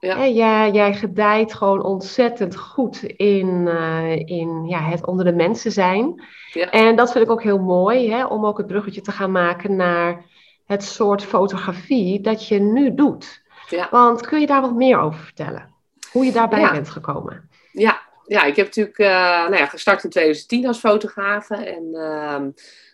Ja. 0.01 0.09
Ja. 0.09 0.17
Hè, 0.17 0.25
jij, 0.25 0.71
jij 0.71 0.95
gedijt 0.95 1.55
gewoon 1.55 1.83
ontzettend 1.83 2.57
goed 2.57 3.03
in, 3.03 3.67
uh, 3.67 4.17
in 4.17 4.65
ja, 4.69 4.83
het 4.83 5.07
onder 5.07 5.25
de 5.25 5.33
mensen 5.33 5.73
zijn. 5.73 6.23
Ja. 6.53 6.71
En 6.71 6.97
dat 6.97 7.13
vind 7.13 7.25
ik 7.25 7.31
ook 7.31 7.43
heel 7.43 7.59
mooi, 7.59 8.11
hè, 8.11 8.25
om 8.25 8.47
ook 8.47 8.59
het 8.59 8.67
bruggetje 8.67 9.01
te 9.01 9.13
gaan 9.13 9.33
maken 9.33 9.77
naar 9.77 10.25
het 10.67 10.85
soort 10.85 11.25
fotografie 11.25 12.21
dat 12.21 12.49
je 12.49 12.59
nu 12.59 12.95
doet. 12.95 13.43
Ja. 13.69 13.89
Want 13.91 14.27
kun 14.27 14.41
je 14.41 14.47
daar 14.47 14.61
wat 14.61 14.75
meer 14.75 14.99
over 14.99 15.21
vertellen? 15.21 15.75
Hoe 16.13 16.25
je 16.25 16.33
daarbij 16.33 16.61
ja. 16.61 16.73
bent 16.73 16.91
gekomen? 16.91 17.49
Ja, 17.73 18.01
ja 18.27 18.45
ik 18.45 18.57
heb 18.57 18.67
natuurlijk 18.67 18.99
uh, 18.99 19.09
nou 19.49 19.57
ja, 19.57 19.67
gestart 19.67 20.05
in 20.05 20.11
2010 20.11 20.67
als 20.67 20.79
fotograaf. 20.79 21.51
En 21.51 21.89
uh, 21.93 22.41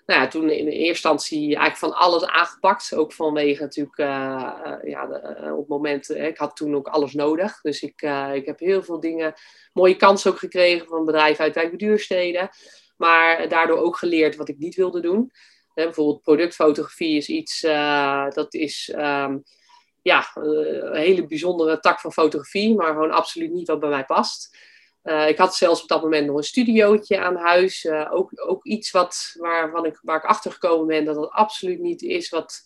nou 0.07 0.21
ja, 0.21 0.29
toen 0.29 0.51
in 0.51 0.67
eerste 0.67 0.87
instantie 0.87 1.45
eigenlijk 1.45 1.77
van 1.77 1.95
alles 1.95 2.25
aangepakt. 2.25 2.95
Ook 2.95 3.13
vanwege 3.13 3.63
natuurlijk, 3.63 3.99
uh, 3.99 4.07
ja, 4.83 5.07
de, 5.07 5.39
uh, 5.43 5.53
op 5.53 5.59
het 5.59 5.69
moment, 5.69 6.11
ik 6.11 6.37
had 6.37 6.57
toen 6.57 6.75
ook 6.75 6.87
alles 6.87 7.13
nodig. 7.13 7.61
Dus 7.61 7.83
ik, 7.83 8.03
ik 8.33 8.47
heb 8.47 8.59
heel 8.59 8.83
veel 8.83 9.01
dingen, 9.01 9.35
mooie 9.73 9.97
kansen 9.97 10.31
ook 10.31 10.39
gekregen 10.39 10.87
van 10.87 11.05
bedrijven 11.05 11.45
uit 11.45 11.55
wijkbeduursteden. 11.55 12.49
Maar 12.97 13.49
daardoor 13.49 13.79
ook 13.79 13.97
geleerd 13.97 14.37
wat 14.37 14.49
ik 14.49 14.59
niet 14.59 14.75
wilde 14.75 15.01
doen. 15.01 15.31
bijvoorbeeld 15.75 16.23
productfotografie 16.23 17.17
is 17.17 17.29
iets, 17.29 17.61
dat 18.35 18.55
is... 18.55 18.93
Um, 18.97 19.43
ja, 20.03 20.31
een 20.35 20.97
hele 20.97 21.27
bijzondere 21.27 21.81
tak 21.81 22.01
van 22.01 22.13
fotografie, 22.13 22.75
maar 22.75 22.93
gewoon 22.93 23.11
absoluut 23.11 23.53
niet 23.53 23.69
wat 23.69 23.81
bij 23.81 23.89
mij 23.89 24.05
past. 24.05 24.57
Uh, 25.07 25.29
ik 25.29 25.39
had 25.39 25.55
zelfs 25.55 25.83
op 25.83 25.89
dat 25.89 26.03
moment 26.03 26.27
nog 26.27 26.37
een 26.37 26.43
studiootje 26.43 27.19
aan 27.19 27.37
huis. 27.37 27.85
Uh, 27.85 28.09
ook, 28.11 28.31
ook 28.35 28.65
iets 28.65 28.91
wat, 28.91 29.35
waarvan 29.39 29.87
ik, 29.87 29.99
waar 30.03 30.17
ik 30.17 30.25
achter 30.25 30.53
gekomen 30.53 30.87
ben 30.87 31.05
dat 31.05 31.17
het 31.17 31.31
absoluut 31.31 31.81
niet 31.81 32.03
is 32.03 32.29
wat, 32.29 32.61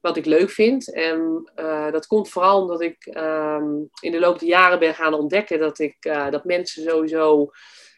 wat 0.00 0.16
ik 0.16 0.24
leuk 0.24 0.50
vind. 0.50 0.92
En 0.92 1.50
uh, 1.56 1.90
dat 1.92 2.06
komt 2.06 2.28
vooral 2.28 2.60
omdat 2.60 2.80
ik 2.80 3.06
um, 3.16 3.88
in 4.00 4.12
de 4.12 4.18
loop 4.18 4.38
der 4.38 4.48
jaren 4.48 4.78
ben 4.78 4.94
gaan 4.94 5.14
ontdekken 5.14 5.58
dat, 5.58 5.78
ik, 5.78 5.96
dat 6.30 6.44
mensen 6.44 6.82
sowieso 6.82 7.50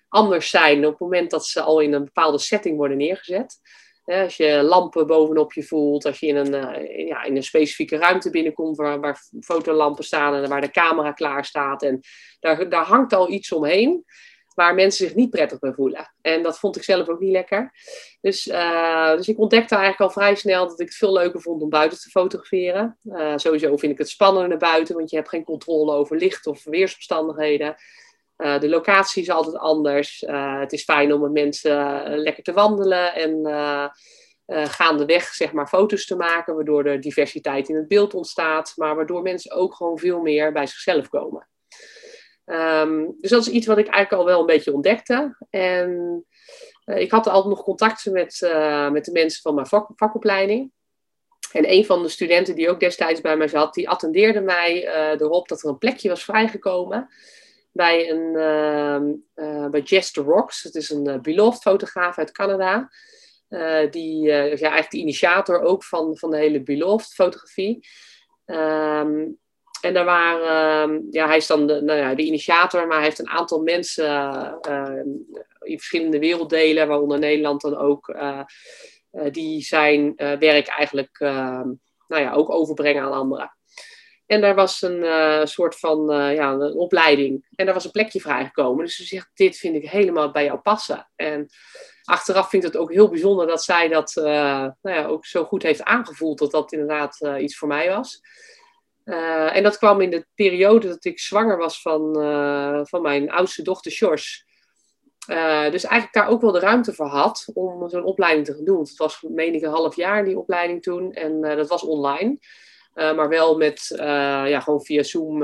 anders 0.09 0.51
zijn 0.51 0.85
op 0.85 0.90
het 0.90 1.01
moment 1.01 1.31
dat 1.31 1.46
ze 1.46 1.61
al 1.61 1.81
in 1.81 1.92
een 1.92 2.05
bepaalde 2.05 2.38
setting 2.38 2.77
worden 2.77 2.96
neergezet. 2.96 3.61
Als 4.09 4.37
je 4.37 4.62
lampen 4.62 5.07
bovenop 5.07 5.53
je 5.53 5.62
voelt, 5.62 6.05
als 6.05 6.18
je 6.18 6.27
in 6.27 6.37
een, 6.37 7.07
ja, 7.07 7.25
in 7.25 7.37
een 7.37 7.42
specifieke 7.42 7.97
ruimte 7.97 8.31
binnenkomt 8.31 8.77
waar, 8.77 9.01
waar 9.01 9.23
fotolampen 9.40 10.05
staan 10.05 10.35
en 10.35 10.49
waar 10.49 10.61
de 10.61 10.71
camera 10.71 11.12
klaar 11.12 11.44
staat. 11.44 11.83
En 11.83 12.01
daar, 12.40 12.68
daar 12.68 12.85
hangt 12.85 13.12
al 13.12 13.31
iets 13.31 13.53
omheen 13.53 14.05
waar 14.59 14.75
mensen 14.75 15.07
zich 15.07 15.14
niet 15.14 15.31
prettig 15.31 15.59
bij 15.59 15.73
voelen. 15.73 16.12
En 16.21 16.42
dat 16.42 16.59
vond 16.59 16.77
ik 16.77 16.83
zelf 16.83 17.09
ook 17.09 17.21
niet 17.21 17.33
lekker. 17.33 17.73
Dus, 18.21 18.47
uh, 18.47 19.16
dus 19.16 19.29
ik 19.29 19.38
ontdekte 19.38 19.75
eigenlijk 19.75 20.05
al 20.05 20.21
vrij 20.23 20.35
snel 20.35 20.68
dat 20.68 20.81
ik 20.81 20.87
het 20.87 20.97
veel 20.97 21.12
leuker 21.12 21.40
vond 21.40 21.62
om 21.62 21.68
buiten 21.68 21.99
te 21.99 22.11
fotograferen. 22.11 22.99
Uh, 23.05 23.33
sowieso 23.37 23.77
vind 23.77 23.92
ik 23.92 23.99
het 23.99 24.09
spannender 24.09 24.49
naar 24.49 24.59
buiten, 24.59 24.94
want 24.94 25.11
je 25.11 25.16
hebt 25.16 25.29
geen 25.29 25.44
controle 25.44 25.92
over 25.92 26.16
licht 26.16 26.47
of 26.47 26.64
weersomstandigheden. 26.64 27.77
Uh, 28.38 28.61
de 28.61 28.68
locatie 28.68 29.22
is 29.22 29.31
altijd 29.31 29.57
anders. 29.57 30.24
het 30.61 30.72
is 30.72 30.85
fijn 30.85 31.12
om 31.12 31.20
met 31.20 31.33
mensen 31.33 32.03
lekker 32.18 32.42
te 32.42 32.53
wandelen 32.53 33.14
en 33.14 33.46
gaandeweg 34.46 35.24
zeg 35.24 35.53
maar, 35.53 35.68
foto's 35.68 36.07
te 36.07 36.16
maken, 36.16 36.55
waardoor 36.55 36.85
er 36.85 37.01
diversiteit 37.01 37.68
in 37.68 37.77
het 37.77 37.88
beeld 37.88 38.14
ontstaat, 38.14 38.72
maar 38.77 38.96
waardoor 38.96 39.22
mensen 39.22 39.53
ook 39.53 39.74
gewoon 39.74 39.98
veel 39.98 40.20
meer 40.20 40.53
bij 40.53 40.66
zichzelf 40.66 41.09
komen. 41.09 41.48
Um, 42.44 43.16
dus 43.20 43.31
dat 43.31 43.40
is 43.40 43.48
iets 43.48 43.66
wat 43.66 43.79
ik 43.79 43.88
eigenlijk 43.88 44.22
al 44.22 44.29
wel 44.29 44.40
een 44.40 44.46
beetje 44.46 44.74
ontdekte. 44.74 45.37
En 45.51 46.24
ik 46.85 47.11
had 47.11 47.27
altijd 47.27 47.55
nog 47.55 47.64
contacten 47.64 48.12
met, 48.12 48.40
met 48.92 49.05
de 49.05 49.12
mensen 49.12 49.42
van 49.42 49.55
mijn 49.55 49.66
vak, 49.66 49.90
vakopleiding. 49.96 50.72
En 51.53 51.72
een 51.72 51.85
van 51.85 52.03
de 52.03 52.09
studenten 52.09 52.55
die 52.55 52.70
ook 52.70 52.81
destijds 52.81 53.20
bij 53.20 53.37
mij 53.37 53.48
zat, 53.48 53.74
die 53.74 53.88
attendeerde 53.88 54.40
mij 54.40 54.88
erop 55.18 55.48
dat 55.48 55.62
er 55.62 55.68
een 55.68 55.79
plekje 55.79 56.09
was 56.09 56.24
vrijgekomen 56.24 57.09
bij, 57.78 58.10
een, 58.10 58.32
bij 59.70 59.80
Jess 59.80 60.14
Rocks. 60.14 60.62
Het 60.62 60.74
is 60.74 60.90
een 60.90 61.22
beloved 61.22 61.62
fotograaf 61.62 62.18
uit 62.18 62.32
Canada. 62.32 62.90
die 63.90 64.22
ja, 64.22 64.48
eigenlijk 64.48 64.90
de 64.90 64.98
initiator 64.98 65.60
ook 65.60 65.84
van, 65.84 66.16
van 66.16 66.30
de 66.30 66.36
hele 66.36 66.62
beloved 66.62 67.14
fotografie. 67.14 67.88
Um, 68.46 69.38
en 69.80 69.94
daar 69.94 70.04
waren, 70.04 70.92
uh, 70.92 71.00
ja, 71.10 71.26
hij 71.26 71.36
is 71.36 71.46
dan 71.46 71.66
de, 71.66 71.82
nou 71.82 71.98
ja, 71.98 72.14
de 72.14 72.22
initiator, 72.22 72.86
maar 72.86 72.96
hij 72.96 73.04
heeft 73.04 73.18
een 73.18 73.28
aantal 73.28 73.62
mensen 73.62 74.06
in 75.60 75.78
verschillende 75.78 76.18
werelddelen, 76.18 76.88
waaronder 76.88 77.18
Nederland 77.18 77.60
dan 77.60 77.76
ook, 77.76 78.16
die 79.30 79.62
zijn 79.62 80.12
werk 80.16 80.66
eigenlijk 80.66 81.16
ehm, 81.18 81.68
nou 82.08 82.22
ja, 82.22 82.32
ook 82.32 82.50
overbrengen 82.50 83.02
aan 83.02 83.12
anderen. 83.12 83.58
En 84.28 84.40
daar 84.40 84.54
was 84.54 84.82
een 84.82 85.48
soort 85.48 85.78
van 85.78 86.06
ja, 86.34 86.52
een 86.52 86.74
opleiding. 86.74 87.46
En 87.54 87.64
daar 87.64 87.74
was 87.74 87.84
een 87.84 87.90
plekje 87.90 88.20
vrijgekomen. 88.20 88.84
Dus 88.84 88.96
ze 88.96 89.04
zegt, 89.04 89.30
dit 89.34 89.56
vind 89.56 89.74
ik 89.74 89.90
helemaal 89.90 90.30
bij 90.30 90.44
jou 90.44 90.58
passen. 90.58 91.10
En 91.16 91.46
achteraf 92.02 92.48
vind 92.48 92.64
ik 92.64 92.72
het 92.72 92.80
ook 92.80 92.92
heel 92.92 93.08
bijzonder 93.08 93.46
dat 93.46 93.64
zij 93.64 93.88
dat 93.88 94.12
nou 94.14 94.74
ja, 94.82 95.06
ook 95.06 95.26
zo 95.26 95.44
goed 95.44 95.62
heeft 95.62 95.82
aangevoeld. 95.82 96.38
Dat 96.38 96.50
dat 96.50 96.72
inderdaad 96.72 97.20
iets 97.38 97.56
voor 97.56 97.68
mij 97.68 97.88
was. 97.88 98.20
En 99.52 99.62
dat 99.62 99.78
kwam 99.78 100.00
in 100.00 100.10
de 100.10 100.26
periode 100.34 100.88
dat 100.88 101.04
ik 101.04 101.20
zwanger 101.20 101.56
was 101.56 101.82
van, 101.82 102.14
van 102.86 103.02
mijn 103.02 103.30
oudste 103.30 103.62
dochter, 103.62 103.92
Sjors. 103.92 104.46
Dus 105.70 105.84
eigenlijk 105.84 106.12
daar 106.12 106.28
ook 106.28 106.40
wel 106.40 106.52
de 106.52 106.58
ruimte 106.58 106.94
voor 106.94 107.06
had 107.06 107.50
om 107.54 107.88
zo'n 107.88 108.04
opleiding 108.04 108.46
te 108.46 108.62
doen. 108.62 108.80
Het 108.80 108.96
was, 108.96 109.22
meen 109.22 109.54
ik, 109.54 109.62
een 109.62 109.70
half 109.70 109.96
jaar 109.96 110.24
die 110.24 110.38
opleiding 110.38 110.82
toen. 110.82 111.12
En 111.12 111.40
dat 111.40 111.68
was 111.68 111.82
online. 111.82 112.38
Maar 112.98 113.28
wel 113.28 113.56
met, 113.56 113.92
ja, 113.96 114.61
gewoon 114.61 114.84
via 114.84 115.02
Zoom 115.02 115.42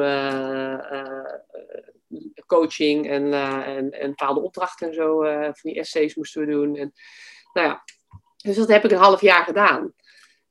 coaching 2.46 3.08
en, 3.10 3.32
en, 3.64 3.90
en 3.90 4.08
bepaalde 4.08 4.40
opdrachten 4.40 4.88
en 4.88 4.94
zo. 4.94 5.20
van 5.42 5.70
die 5.70 5.78
essays 5.78 6.14
moesten 6.14 6.40
we 6.40 6.52
doen. 6.52 6.76
En, 6.76 6.92
nou 7.52 7.68
ja, 7.68 7.84
dus 8.36 8.56
dat 8.56 8.68
heb 8.68 8.84
ik 8.84 8.90
een 8.90 8.96
half 8.96 9.20
jaar 9.20 9.44
gedaan. 9.44 9.92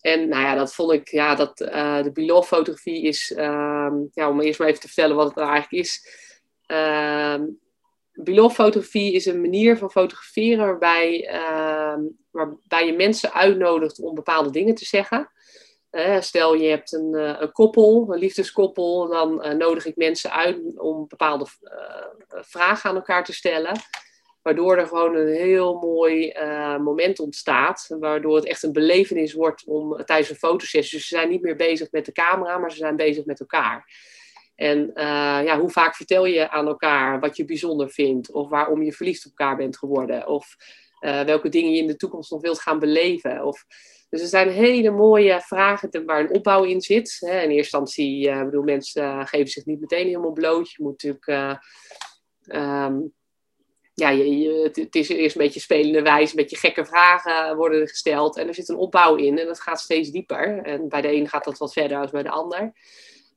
En 0.04 0.30
nou 0.30 0.44
ja, 0.44 0.56
dat 0.56 0.76
vond 0.76 0.92
ik, 0.92 1.08
ja, 1.08 1.36
dat, 1.36 1.58
de 1.58 2.10
Bilov-fotografie 2.14 3.02
is, 3.02 3.34
uh, 3.38 3.92
ja, 4.12 4.30
om 4.30 4.42
eerst 4.42 4.60
maar 4.60 4.68
even 4.68 4.80
te 4.82 4.88
vertellen 4.88 5.16
wat 5.16 5.28
het 5.28 5.36
nou 5.36 5.50
eigenlijk 5.50 5.84
is. 5.84 6.08
Uh, 6.68 7.34
ehm, 7.34 7.44
Bilov-fotografie 8.14 9.14
is 9.14 9.26
een 9.26 9.42
manier 9.42 9.78
van 9.78 9.92
fotograferen 9.92 10.66
waarbij, 10.66 11.28
ehm, 11.28 12.02
waarbij 12.32 12.86
je 12.86 12.94
mensen 12.94 13.34
uitnodigt 13.34 14.00
om 14.00 14.16
bepaalde 14.16 14.50
dingen 14.50 14.76
te 14.76 14.86
zeggen. 14.86 15.32
Stel 16.20 16.54
je 16.54 16.70
hebt 16.70 16.94
een, 16.94 17.14
uh, 17.14 17.36
een, 17.40 17.52
koppel, 17.52 18.08
een 18.10 18.20
liefdeskoppel, 18.20 19.08
dan 19.08 19.46
uh, 19.46 19.52
nodig 19.54 19.86
ik 19.86 19.96
mensen 19.96 20.32
uit 20.32 20.80
om 20.80 21.08
bepaalde 21.08 21.46
vragen 22.28 22.90
aan 22.90 22.96
elkaar 22.96 23.24
te 23.24 23.34
stellen. 23.34 23.80
Waardoor 24.42 24.78
er 24.78 24.88
gewoon 24.88 25.16
een 25.16 25.34
heel 25.34 25.74
mooi 25.80 26.34
moment 26.80 27.20
ontstaat. 27.20 27.96
Waardoor 28.00 28.36
het 28.36 28.46
echt 28.46 28.64
een 28.64 28.72
belevenis 28.72 29.34
wordt 29.34 29.66
om, 29.66 30.06
tijdens 30.06 30.30
een 30.30 30.36
fotosessie. 30.36 30.98
Dus 30.98 31.08
ze 31.08 31.16
zijn 31.16 31.30
niet 31.30 31.42
meer 31.42 31.56
bezig 31.56 31.92
met 31.92 32.06
de 32.06 32.12
camera, 32.12 32.58
maar 32.58 32.72
ze 32.72 32.78
zijn 32.78 32.96
bezig 32.96 33.26
met 33.26 33.40
elkaar. 33.40 33.86
En 34.56 34.92
ja, 35.46 35.60
hoe 35.60 35.70
vaak 35.70 35.96
vertel 35.96 36.26
je 36.26 36.50
aan 36.50 36.68
elkaar 36.68 37.20
wat 37.20 37.38
je 37.38 37.46
bijzonder 37.46 37.90
vindt? 37.90 38.32
Of 38.32 38.50
waarom 38.50 38.84
je 38.84 38.94
verliefd 38.94 39.26
op 39.26 39.32
elkaar 39.36 39.56
bent 39.56 39.78
geworden? 39.78 40.28
Of 40.28 40.56
welke 41.00 41.50
dingen 41.50 41.72
je 41.72 41.82
in 41.82 41.88
de 41.88 41.96
toekomst 41.96 42.32
nog 42.32 42.42
wilt 42.42 42.60
gaan 42.60 42.80
beleven? 42.80 43.46
Of, 43.46 43.66
dus 44.14 44.22
er 44.22 44.28
zijn 44.28 44.50
hele 44.50 44.92
mooie 44.92 45.42
vragen 45.42 46.06
waar 46.06 46.20
een 46.20 46.34
opbouw 46.34 46.64
in 46.64 46.82
zit. 46.82 47.18
Hè. 47.20 47.32
In 47.32 47.50
eerste 47.50 47.56
instantie, 47.56 48.28
uh, 48.28 48.44
bedoel, 48.44 48.64
mensen 48.64 49.28
geven 49.28 49.48
zich 49.48 49.66
niet 49.66 49.80
meteen 49.80 50.06
helemaal 50.06 50.32
bloot. 50.32 50.72
Je 50.72 50.84
moet 50.84 51.04
natuurlijk 51.04 51.60
um, 52.48 53.14
ja, 53.94 54.10
je, 54.10 54.70
het 54.74 54.96
is 54.96 55.10
eerst 55.10 55.36
een 55.36 55.42
beetje 55.42 55.60
spelende 55.60 56.02
wijze, 56.02 56.30
een 56.30 56.42
beetje 56.42 56.58
gekke 56.58 56.86
vragen 56.86 57.56
worden 57.56 57.88
gesteld. 57.88 58.38
En 58.38 58.48
er 58.48 58.54
zit 58.54 58.70
een 58.70 58.76
opbouw 58.76 59.16
in 59.16 59.40
en 59.40 59.48
dat 59.48 59.62
gaat 59.62 59.80
steeds 59.80 60.10
dieper. 60.10 60.62
En 60.64 60.90
bij 60.90 61.02
de 61.02 61.14
een 61.14 61.30
gaat 61.30 61.44
dat 61.44 61.58
wat 61.58 61.74
verder 61.74 61.98
dan 61.98 62.10
bij 62.12 62.24
de 62.24 62.30
ander. 62.30 62.74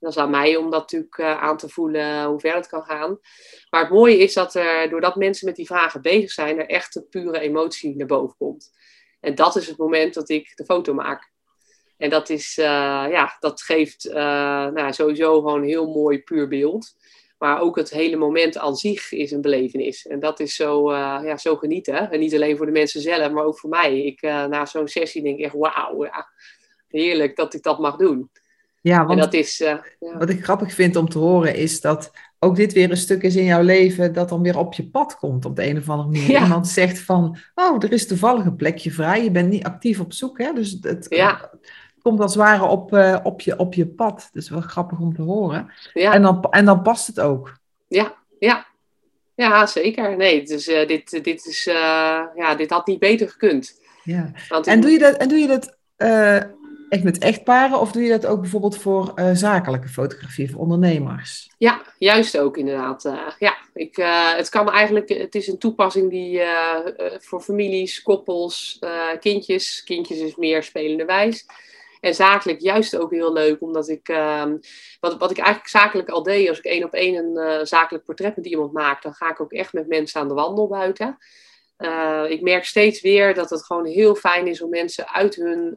Dat 0.00 0.10
is 0.10 0.18
aan 0.18 0.30
mij 0.30 0.56
om 0.56 0.70
dat 0.70 0.80
natuurlijk 0.80 1.20
aan 1.20 1.56
te 1.56 1.68
voelen 1.68 2.24
hoe 2.24 2.40
ver 2.40 2.54
het 2.54 2.68
kan 2.68 2.82
gaan. 2.82 3.18
Maar 3.70 3.80
het 3.80 3.90
mooie 3.90 4.18
is 4.18 4.34
dat 4.34 4.54
er, 4.54 4.88
doordat 4.90 5.16
mensen 5.16 5.46
met 5.46 5.56
die 5.56 5.66
vragen 5.66 6.02
bezig 6.02 6.30
zijn, 6.30 6.58
er 6.58 6.66
echt 6.68 6.96
een 6.96 7.08
pure 7.08 7.38
emotie 7.38 7.96
naar 7.96 8.06
boven 8.06 8.36
komt. 8.38 8.70
En 9.26 9.34
dat 9.34 9.56
is 9.56 9.66
het 9.66 9.78
moment 9.78 10.14
dat 10.14 10.28
ik 10.28 10.52
de 10.54 10.64
foto 10.64 10.94
maak. 10.94 11.30
En 11.96 12.10
dat, 12.10 12.28
is, 12.28 12.58
uh, 12.58 12.64
ja, 13.10 13.36
dat 13.40 13.62
geeft 13.62 14.06
uh, 14.06 14.14
nou, 14.66 14.92
sowieso 14.92 15.34
gewoon 15.34 15.60
een 15.62 15.68
heel 15.68 15.86
mooi 15.86 16.22
puur 16.22 16.48
beeld. 16.48 16.96
Maar 17.38 17.60
ook 17.60 17.76
het 17.76 17.90
hele 17.90 18.16
moment 18.16 18.58
aan 18.58 18.76
zich 18.76 19.12
is 19.12 19.30
een 19.30 19.40
belevenis. 19.40 20.06
En 20.06 20.20
dat 20.20 20.40
is 20.40 20.54
zo, 20.54 20.90
uh, 20.90 21.20
ja, 21.22 21.36
zo 21.36 21.56
genieten. 21.56 22.10
En 22.10 22.20
niet 22.20 22.34
alleen 22.34 22.56
voor 22.56 22.66
de 22.66 22.72
mensen 22.72 23.00
zelf, 23.00 23.32
maar 23.32 23.44
ook 23.44 23.58
voor 23.58 23.70
mij. 23.70 24.02
Ik, 24.02 24.22
na 24.22 24.66
zo'n 24.66 24.88
sessie 24.88 25.22
denk 25.22 25.38
ik 25.38 25.44
echt, 25.44 25.54
wauw, 25.54 26.04
ja, 26.04 26.28
heerlijk 26.88 27.36
dat 27.36 27.54
ik 27.54 27.62
dat 27.62 27.78
mag 27.78 27.96
doen. 27.96 28.30
Ja, 28.80 28.98
want 28.98 29.10
en 29.10 29.24
dat 29.24 29.34
is, 29.34 29.60
uh, 29.60 29.68
ja. 30.00 30.18
wat 30.18 30.30
ik 30.30 30.44
grappig 30.44 30.72
vind 30.72 30.96
om 30.96 31.08
te 31.08 31.18
horen 31.18 31.54
is 31.54 31.80
dat 31.80 32.10
ook 32.38 32.56
dit 32.56 32.72
weer 32.72 32.90
een 32.90 32.96
stuk 32.96 33.22
is 33.22 33.36
in 33.36 33.44
jouw 33.44 33.62
leven 33.62 34.12
dat 34.12 34.28
dan 34.28 34.42
weer 34.42 34.58
op 34.58 34.74
je 34.74 34.88
pad 34.88 35.16
komt 35.16 35.44
op 35.44 35.56
de 35.56 35.66
een 35.66 35.78
of 35.78 35.88
andere 35.88 36.08
manier. 36.08 36.30
Ja. 36.30 36.42
Iemand 36.42 36.68
zegt 36.68 36.98
van, 36.98 37.36
oh, 37.54 37.82
er 37.82 37.92
is 37.92 38.06
toevallig 38.06 38.44
een 38.44 38.56
plekje 38.56 38.90
vrij. 38.90 39.22
Je 39.22 39.30
bent 39.30 39.48
niet 39.48 39.64
actief 39.64 40.00
op 40.00 40.12
zoek, 40.12 40.38
hè? 40.38 40.52
Dus 40.52 40.76
het, 40.80 41.06
ja 41.08 41.50
komt 42.06 42.20
als 42.20 42.34
het 42.34 42.42
ware 42.42 42.64
op, 42.64 42.92
uh, 42.92 43.18
op, 43.22 43.40
je, 43.40 43.58
op 43.58 43.74
je 43.74 43.86
pad. 43.86 44.28
Dus 44.32 44.48
wel 44.48 44.60
grappig 44.60 44.98
om 44.98 45.14
te 45.14 45.22
horen. 45.22 45.72
Ja. 45.92 46.12
En, 46.12 46.22
dan, 46.22 46.46
en 46.50 46.64
dan 46.64 46.82
past 46.82 47.06
het 47.06 47.20
ook. 47.20 47.58
Ja, 47.88 48.14
ja. 48.38 48.66
Ja, 49.34 49.66
zeker. 49.66 50.16
Nee, 50.16 50.42
dus, 50.42 50.68
uh, 50.68 50.86
dit, 50.86 51.24
dit, 51.24 51.46
is, 51.46 51.64
ja, 52.34 52.54
dit 52.56 52.70
had 52.70 52.86
niet 52.86 52.98
beter 52.98 53.28
gekund. 53.28 53.80
Ja. 54.02 54.32
Want 54.48 54.66
en, 54.66 54.80
doe 54.80 54.90
je 54.90 54.98
dat, 54.98 55.16
en 55.16 55.28
doe 55.28 55.38
je 55.38 55.46
dat 55.46 55.76
echt 56.88 57.04
met 57.04 57.18
echtparen 57.18 57.80
of 57.80 57.92
doe 57.92 58.02
je 58.02 58.10
dat 58.10 58.26
ook 58.26 58.40
bijvoorbeeld 58.40 58.78
voor 58.78 59.12
zakelijke 59.32 59.88
fotografie, 59.88 60.50
voor 60.50 60.60
ondernemers? 60.60 61.50
Ja, 61.58 61.82
juist 61.98 62.38
ook 62.38 62.56
inderdaad. 62.56 63.02
ja, 63.38 63.56
ik, 63.74 63.96
het 64.36 64.48
kan 64.48 64.70
eigenlijk, 64.70 65.08
het 65.08 65.34
is 65.34 65.46
een 65.48 65.58
toepassing 65.58 66.10
die 66.10 66.42
voor 67.18 67.40
families, 67.40 68.02
koppels, 68.02 68.78
kindjes, 69.20 69.82
kindjes 69.84 70.18
is 70.18 70.36
meer 70.36 70.62
spelende 70.62 71.04
wijs 71.04 71.46
en 72.00 72.14
zakelijk 72.14 72.60
juist 72.60 72.96
ook 72.96 73.10
heel 73.10 73.32
leuk, 73.32 73.60
omdat 73.60 73.88
ik, 73.88 74.08
ehm, 74.08 74.56
wat, 75.00 75.18
wat 75.18 75.30
ik 75.30 75.38
eigenlijk 75.38 75.68
zakelijk 75.68 76.08
al 76.08 76.22
deed, 76.22 76.48
als 76.48 76.58
ik 76.58 76.64
één 76.64 76.84
op 76.84 76.92
één 76.92 77.36
een 77.36 77.66
zakelijk 77.66 78.04
portret 78.04 78.36
met 78.36 78.46
iemand 78.46 78.72
maak, 78.72 79.02
dan 79.02 79.14
ga 79.14 79.30
ik 79.30 79.40
ook 79.40 79.52
echt 79.52 79.72
met 79.72 79.88
mensen 79.88 80.20
aan 80.20 80.28
de 80.28 80.34
wandel 80.34 80.68
buiten. 80.68 81.18
Ik 82.28 82.40
merk 82.42 82.64
steeds 82.64 83.00
weer 83.00 83.34
dat 83.34 83.50
het 83.50 83.64
gewoon 83.64 83.86
heel 83.86 84.14
fijn 84.14 84.46
is 84.46 84.62
om 84.62 84.70
mensen 84.70 85.08
uit 85.08 85.34
hun 85.34 85.74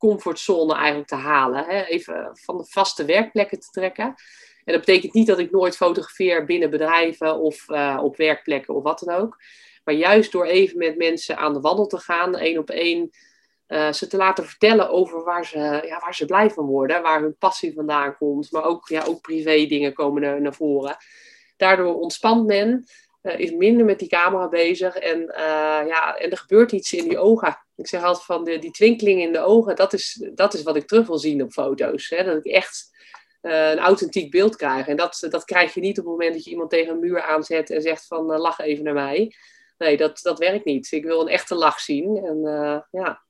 comfortzone 0.00 0.74
eigenlijk 0.74 1.08
te 1.08 1.14
halen. 1.14 1.64
Hè? 1.64 1.82
Even 1.82 2.30
van 2.32 2.56
de 2.58 2.64
vaste 2.64 3.04
werkplekken 3.04 3.60
te 3.60 3.70
trekken. 3.70 4.04
En 4.64 4.72
dat 4.76 4.84
betekent 4.84 5.12
niet 5.12 5.26
dat 5.26 5.38
ik 5.38 5.50
nooit 5.50 5.76
fotografeer 5.76 6.44
binnen 6.44 6.70
bedrijven 6.70 7.38
of 7.38 7.68
op 7.98 8.16
werkplekken 8.16 8.74
of 8.74 8.82
wat 8.82 8.98
dan 8.98 9.14
ook. 9.14 9.36
Maar 9.84 9.94
juist 9.94 10.32
door 10.32 10.44
even 10.44 10.78
met 10.78 10.96
mensen 10.96 11.36
aan 11.36 11.52
de 11.52 11.60
wandel 11.60 11.86
te 11.86 11.98
gaan, 11.98 12.36
één 12.36 12.58
op 12.58 12.70
één 12.70 13.10
uh, 13.68 13.92
ze 13.92 14.06
te 14.06 14.16
laten 14.16 14.44
vertellen 14.44 14.90
over 14.90 15.24
waar 15.24 15.46
ze, 15.46 15.58
ja, 15.58 15.98
waar 15.98 16.14
ze 16.14 16.24
blij 16.24 16.50
van 16.50 16.66
worden, 16.66 17.02
waar 17.02 17.20
hun 17.20 17.36
passie 17.38 17.74
vandaan 17.74 18.16
komt, 18.16 18.52
maar 18.52 18.64
ook, 18.64 18.88
ja, 18.88 19.04
ook 19.04 19.20
privé 19.20 19.66
dingen 19.66 19.92
komen 19.92 20.22
naar, 20.22 20.40
naar 20.40 20.54
voren. 20.54 20.96
Daardoor 21.56 21.94
ontspant 21.94 22.46
men, 22.46 22.84
uh, 23.22 23.38
is 23.38 23.50
minder 23.50 23.86
met 23.86 23.98
die 23.98 24.08
camera 24.08 24.48
bezig 24.48 24.96
en, 24.96 25.32
ja, 25.86 26.16
en 26.16 26.30
er 26.30 26.38
gebeurt 26.38 26.72
iets 26.72 26.92
in 26.92 27.08
die 27.08 27.18
ogen. 27.18 27.58
Ik 27.80 27.88
zeg 27.88 28.02
altijd 28.02 28.24
van 28.24 28.44
de, 28.44 28.58
die 28.58 28.70
twinkeling 28.70 29.20
in 29.20 29.32
de 29.32 29.40
ogen, 29.40 29.76
dat 29.76 29.92
is, 29.92 30.28
dat 30.34 30.54
is 30.54 30.62
wat 30.62 30.76
ik 30.76 30.86
terug 30.86 31.06
wil 31.06 31.18
zien 31.18 31.42
op 31.42 31.52
foto's. 31.52 32.08
Hè? 32.08 32.24
Dat 32.24 32.36
ik 32.36 32.52
echt 32.52 32.98
een 33.40 33.78
authentiek 33.78 34.30
beeld 34.30 34.56
krijg. 34.56 34.88
En 34.88 34.96
dat, 34.96 35.26
dat 35.30 35.44
krijg 35.44 35.74
je 35.74 35.80
niet 35.80 35.98
op 35.98 36.04
het 36.04 36.12
moment 36.12 36.34
dat 36.34 36.44
je 36.44 36.50
iemand 36.50 36.70
tegen 36.70 36.92
een 36.92 37.00
muur 37.00 37.22
aanzet 37.22 37.70
en 37.70 37.82
zegt 37.82 38.06
van 38.06 38.24
lach 38.24 38.58
even 38.58 38.84
naar 38.84 38.94
mij. 38.94 39.34
Nee, 39.78 39.96
dat, 39.96 40.20
dat 40.22 40.38
werkt 40.38 40.64
niet. 40.64 40.92
Ik 40.92 41.04
wil 41.04 41.20
een 41.20 41.28
echte 41.28 41.54
lach 41.54 41.80
zien. 41.80 42.16
En 42.16 42.40
ja, 42.90 43.22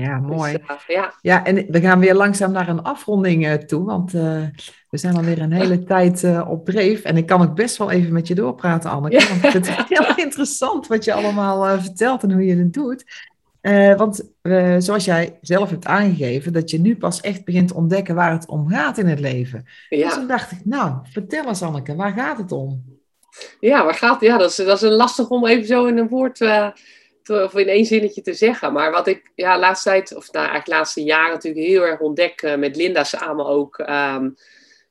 ja, 0.00 0.18
dus, 0.18 0.36
mooi. 0.36 0.52
Dus, 0.52 0.84
ja. 0.86 1.14
ja, 1.20 1.44
en 1.44 1.66
we 1.70 1.80
gaan 1.80 1.98
weer 1.98 2.14
langzaam 2.14 2.52
naar 2.52 2.68
een 2.68 2.82
afronding 2.82 3.46
uh, 3.46 3.52
toe, 3.52 3.84
want 3.84 4.14
uh, 4.14 4.42
we 4.90 4.98
zijn 4.98 5.16
alweer 5.16 5.38
een 5.38 5.52
hele 5.52 5.84
tijd 5.94 6.24
op 6.46 6.64
dreef. 6.64 7.02
En 7.02 7.16
ik 7.16 7.26
kan 7.26 7.42
ook 7.42 7.54
best 7.54 7.76
wel 7.76 7.90
even 7.90 8.12
met 8.12 8.28
je 8.28 8.34
doorpraten, 8.34 8.90
Anneke, 8.90 9.20
ja. 9.20 9.28
want 9.40 9.52
het 9.52 9.68
is 9.68 9.74
heel 9.88 10.16
interessant 10.16 10.86
wat 10.86 11.04
je 11.04 11.12
allemaal 11.12 11.80
vertelt 11.80 12.22
en 12.22 12.32
hoe 12.32 12.44
je 12.44 12.56
het 12.56 12.72
doet. 12.72 13.04
Want 13.96 14.32
zoals 14.78 15.04
jij 15.04 15.38
zelf 15.40 15.70
hebt 15.70 15.86
aangegeven, 15.86 16.52
dat 16.52 16.70
je 16.70 16.78
nu 16.78 16.96
pas 16.96 17.20
echt 17.20 17.44
begint 17.44 17.68
te 17.68 17.74
ontdekken 17.74 18.14
waar 18.14 18.32
het 18.32 18.48
om 18.48 18.68
gaat 18.68 18.98
in 18.98 19.06
het 19.06 19.20
leven. 19.20 19.66
Ja. 19.88 20.04
Dus 20.04 20.14
toen 20.14 20.26
dacht 20.26 20.52
ik, 20.52 20.58
nou, 20.64 20.96
vertel 21.02 21.46
eens 21.46 21.62
Anneke, 21.62 21.96
waar 21.96 22.12
gaat 22.12 22.38
het 22.38 22.52
om? 22.52 22.84
Ja, 23.60 23.84
waar 23.84 23.94
gaat 23.94 24.20
Ja, 24.20 24.38
dat 24.38 24.50
is, 24.50 24.56
dat 24.56 24.82
is 24.82 24.90
lastig 24.90 25.28
om 25.28 25.46
even 25.46 25.66
zo 25.66 25.86
in 25.86 25.98
een 25.98 26.08
woord 26.08 26.40
of 27.30 27.54
in 27.54 27.68
één 27.68 27.84
zinnetje 27.84 28.22
te 28.22 28.34
zeggen. 28.34 28.72
Maar 28.72 28.90
wat 28.90 29.06
ik 29.06 29.30
ja, 29.34 29.58
laatste 29.58 29.88
tijd, 29.88 30.16
of 30.16 30.32
nou, 30.32 30.36
eigenlijk 30.36 30.66
de 30.66 30.70
laatste 30.70 31.02
jaren 31.02 31.32
natuurlijk 31.32 31.66
heel 31.66 31.86
erg 31.86 32.00
ontdek, 32.00 32.42
uh, 32.42 32.56
met 32.56 32.76
Linda 32.76 33.04
samen 33.04 33.46
ook, 33.46 33.78
um, 33.78 34.36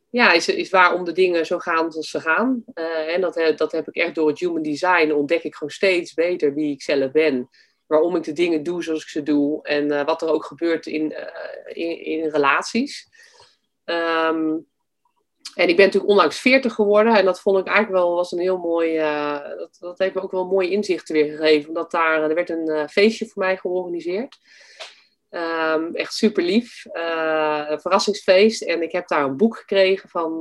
ja, 0.09 0.31
is, 0.31 0.47
is 0.47 0.69
waarom 0.69 1.03
de 1.03 1.11
dingen 1.11 1.45
zo 1.45 1.59
gaan 1.59 1.91
zoals 1.91 2.09
ze 2.09 2.19
gaan. 2.19 2.63
Uh, 2.75 3.13
en 3.13 3.21
dat, 3.21 3.53
dat 3.55 3.71
heb 3.71 3.87
ik 3.87 3.95
echt 3.95 4.15
door 4.15 4.27
het 4.27 4.39
human 4.39 4.61
design, 4.61 5.11
ontdek 5.11 5.43
ik 5.43 5.55
gewoon 5.55 5.73
steeds 5.73 6.13
beter 6.13 6.53
wie 6.53 6.71
ik 6.71 6.81
zelf 6.81 7.11
ben. 7.11 7.49
Waarom 7.87 8.15
ik 8.15 8.23
de 8.23 8.33
dingen 8.33 8.63
doe 8.63 8.83
zoals 8.83 9.01
ik 9.01 9.07
ze 9.07 9.23
doe. 9.23 9.63
En 9.63 9.91
uh, 9.91 10.05
wat 10.05 10.21
er 10.21 10.29
ook 10.29 10.45
gebeurt 10.45 10.85
in, 10.85 11.15
in, 11.65 12.05
in, 12.05 12.29
relaties. 12.29 13.09
Um, 13.85 14.67
en 15.55 15.69
ik 15.69 15.75
ben 15.75 15.85
natuurlijk 15.85 16.11
onlangs 16.11 16.39
40 16.39 16.73
geworden. 16.73 17.15
En 17.15 17.25
dat 17.25 17.41
vond 17.41 17.59
ik 17.59 17.67
eigenlijk 17.67 17.97
wel 17.97 18.15
was 18.15 18.31
een 18.31 18.39
heel 18.39 18.57
mooi. 18.57 18.99
Uh, 18.99 19.39
dat, 19.79 19.97
heeft 19.97 20.13
me 20.13 20.21
ook 20.21 20.31
wel 20.31 20.45
mooi 20.45 20.69
inzichten 20.69 21.15
weer 21.15 21.37
gegeven. 21.37 21.67
Omdat 21.67 21.91
daar 21.91 22.23
er 22.23 22.35
werd 22.35 22.49
een 22.49 22.89
feestje 22.89 23.27
voor 23.27 23.43
mij 23.43 23.57
georganiseerd. 23.57 24.37
Um, 25.29 25.95
echt 25.95 26.13
super 26.13 26.43
lief. 26.43 26.85
Een 26.85 27.79
verrassingsfeest. 27.79 28.61
En 28.61 28.81
ik 28.81 28.91
heb 28.91 29.07
daar 29.07 29.23
een 29.23 29.37
boek 29.37 29.57
gekregen 29.57 30.09
van, 30.09 30.39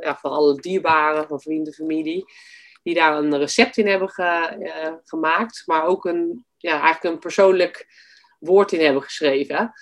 ja, 0.00 0.16
van 0.20 0.30
alle 0.30 0.54
dierbaren, 0.54 1.26
van 1.28 1.40
vrienden, 1.40 1.72
familie. 1.72 2.24
Die 2.82 2.94
daar 2.94 3.18
een 3.18 3.38
recept 3.38 3.76
in 3.76 3.86
hebben 3.86 4.08
ge, 4.08 5.00
gemaakt. 5.04 5.62
Maar 5.66 5.86
ook 5.86 6.04
een, 6.04 6.46
ja, 6.58 6.80
eigenlijk 6.80 7.14
een 7.14 7.20
persoonlijk 7.20 7.86
woord 8.38 8.72
in 8.72 8.84
hebben 8.84 9.02
geschreven. 9.02 9.72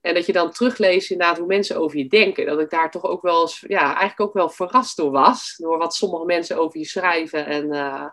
En 0.00 0.14
dat 0.14 0.26
je 0.26 0.32
dan 0.32 0.50
terugleest 0.50 1.10
inderdaad 1.10 1.38
hoe 1.38 1.46
mensen 1.46 1.76
over 1.76 1.98
je 1.98 2.06
denken. 2.06 2.46
Dat 2.46 2.60
ik 2.60 2.70
daar 2.70 2.90
toch 2.90 3.04
ook 3.04 3.22
wel 3.22 3.40
eens, 3.40 3.64
ja, 3.66 3.84
eigenlijk 3.84 4.20
ook 4.20 4.32
wel 4.32 4.50
verrast 4.50 4.96
door 4.96 5.10
was. 5.10 5.54
Door 5.56 5.78
wat 5.78 5.94
sommige 5.94 6.24
mensen 6.24 6.58
over 6.58 6.78
je 6.78 6.86
schrijven. 6.86 7.46
En 7.46 7.74
uh, 7.74 8.06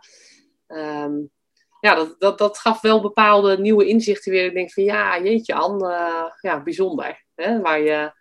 um, 0.67 1.31
ja, 1.79 1.95
dat, 1.95 2.15
dat, 2.19 2.37
dat 2.37 2.57
gaf 2.57 2.81
wel 2.81 3.01
bepaalde 3.01 3.57
nieuwe 3.57 3.85
inzichten 3.85 4.31
weer. 4.31 4.45
Ik 4.45 4.53
denk 4.53 4.71
van 4.71 4.83
ja, 4.83 5.21
jeetje 5.21 5.53
An, 5.53 5.83
uh, 5.85 6.25
ja, 6.41 6.63
bijzonder. 6.63 7.23
Hè? 7.35 7.61
Waar 7.61 7.79
je, 7.81 8.11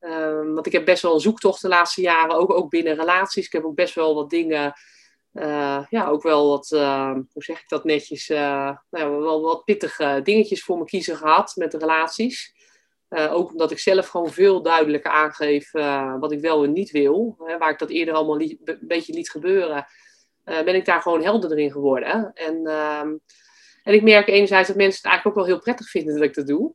um, 0.00 0.54
want 0.54 0.66
ik 0.66 0.72
heb 0.72 0.84
best 0.84 1.02
wel 1.02 1.14
een 1.14 1.20
zoektocht 1.20 1.62
de 1.62 1.68
laatste 1.68 2.00
jaren, 2.00 2.36
ook, 2.36 2.52
ook 2.52 2.70
binnen 2.70 2.96
relaties. 2.96 3.46
Ik 3.46 3.52
heb 3.52 3.64
ook 3.64 3.74
best 3.74 3.94
wel 3.94 4.14
wat 4.14 4.30
dingen... 4.30 4.72
Uh, 5.32 5.84
ja, 5.90 6.06
ook 6.06 6.22
wel 6.22 6.48
wat, 6.48 6.70
uh, 6.74 7.12
hoe 7.12 7.42
zeg 7.42 7.60
ik 7.60 7.68
dat 7.68 7.84
netjes, 7.84 8.28
uh, 8.28 8.76
nou, 8.90 9.22
wel 9.22 9.42
wat 9.42 9.64
pittige 9.64 10.20
dingetjes 10.22 10.62
voor 10.62 10.78
me 10.78 10.84
kiezen 10.84 11.16
gehad 11.16 11.52
met 11.56 11.70
de 11.70 11.78
relaties. 11.78 12.56
Ook 13.08 13.50
omdat 13.50 13.70
ik 13.70 13.78
zelf 13.78 14.08
gewoon 14.08 14.30
veel 14.30 14.62
duidelijker 14.62 15.10
aangeef 15.10 15.70
wat 16.20 16.32
ik 16.32 16.40
wel 16.40 16.64
en 16.64 16.72
niet 16.72 16.90
wil. 16.90 17.36
Hè, 17.38 17.58
waar 17.58 17.70
ik 17.70 17.78
dat 17.78 17.90
eerder 17.90 18.14
allemaal 18.14 18.40
een 18.40 18.78
beetje 18.80 19.12
liet 19.12 19.30
gebeuren, 19.30 19.86
ben 20.44 20.74
ik 20.74 20.84
daar 20.84 21.02
gewoon 21.02 21.22
helder 21.22 21.58
in 21.58 21.70
geworden. 21.70 22.32
En, 22.34 22.66
ehm, 22.66 23.16
en 23.82 23.94
ik 23.94 24.02
merk 24.02 24.28
enerzijds 24.28 24.68
dat 24.68 24.76
mensen 24.76 24.96
het 24.96 25.10
eigenlijk 25.10 25.26
ook 25.26 25.44
wel 25.44 25.54
heel 25.54 25.62
prettig 25.62 25.90
vinden 25.90 26.14
dat 26.14 26.22
ik 26.22 26.34
dat 26.34 26.46
doe. 26.46 26.74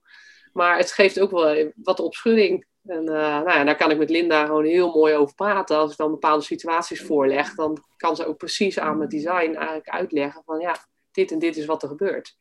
Maar 0.53 0.77
het 0.77 0.91
geeft 0.91 1.19
ook 1.19 1.31
wel 1.31 1.71
wat 1.75 1.99
opschudding. 1.99 2.65
En 2.85 3.03
nou 3.03 3.49
ja, 3.49 3.63
daar 3.63 3.75
kan 3.75 3.91
ik 3.91 3.97
met 3.97 4.09
Linda 4.09 4.45
gewoon 4.45 4.65
heel 4.65 4.93
mooi 4.93 5.15
over 5.15 5.35
praten. 5.35 5.77
Als 5.77 5.91
ik 5.91 5.97
dan 5.97 6.11
bepaalde 6.11 6.43
situaties 6.43 7.01
voorleg, 7.01 7.55
dan 7.55 7.77
kan 7.97 8.15
ze 8.15 8.25
ook 8.27 8.37
precies 8.37 8.79
aan 8.79 8.97
mijn 8.97 9.09
design 9.09 9.53
eigenlijk 9.55 9.89
uitleggen 9.89 10.41
van 10.45 10.59
ja, 10.59 10.75
dit 11.11 11.31
en 11.31 11.39
dit 11.39 11.57
is 11.57 11.65
wat 11.65 11.83
er 11.83 11.89
gebeurt. 11.89 12.37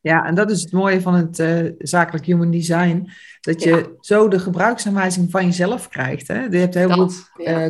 Ja, 0.00 0.24
en 0.24 0.34
dat 0.34 0.50
is 0.50 0.60
het 0.60 0.72
mooie 0.72 1.00
van 1.00 1.14
het 1.14 1.38
uh, 1.38 1.70
zakelijk 1.78 2.26
human 2.26 2.50
design. 2.50 3.10
Dat 3.40 3.62
je 3.62 3.96
zo 4.00 4.28
de 4.28 4.38
gebruiksaanwijzing 4.38 5.30
van 5.30 5.44
jezelf 5.44 5.88
krijgt. 5.88 6.28
Hè? 6.28 6.44
Je 6.44 6.58
hebt 6.58 6.74
heel 6.74 6.88
veel 6.88 7.10
uh, 7.36 7.66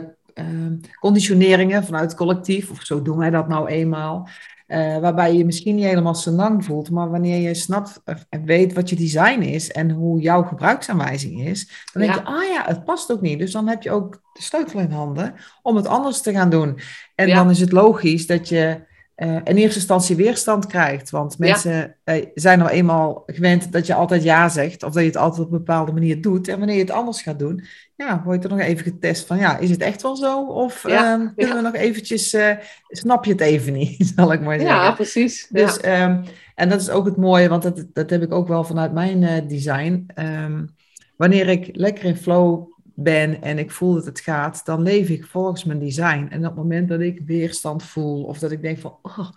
conditioneringen 1.00 1.84
vanuit 1.84 2.10
het 2.10 2.18
collectief, 2.18 2.70
of 2.70 2.82
zo 2.82 3.02
doen 3.02 3.18
wij 3.18 3.30
dat 3.30 3.48
nou 3.48 3.68
eenmaal. 3.68 4.28
Uh, 4.68 4.98
waarbij 4.98 5.32
je 5.32 5.38
je 5.38 5.44
misschien 5.44 5.74
niet 5.74 5.84
helemaal 5.84 6.14
senang 6.14 6.64
voelt, 6.64 6.90
maar 6.90 7.10
wanneer 7.10 7.40
je 7.40 7.54
snapt 7.54 8.02
en 8.28 8.44
weet 8.44 8.72
wat 8.72 8.88
je 8.88 8.96
design 8.96 9.40
is 9.40 9.70
en 9.70 9.90
hoe 9.90 10.20
jouw 10.20 10.42
gebruiksaanwijzing 10.42 11.40
is, 11.40 11.86
dan 11.92 12.02
denk 12.02 12.14
je, 12.14 12.24
ah 12.24 12.44
ja, 12.44 12.64
het 12.66 12.84
past 12.84 13.12
ook 13.12 13.20
niet. 13.20 13.38
Dus 13.38 13.52
dan 13.52 13.68
heb 13.68 13.82
je 13.82 13.90
ook 13.90 14.20
de 14.32 14.42
sleutel 14.42 14.80
in 14.80 14.90
handen 14.90 15.34
om 15.62 15.76
het 15.76 15.86
anders 15.86 16.20
te 16.20 16.32
gaan 16.32 16.50
doen. 16.50 16.78
En 17.14 17.28
dan 17.28 17.50
is 17.50 17.60
het 17.60 17.72
logisch 17.72 18.26
dat 18.26 18.48
je 18.48 18.86
uh, 19.18 19.34
in 19.34 19.56
eerste 19.56 19.78
instantie 19.78 20.16
weerstand 20.16 20.66
krijgt. 20.66 21.10
Want 21.10 21.38
mensen 21.38 21.96
uh, 22.04 22.24
zijn 22.34 22.58
nou 22.58 22.70
eenmaal 22.70 23.22
gewend 23.26 23.72
dat 23.72 23.86
je 23.86 23.94
altijd 23.94 24.22
ja 24.22 24.48
zegt, 24.48 24.82
of 24.82 24.92
dat 24.92 25.02
je 25.02 25.08
het 25.08 25.16
altijd 25.16 25.46
op 25.46 25.52
een 25.52 25.58
bepaalde 25.58 25.92
manier 25.92 26.20
doet. 26.20 26.48
En 26.48 26.58
wanneer 26.58 26.76
je 26.76 26.82
het 26.82 26.90
anders 26.90 27.22
gaat 27.22 27.38
doen, 27.38 27.64
ja, 27.94 28.22
word 28.24 28.42
je 28.42 28.48
er 28.48 28.56
nog 28.56 28.66
even 28.66 28.84
getest 28.84 29.26
van, 29.26 29.38
ja, 29.38 29.58
is 29.58 29.70
het 29.70 29.80
echt 29.80 30.02
wel 30.02 30.16
zo? 30.16 30.46
Of 30.46 30.88
ja, 30.88 31.12
um, 31.12 31.34
kunnen 31.34 31.56
we 31.56 31.62
nog 31.62 31.74
eventjes, 31.74 32.34
uh, 32.34 32.50
snap 32.88 33.24
je 33.24 33.32
het 33.32 33.40
even 33.40 33.72
niet, 33.72 34.06
zal 34.16 34.32
ik 34.32 34.40
maar 34.40 34.58
zeggen. 34.58 34.76
Ja, 34.76 34.92
precies. 34.92 35.48
Dus, 35.50 35.84
um, 35.84 36.24
en 36.54 36.68
dat 36.68 36.80
is 36.80 36.90
ook 36.90 37.04
het 37.04 37.16
mooie, 37.16 37.48
want 37.48 37.62
dat, 37.62 37.84
dat 37.92 38.10
heb 38.10 38.22
ik 38.22 38.32
ook 38.32 38.48
wel 38.48 38.64
vanuit 38.64 38.92
mijn 38.92 39.48
design. 39.48 40.06
Um, 40.14 40.76
wanneer 41.16 41.48
ik 41.48 41.68
lekker 41.72 42.04
in 42.04 42.16
flow 42.16 42.67
ben 43.00 43.42
en 43.42 43.58
ik 43.58 43.70
voel 43.70 43.94
dat 43.94 44.04
het 44.04 44.20
gaat, 44.20 44.64
dan 44.64 44.82
leef 44.82 45.08
ik 45.08 45.26
volgens 45.26 45.64
mijn 45.64 45.78
design. 45.78 46.26
En 46.30 46.38
op 46.38 46.44
het 46.44 46.54
moment 46.54 46.88
dat 46.88 47.00
ik 47.00 47.20
weerstand 47.26 47.82
voel 47.82 48.24
of 48.24 48.38
dat 48.38 48.50
ik 48.50 48.62
denk 48.62 48.78
van, 48.78 48.98
oh, 49.02 49.30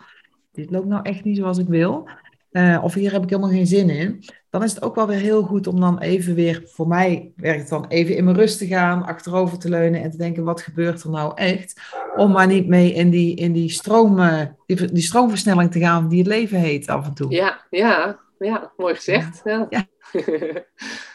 dit 0.52 0.72
loopt 0.72 0.88
nou 0.88 1.02
echt 1.04 1.24
niet 1.24 1.38
zoals 1.38 1.58
ik 1.58 1.68
wil, 1.68 2.08
uh, 2.52 2.84
of 2.84 2.94
hier 2.94 3.12
heb 3.12 3.24
ik 3.24 3.30
helemaal 3.30 3.52
geen 3.52 3.68
zin 3.68 3.90
in, 3.90 4.24
dan 4.50 4.64
is 4.64 4.74
het 4.74 4.84
ook 4.84 4.96
wel 4.96 5.08
weer 5.08 5.20
heel 5.20 5.44
goed 5.44 5.68
om 5.68 5.80
dan 5.80 6.00
even 6.00 6.36
weer, 6.36 6.64
voor 6.66 6.88
mij 6.88 7.32
werkt 7.36 7.60
het 7.60 7.70
dan 7.70 7.88
even 7.88 8.16
in 8.16 8.24
mijn 8.24 8.36
rust 8.36 8.58
te 8.58 8.68
gaan, 8.68 9.04
achterover 9.06 9.60
te 9.60 9.70
leunen 9.70 10.02
en 10.02 10.12
te 10.12 10.18
denken, 10.18 10.44
wat 10.44 10.62
gebeurt 10.62 11.04
er 11.04 11.10
nou 11.10 11.32
echt? 11.36 11.82
Om 12.16 12.32
maar 12.32 12.48
niet 12.48 12.68
mee 12.68 12.94
in 12.94 13.10
die, 13.10 13.36
in 13.36 13.52
die, 13.52 13.70
stroom, 13.70 14.20
die, 14.66 14.92
die 14.92 15.04
stroomversnelling 15.04 15.72
te 15.72 15.80
gaan 15.80 16.08
die 16.08 16.20
het 16.20 16.28
leven 16.28 16.60
heet 16.60 16.88
af 16.88 17.06
en 17.06 17.14
toe. 17.14 17.32
Ja, 17.32 17.66
ja, 17.70 18.20
ja 18.40 18.72
mooi 18.78 18.96
gezegd. 18.96 19.42
ja. 19.44 19.68
ja. 19.70 19.86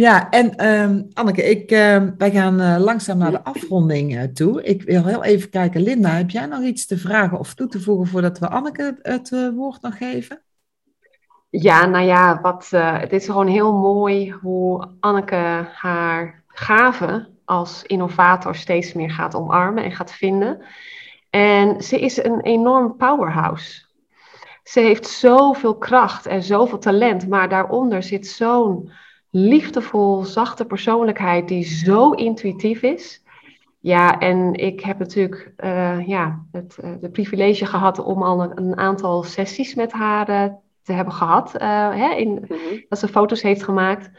Ja, 0.00 0.30
en 0.30 0.66
um, 0.66 1.08
Anneke, 1.12 1.42
ik, 1.42 1.70
uh, 1.70 2.02
wij 2.16 2.30
gaan 2.30 2.60
uh, 2.60 2.76
langzaam 2.78 3.18
naar 3.18 3.30
de 3.30 3.44
afronding 3.44 4.14
uh, 4.14 4.22
toe. 4.22 4.62
Ik 4.62 4.82
wil 4.82 5.04
heel 5.04 5.24
even 5.24 5.50
kijken, 5.50 5.82
Linda, 5.82 6.08
heb 6.08 6.30
jij 6.30 6.46
nog 6.46 6.62
iets 6.62 6.86
te 6.86 6.98
vragen 6.98 7.38
of 7.38 7.54
toe 7.54 7.66
te 7.66 7.80
voegen 7.80 8.06
voordat 8.06 8.38
we 8.38 8.48
Anneke 8.48 8.98
het 9.02 9.30
woord 9.54 9.82
nog 9.82 9.96
geven? 9.96 10.42
Ja, 11.50 11.86
nou 11.86 12.04
ja, 12.04 12.40
wat, 12.40 12.68
het 12.72 13.12
is 13.12 13.26
gewoon 13.26 13.46
heel 13.46 13.72
mooi 13.72 14.30
hoe 14.30 14.88
Anneke 15.00 15.66
haar 15.72 16.42
gaven 16.46 17.28
als 17.44 17.82
innovator 17.82 18.54
steeds 18.54 18.92
meer 18.92 19.10
gaat 19.10 19.34
omarmen 19.34 19.84
en 19.84 19.92
gaat 19.92 20.12
vinden. 20.12 20.62
En 21.30 21.82
ze 21.82 22.00
is 22.00 22.24
een 22.24 22.40
enorm 22.40 22.96
powerhouse. 22.96 23.82
Ze 24.62 24.80
heeft 24.80 25.06
zoveel 25.06 25.78
kracht 25.78 26.26
en 26.26 26.42
zoveel 26.42 26.78
talent, 26.78 27.28
maar 27.28 27.48
daaronder 27.48 28.02
zit 28.02 28.26
zo'n 28.26 28.90
liefdevol, 29.30 30.24
zachte 30.24 30.64
persoonlijkheid 30.64 31.48
die 31.48 31.64
zo 31.64 32.10
intuïtief 32.10 32.82
is. 32.82 33.22
Ja, 33.80 34.18
en 34.18 34.54
ik 34.54 34.80
heb 34.80 34.98
natuurlijk 34.98 35.52
uh, 35.58 36.06
ja, 36.06 36.44
het 36.52 36.78
uh, 36.84 36.90
de 37.00 37.10
privilege 37.10 37.66
gehad 37.66 37.98
om 37.98 38.22
al 38.22 38.42
een, 38.42 38.58
een 38.58 38.76
aantal 38.76 39.22
sessies 39.22 39.74
met 39.74 39.92
haar 39.92 40.30
uh, 40.30 40.44
te 40.82 40.92
hebben 40.92 41.14
gehad. 41.14 41.52
Hè, 41.52 42.14
in, 42.14 42.28
mm 42.28 42.44
-hmm. 42.48 42.84
Dat 42.88 42.98
ze 42.98 43.08
foto's 43.08 43.42
heeft 43.42 43.62
gemaakt. 43.62 44.10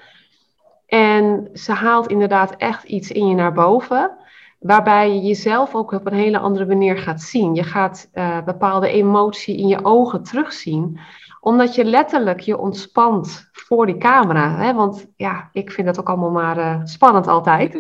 En 0.86 1.50
ze 1.54 1.72
haalt 1.72 2.08
inderdaad 2.08 2.56
echt 2.56 2.84
iets 2.84 3.12
in 3.12 3.28
je 3.28 3.36
naar 3.36 3.54
boven. 3.54 4.12
Waarbij 4.60 5.14
je 5.14 5.22
jezelf 5.22 5.76
ook 5.76 5.92
op 5.92 6.06
een 6.06 6.14
hele 6.14 6.40
andere 6.40 6.66
manier 6.66 6.98
gaat 6.98 7.22
zien. 7.22 7.56
Je 7.56 7.64
gaat 7.64 8.10
bepaalde 8.46 8.90
emotie 8.90 9.58
in 9.58 9.68
je 9.68 9.86
ogen 9.86 10.24
terugzien 10.24 11.00
omdat 11.44 11.76
je 11.76 11.86
letterlijk 11.86 12.40
je 12.40 12.58
ontspant 12.58 13.50
voor 13.52 13.86
die 13.86 13.98
camera. 13.98 14.56
Hè? 14.56 14.74
Want 14.74 15.06
ja, 15.16 15.50
ik 15.52 15.72
vind 15.72 15.88
dat 15.88 16.00
ook 16.00 16.10
allemaal 16.10 16.30
maar 16.30 16.58
uh, 16.58 16.80
spannend 16.84 17.28
altijd. 17.28 17.72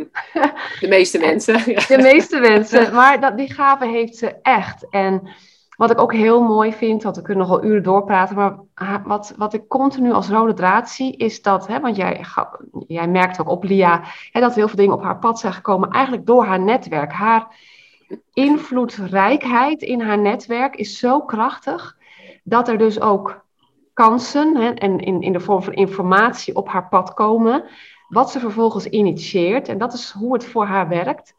De 0.79 0.87
meeste 0.87 1.19
mensen. 1.27 1.63
De 1.65 1.99
meeste 2.01 2.39
mensen. 2.39 2.93
Maar 2.93 3.19
dat, 3.19 3.37
die 3.37 3.53
gave 3.53 3.87
heeft 3.87 4.15
ze 4.15 4.35
echt. 4.41 4.89
En 4.89 5.29
wat 5.77 5.91
ik 5.91 6.01
ook 6.01 6.13
heel 6.13 6.41
mooi 6.41 6.73
vind, 6.73 7.03
want 7.03 7.15
we 7.15 7.21
kunnen 7.21 7.47
nog 7.47 7.59
wel 7.59 7.69
uren 7.69 7.83
doorpraten, 7.83 8.35
maar 8.35 8.57
wat, 9.03 9.33
wat 9.37 9.53
ik 9.53 9.67
continu 9.67 10.11
als 10.11 10.29
rode 10.29 10.53
draad 10.53 10.89
zie, 10.89 11.17
is 11.17 11.41
dat, 11.41 11.67
hè, 11.67 11.79
want 11.79 11.95
jij, 11.95 12.25
jij 12.87 13.07
merkt 13.07 13.39
ook 13.39 13.49
op 13.49 13.63
Lia, 13.63 14.01
hè, 14.31 14.39
dat 14.39 14.55
heel 14.55 14.67
veel 14.67 14.77
dingen 14.77 14.95
op 14.95 15.03
haar 15.03 15.19
pad 15.19 15.39
zijn 15.39 15.53
gekomen, 15.53 15.89
eigenlijk 15.89 16.25
door 16.25 16.45
haar 16.45 16.59
netwerk. 16.59 17.11
Haar 17.11 17.47
invloedrijkheid 18.33 19.81
in 19.81 20.01
haar 20.01 20.19
netwerk 20.19 20.75
is 20.75 20.99
zo 20.99 21.21
krachtig, 21.21 21.97
dat 22.43 22.67
er 22.67 22.77
dus 22.77 23.01
ook 23.01 23.43
kansen 23.93 24.55
hè, 24.55 24.69
en 24.69 24.99
in, 24.99 25.21
in 25.21 25.33
de 25.33 25.39
vorm 25.39 25.63
van 25.63 25.73
informatie 25.73 26.55
op 26.55 26.67
haar 26.67 26.87
pad 26.87 27.13
komen, 27.13 27.63
wat 28.07 28.31
ze 28.31 28.39
vervolgens 28.39 28.85
initieert. 28.85 29.67
En 29.67 29.77
dat 29.77 29.93
is 29.93 30.11
hoe 30.11 30.33
het 30.33 30.45
voor 30.45 30.65
haar 30.65 30.87
werkt. 30.87 31.33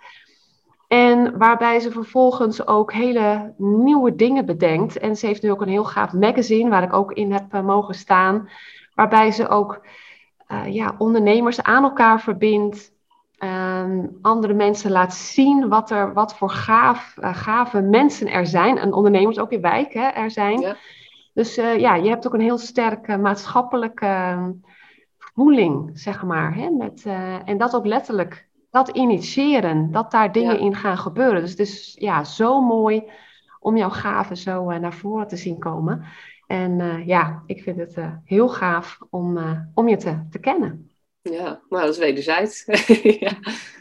En 0.89 1.39
waarbij 1.39 1.81
ze 1.81 1.91
vervolgens 1.91 2.67
ook 2.67 2.93
hele 2.93 3.55
nieuwe 3.57 4.15
dingen 4.15 4.47
bedenkt. 4.47 4.99
En 4.99 5.17
ze 5.17 5.27
heeft 5.27 5.43
nu 5.43 5.51
ook 5.51 5.61
een 5.61 5.69
heel 5.69 5.85
gaaf 5.85 6.13
magazine, 6.13 6.71
waar 6.71 6.83
ik 6.83 6.93
ook 6.93 7.13
in 7.13 7.33
heb 7.33 7.55
uh, 7.55 7.63
mogen 7.63 7.95
staan. 7.95 8.49
Waarbij 8.95 9.31
ze 9.31 9.49
ook 9.49 9.87
uh, 10.49 10.75
ja, 10.75 10.95
ondernemers 10.99 11.63
aan 11.63 11.83
elkaar 11.83 12.21
verbindt. 12.21 12.93
Uh, 13.39 13.85
andere 14.23 14.55
mensen 14.55 14.91
laat 14.91 15.15
zien 15.15 15.69
wat, 15.69 15.91
er, 15.91 16.13
wat 16.13 16.37
voor 16.37 16.51
gaaf, 16.51 17.17
uh, 17.21 17.37
gave 17.37 17.81
mensen 17.81 18.29
er 18.29 18.47
zijn. 18.47 18.79
En 18.79 18.93
ondernemers 18.93 19.39
ook 19.39 19.51
in 19.51 19.61
wijk 19.61 19.93
hè, 19.93 20.07
er 20.07 20.31
zijn. 20.31 20.61
Ja. 20.61 20.77
Dus 21.33 21.59
uh, 21.59 21.79
ja, 21.79 21.95
je 21.95 22.09
hebt 22.09 22.27
ook 22.27 22.35
een 22.35 22.41
heel 22.41 22.59
sterke 22.59 23.17
maatschappelijke 23.17 24.07
ehm, 24.07 24.53
voeling, 25.19 25.91
zeg 25.95 26.23
maar. 26.23 26.55
Hè? 26.55 26.71
Met, 26.71 27.05
uh, 27.07 27.49
en 27.49 27.59
dat 27.59 27.75
ook 27.75 27.87
letterlijk, 27.87 28.49
dat 28.71 28.89
initiëren, 28.89 29.91
dat 29.91 30.11
daar 30.11 30.33
dingen 30.33 30.55
ja. 30.55 30.61
in 30.61 30.75
gaan 30.75 30.99
gebeuren. 30.99 31.41
Dus 31.41 31.51
het 31.51 31.59
is 31.59 31.97
ja, 31.99 32.25
zo 32.25 32.61
mooi 32.61 33.11
om 33.61 33.77
jouw 33.77 33.91
gaven 33.91 34.37
zo 34.37 34.71
uh, 34.71 34.79
naar 34.79 34.95
voren 34.95 35.29
te 35.29 35.37
zien 35.37 35.59
komen. 35.59 36.05
En 36.47 37.03
ja, 37.07 37.43
ik 37.47 37.63
vind 37.63 37.79
het 37.79 37.97
heel 38.25 38.49
gaaf 38.49 38.99
om, 39.11 39.39
om 39.75 39.89
je 39.89 39.97
te, 39.97 40.27
te 40.31 40.39
kennen. 40.39 40.91
Ja, 41.23 41.61
nou, 41.69 41.85
dat 41.85 41.89
is 41.89 41.99
wederzijds. 41.99 42.65
ja. 43.21 43.33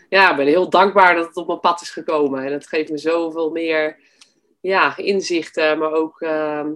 ja, 0.09 0.29
ik 0.31 0.35
ben 0.35 0.47
heel 0.47 0.69
dankbaar 0.69 1.15
dat 1.15 1.27
het 1.27 1.37
op 1.37 1.47
mijn 1.47 1.59
pad 1.59 1.81
is 1.81 1.89
gekomen. 1.89 2.43
En 2.45 2.51
het 2.51 2.67
geeft 2.67 2.91
me 2.91 2.97
zoveel 2.97 3.51
meer 3.51 3.99
ja, 4.59 4.97
inzichten, 4.97 5.77
maar 5.77 5.91
ook 5.91 6.21
ehm, 6.21 6.71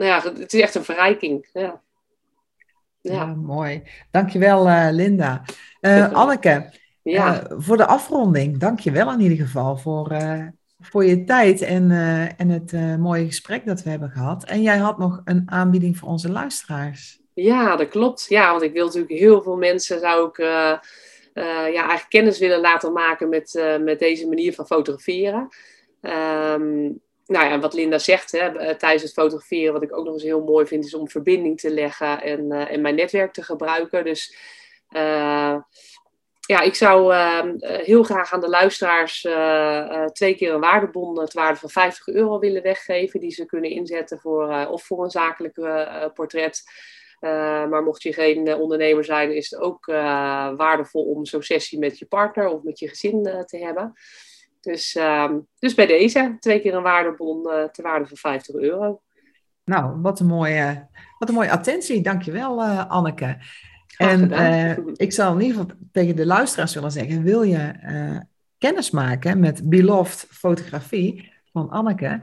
nou 0.00 0.12
ja, 0.12 0.32
het 0.40 0.52
is 0.52 0.60
echt 0.60 0.74
een 0.74 0.84
verrijking. 0.84 1.48
Ja, 1.52 1.82
ja. 3.00 3.12
ja 3.12 3.24
mooi. 3.26 3.82
Dankjewel, 4.10 4.66
uh, 4.66 4.88
Linda. 4.90 5.42
Uh, 5.80 6.12
Anneke, 6.12 6.72
ja. 7.02 7.50
Uh, 7.50 7.58
voor 7.58 7.76
de 7.76 7.86
afronding, 7.86 8.58
dankjewel 8.58 9.12
in 9.12 9.20
ieder 9.20 9.38
geval 9.38 9.76
voor, 9.76 10.16
voor 10.80 11.04
je 11.04 11.24
tijd 11.24 11.60
en, 11.62 11.90
en 12.36 12.48
het 12.48 12.98
mooie 12.98 13.26
gesprek 13.26 13.66
dat 13.66 13.82
we 13.82 13.90
hebben 13.90 14.10
gehad. 14.10 14.44
En 14.44 14.62
jij 14.62 14.76
had 14.76 14.98
nog 14.98 15.20
een 15.24 15.42
aanbieding 15.46 15.96
voor 15.98 16.08
onze 16.08 16.30
luisteraars. 16.30 17.20
Ja, 17.34 17.76
dat 17.76 17.88
klopt. 17.88 18.26
Ja, 18.28 18.50
want 18.50 18.62
ik 18.62 18.72
wil 18.72 18.84
natuurlijk 18.84 19.12
heel 19.12 19.42
veel 19.42 19.56
mensen 19.56 20.00
zou 20.00 20.28
ik, 20.28 20.36
ja, 20.36 20.80
eigenlijk 21.72 22.08
kennis 22.08 22.38
willen 22.38 22.60
laten 22.60 22.92
maken 22.92 23.28
met, 23.28 23.78
met 23.80 23.98
deze 23.98 24.28
manier 24.28 24.54
van 24.54 24.66
fotograferen. 24.66 25.48
Um, 26.00 27.00
nou 27.30 27.48
ja, 27.48 27.58
wat 27.58 27.74
Linda 27.74 27.98
zegt 27.98 28.32
hè, 28.32 28.38
eh, 28.38 28.76
tijdens 28.76 29.02
het 29.02 29.12
fotograferen, 29.12 29.72
wat 29.72 29.82
ik 29.82 29.96
ook 29.96 30.04
nog 30.04 30.14
eens 30.14 30.22
heel 30.22 30.44
mooi 30.44 30.66
vind, 30.66 30.84
is 30.84 30.94
om 30.94 31.08
verbinding 31.08 31.60
te 31.60 31.70
leggen 31.70 32.22
en, 32.22 32.52
uh, 32.52 32.72
en 32.72 32.80
mijn 32.80 32.94
netwerk 32.94 33.32
te 33.32 33.42
gebruiken. 33.42 34.04
Dus 34.04 34.36
uh, 34.90 35.56
ja, 36.46 36.60
ik 36.60 36.74
zou 36.74 37.14
uh, 37.14 37.42
heel 37.60 38.02
graag 38.02 38.32
aan 38.32 38.40
de 38.40 38.48
luisteraars 38.48 39.20
twee 40.12 40.34
keer 40.34 40.52
een 40.52 40.60
waardebon 40.60 41.20
het 41.20 41.32
waarde 41.32 41.58
van 41.58 41.70
50 41.70 42.06
euro 42.06 42.38
willen 42.38 42.62
weggeven, 42.62 43.20
die 43.20 43.30
ze 43.30 43.46
kunnen 43.46 43.70
inzetten 43.70 44.18
voor, 44.18 44.66
of 44.66 44.84
voor 44.84 45.04
een 45.04 45.10
zakelijke 45.10 46.10
portret. 46.14 46.62
maar 47.20 47.82
mocht 47.82 48.02
je 48.02 48.12
geen 48.12 48.54
ondernemer 48.54 49.04
zijn, 49.04 49.34
is 49.34 49.50
het 49.50 49.60
ook 49.60 49.86
waardevol 50.56 51.04
om 51.04 51.24
zo'n 51.24 51.42
sessie 51.42 51.78
met 51.78 51.98
je 51.98 52.06
partner 52.06 52.48
of 52.48 52.62
met 52.62 52.78
je 52.78 52.88
gezin 52.88 53.22
te 53.46 53.56
hebben. 53.58 53.94
Dus, 54.60 54.94
uh, 54.94 55.30
dus 55.58 55.74
bij 55.74 55.86
deze 55.86 56.36
twee 56.40 56.60
keer 56.60 56.74
een 56.74 56.82
waardebon 56.82 57.46
uh, 57.46 57.64
ter 57.64 57.82
waarde 57.82 58.06
van 58.06 58.16
50 58.16 58.54
euro. 58.54 59.00
Nou, 59.64 60.00
wat 60.00 60.20
een 60.20 60.26
mooie, 60.26 60.88
wat 61.18 61.28
een 61.28 61.34
mooie 61.34 61.50
attentie. 61.50 62.02
Dankjewel, 62.02 62.62
uh, 62.62 62.86
Anneke. 62.86 63.38
En 63.96 64.30
uh, 64.30 64.76
ik 64.92 65.12
zal 65.12 65.34
in 65.34 65.40
ieder 65.40 65.60
geval 65.60 65.76
tegen 65.92 66.16
de 66.16 66.26
luisteraars 66.26 66.74
willen 66.74 66.92
zeggen, 66.92 67.22
wil 67.22 67.42
je 67.42 67.72
kennis 68.58 68.90
maken 68.90 69.40
met 69.40 69.68
Beloved 69.68 70.26
Fotografie 70.30 71.32
van 71.52 71.70
Anneke, 71.70 72.20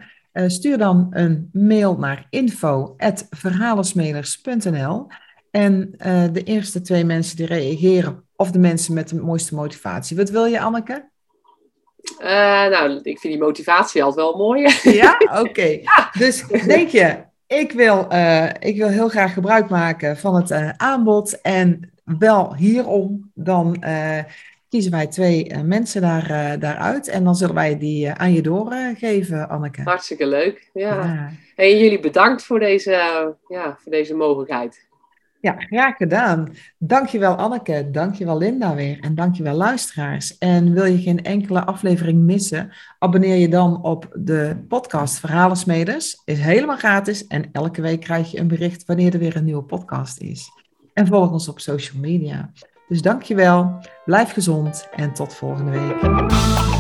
stuur 0.47 0.77
dan 0.77 1.07
een 1.09 1.49
mail 1.53 1.97
naar 1.97 2.27
info.verhalensmelers.nl 2.29 5.07
en 5.51 5.91
de 6.31 6.43
eerste 6.43 6.81
twee 6.81 7.05
mensen 7.05 7.37
die 7.37 7.45
reageren, 7.45 8.23
of 8.35 8.51
de 8.51 8.59
mensen 8.59 8.93
met 8.93 9.09
de 9.09 9.21
mooiste 9.21 9.55
motivatie. 9.55 10.17
Wat 10.17 10.29
wil 10.29 10.45
je, 10.45 10.59
Anneke? 10.59 11.09
Nou, 12.69 12.99
ik 13.03 13.19
vind 13.19 13.33
die 13.33 13.41
motivatie 13.41 14.03
altijd 14.03 14.25
wel 14.25 14.37
mooi. 14.37 14.67
Ja, 14.83 15.17
oké. 15.43 15.79
Dus 16.17 16.47
denk 16.47 16.89
je, 16.89 17.15
ik 17.47 17.71
wil, 17.71 18.07
uh, 18.11 18.49
ik 18.59 18.77
wil 18.77 18.87
heel 18.87 19.09
graag 19.09 19.33
gebruik 19.33 19.69
maken 19.69 20.17
van 20.17 20.35
het 20.35 20.51
uh, 20.51 20.69
aanbod. 20.77 21.41
En 21.41 21.91
wel 22.19 22.55
hierom, 22.55 23.31
dan 23.33 23.83
kiezen 24.69 24.91
wij 24.91 25.07
twee 25.07 25.53
mensen 25.63 26.01
daar, 26.01 26.59
daaruit. 26.59 27.07
En 27.07 27.23
dan 27.23 27.35
zullen 27.35 27.55
wij 27.55 27.77
die 27.77 28.11
aan 28.11 28.33
je 28.33 28.41
doorgeven, 28.41 29.49
Anneke. 29.49 29.81
Hartstikke 29.81 30.27
leuk. 30.27 30.69
Ja. 30.73 31.03
ja. 31.03 31.31
En 31.55 31.77
jullie 31.77 31.99
bedankt 31.99 32.43
voor 32.43 32.59
deze, 32.59 32.91
ja, 33.47 33.77
voor 33.79 33.91
deze 33.91 34.15
mogelijkheid. 34.15 34.86
Ja, 35.47 35.55
graag 35.57 35.97
gedaan. 35.97 36.53
Dankjewel 36.77 37.35
Anneke, 37.35 37.89
dankjewel 37.91 38.37
Linda 38.37 38.75
weer 38.75 38.99
en 38.99 39.15
dankjewel 39.15 39.55
luisteraars. 39.55 40.37
En 40.37 40.73
wil 40.73 40.85
je 40.85 40.97
geen 40.97 41.23
enkele 41.23 41.65
aflevering 41.65 42.19
missen, 42.19 42.71
abonneer 42.99 43.35
je 43.35 43.49
dan 43.49 43.83
op 43.83 44.09
de 44.13 44.65
podcast 44.67 45.19
Verhalensmeders. 45.19 46.21
Is 46.25 46.39
helemaal 46.39 46.77
gratis 46.77 47.27
en 47.27 47.49
elke 47.51 47.81
week 47.81 48.01
krijg 48.01 48.31
je 48.31 48.39
een 48.39 48.47
bericht 48.47 48.85
wanneer 48.85 49.13
er 49.13 49.19
weer 49.19 49.35
een 49.35 49.45
nieuwe 49.45 49.63
podcast 49.63 50.21
is. 50.21 50.49
En 50.93 51.07
volg 51.07 51.31
ons 51.31 51.47
op 51.47 51.59
social 51.59 51.99
media. 52.01 52.51
Dus 52.87 53.01
dankjewel, 53.01 53.79
blijf 54.05 54.31
gezond 54.31 54.89
en 54.95 55.13
tot 55.13 55.33
volgende 55.33 55.71
week. 55.71 56.76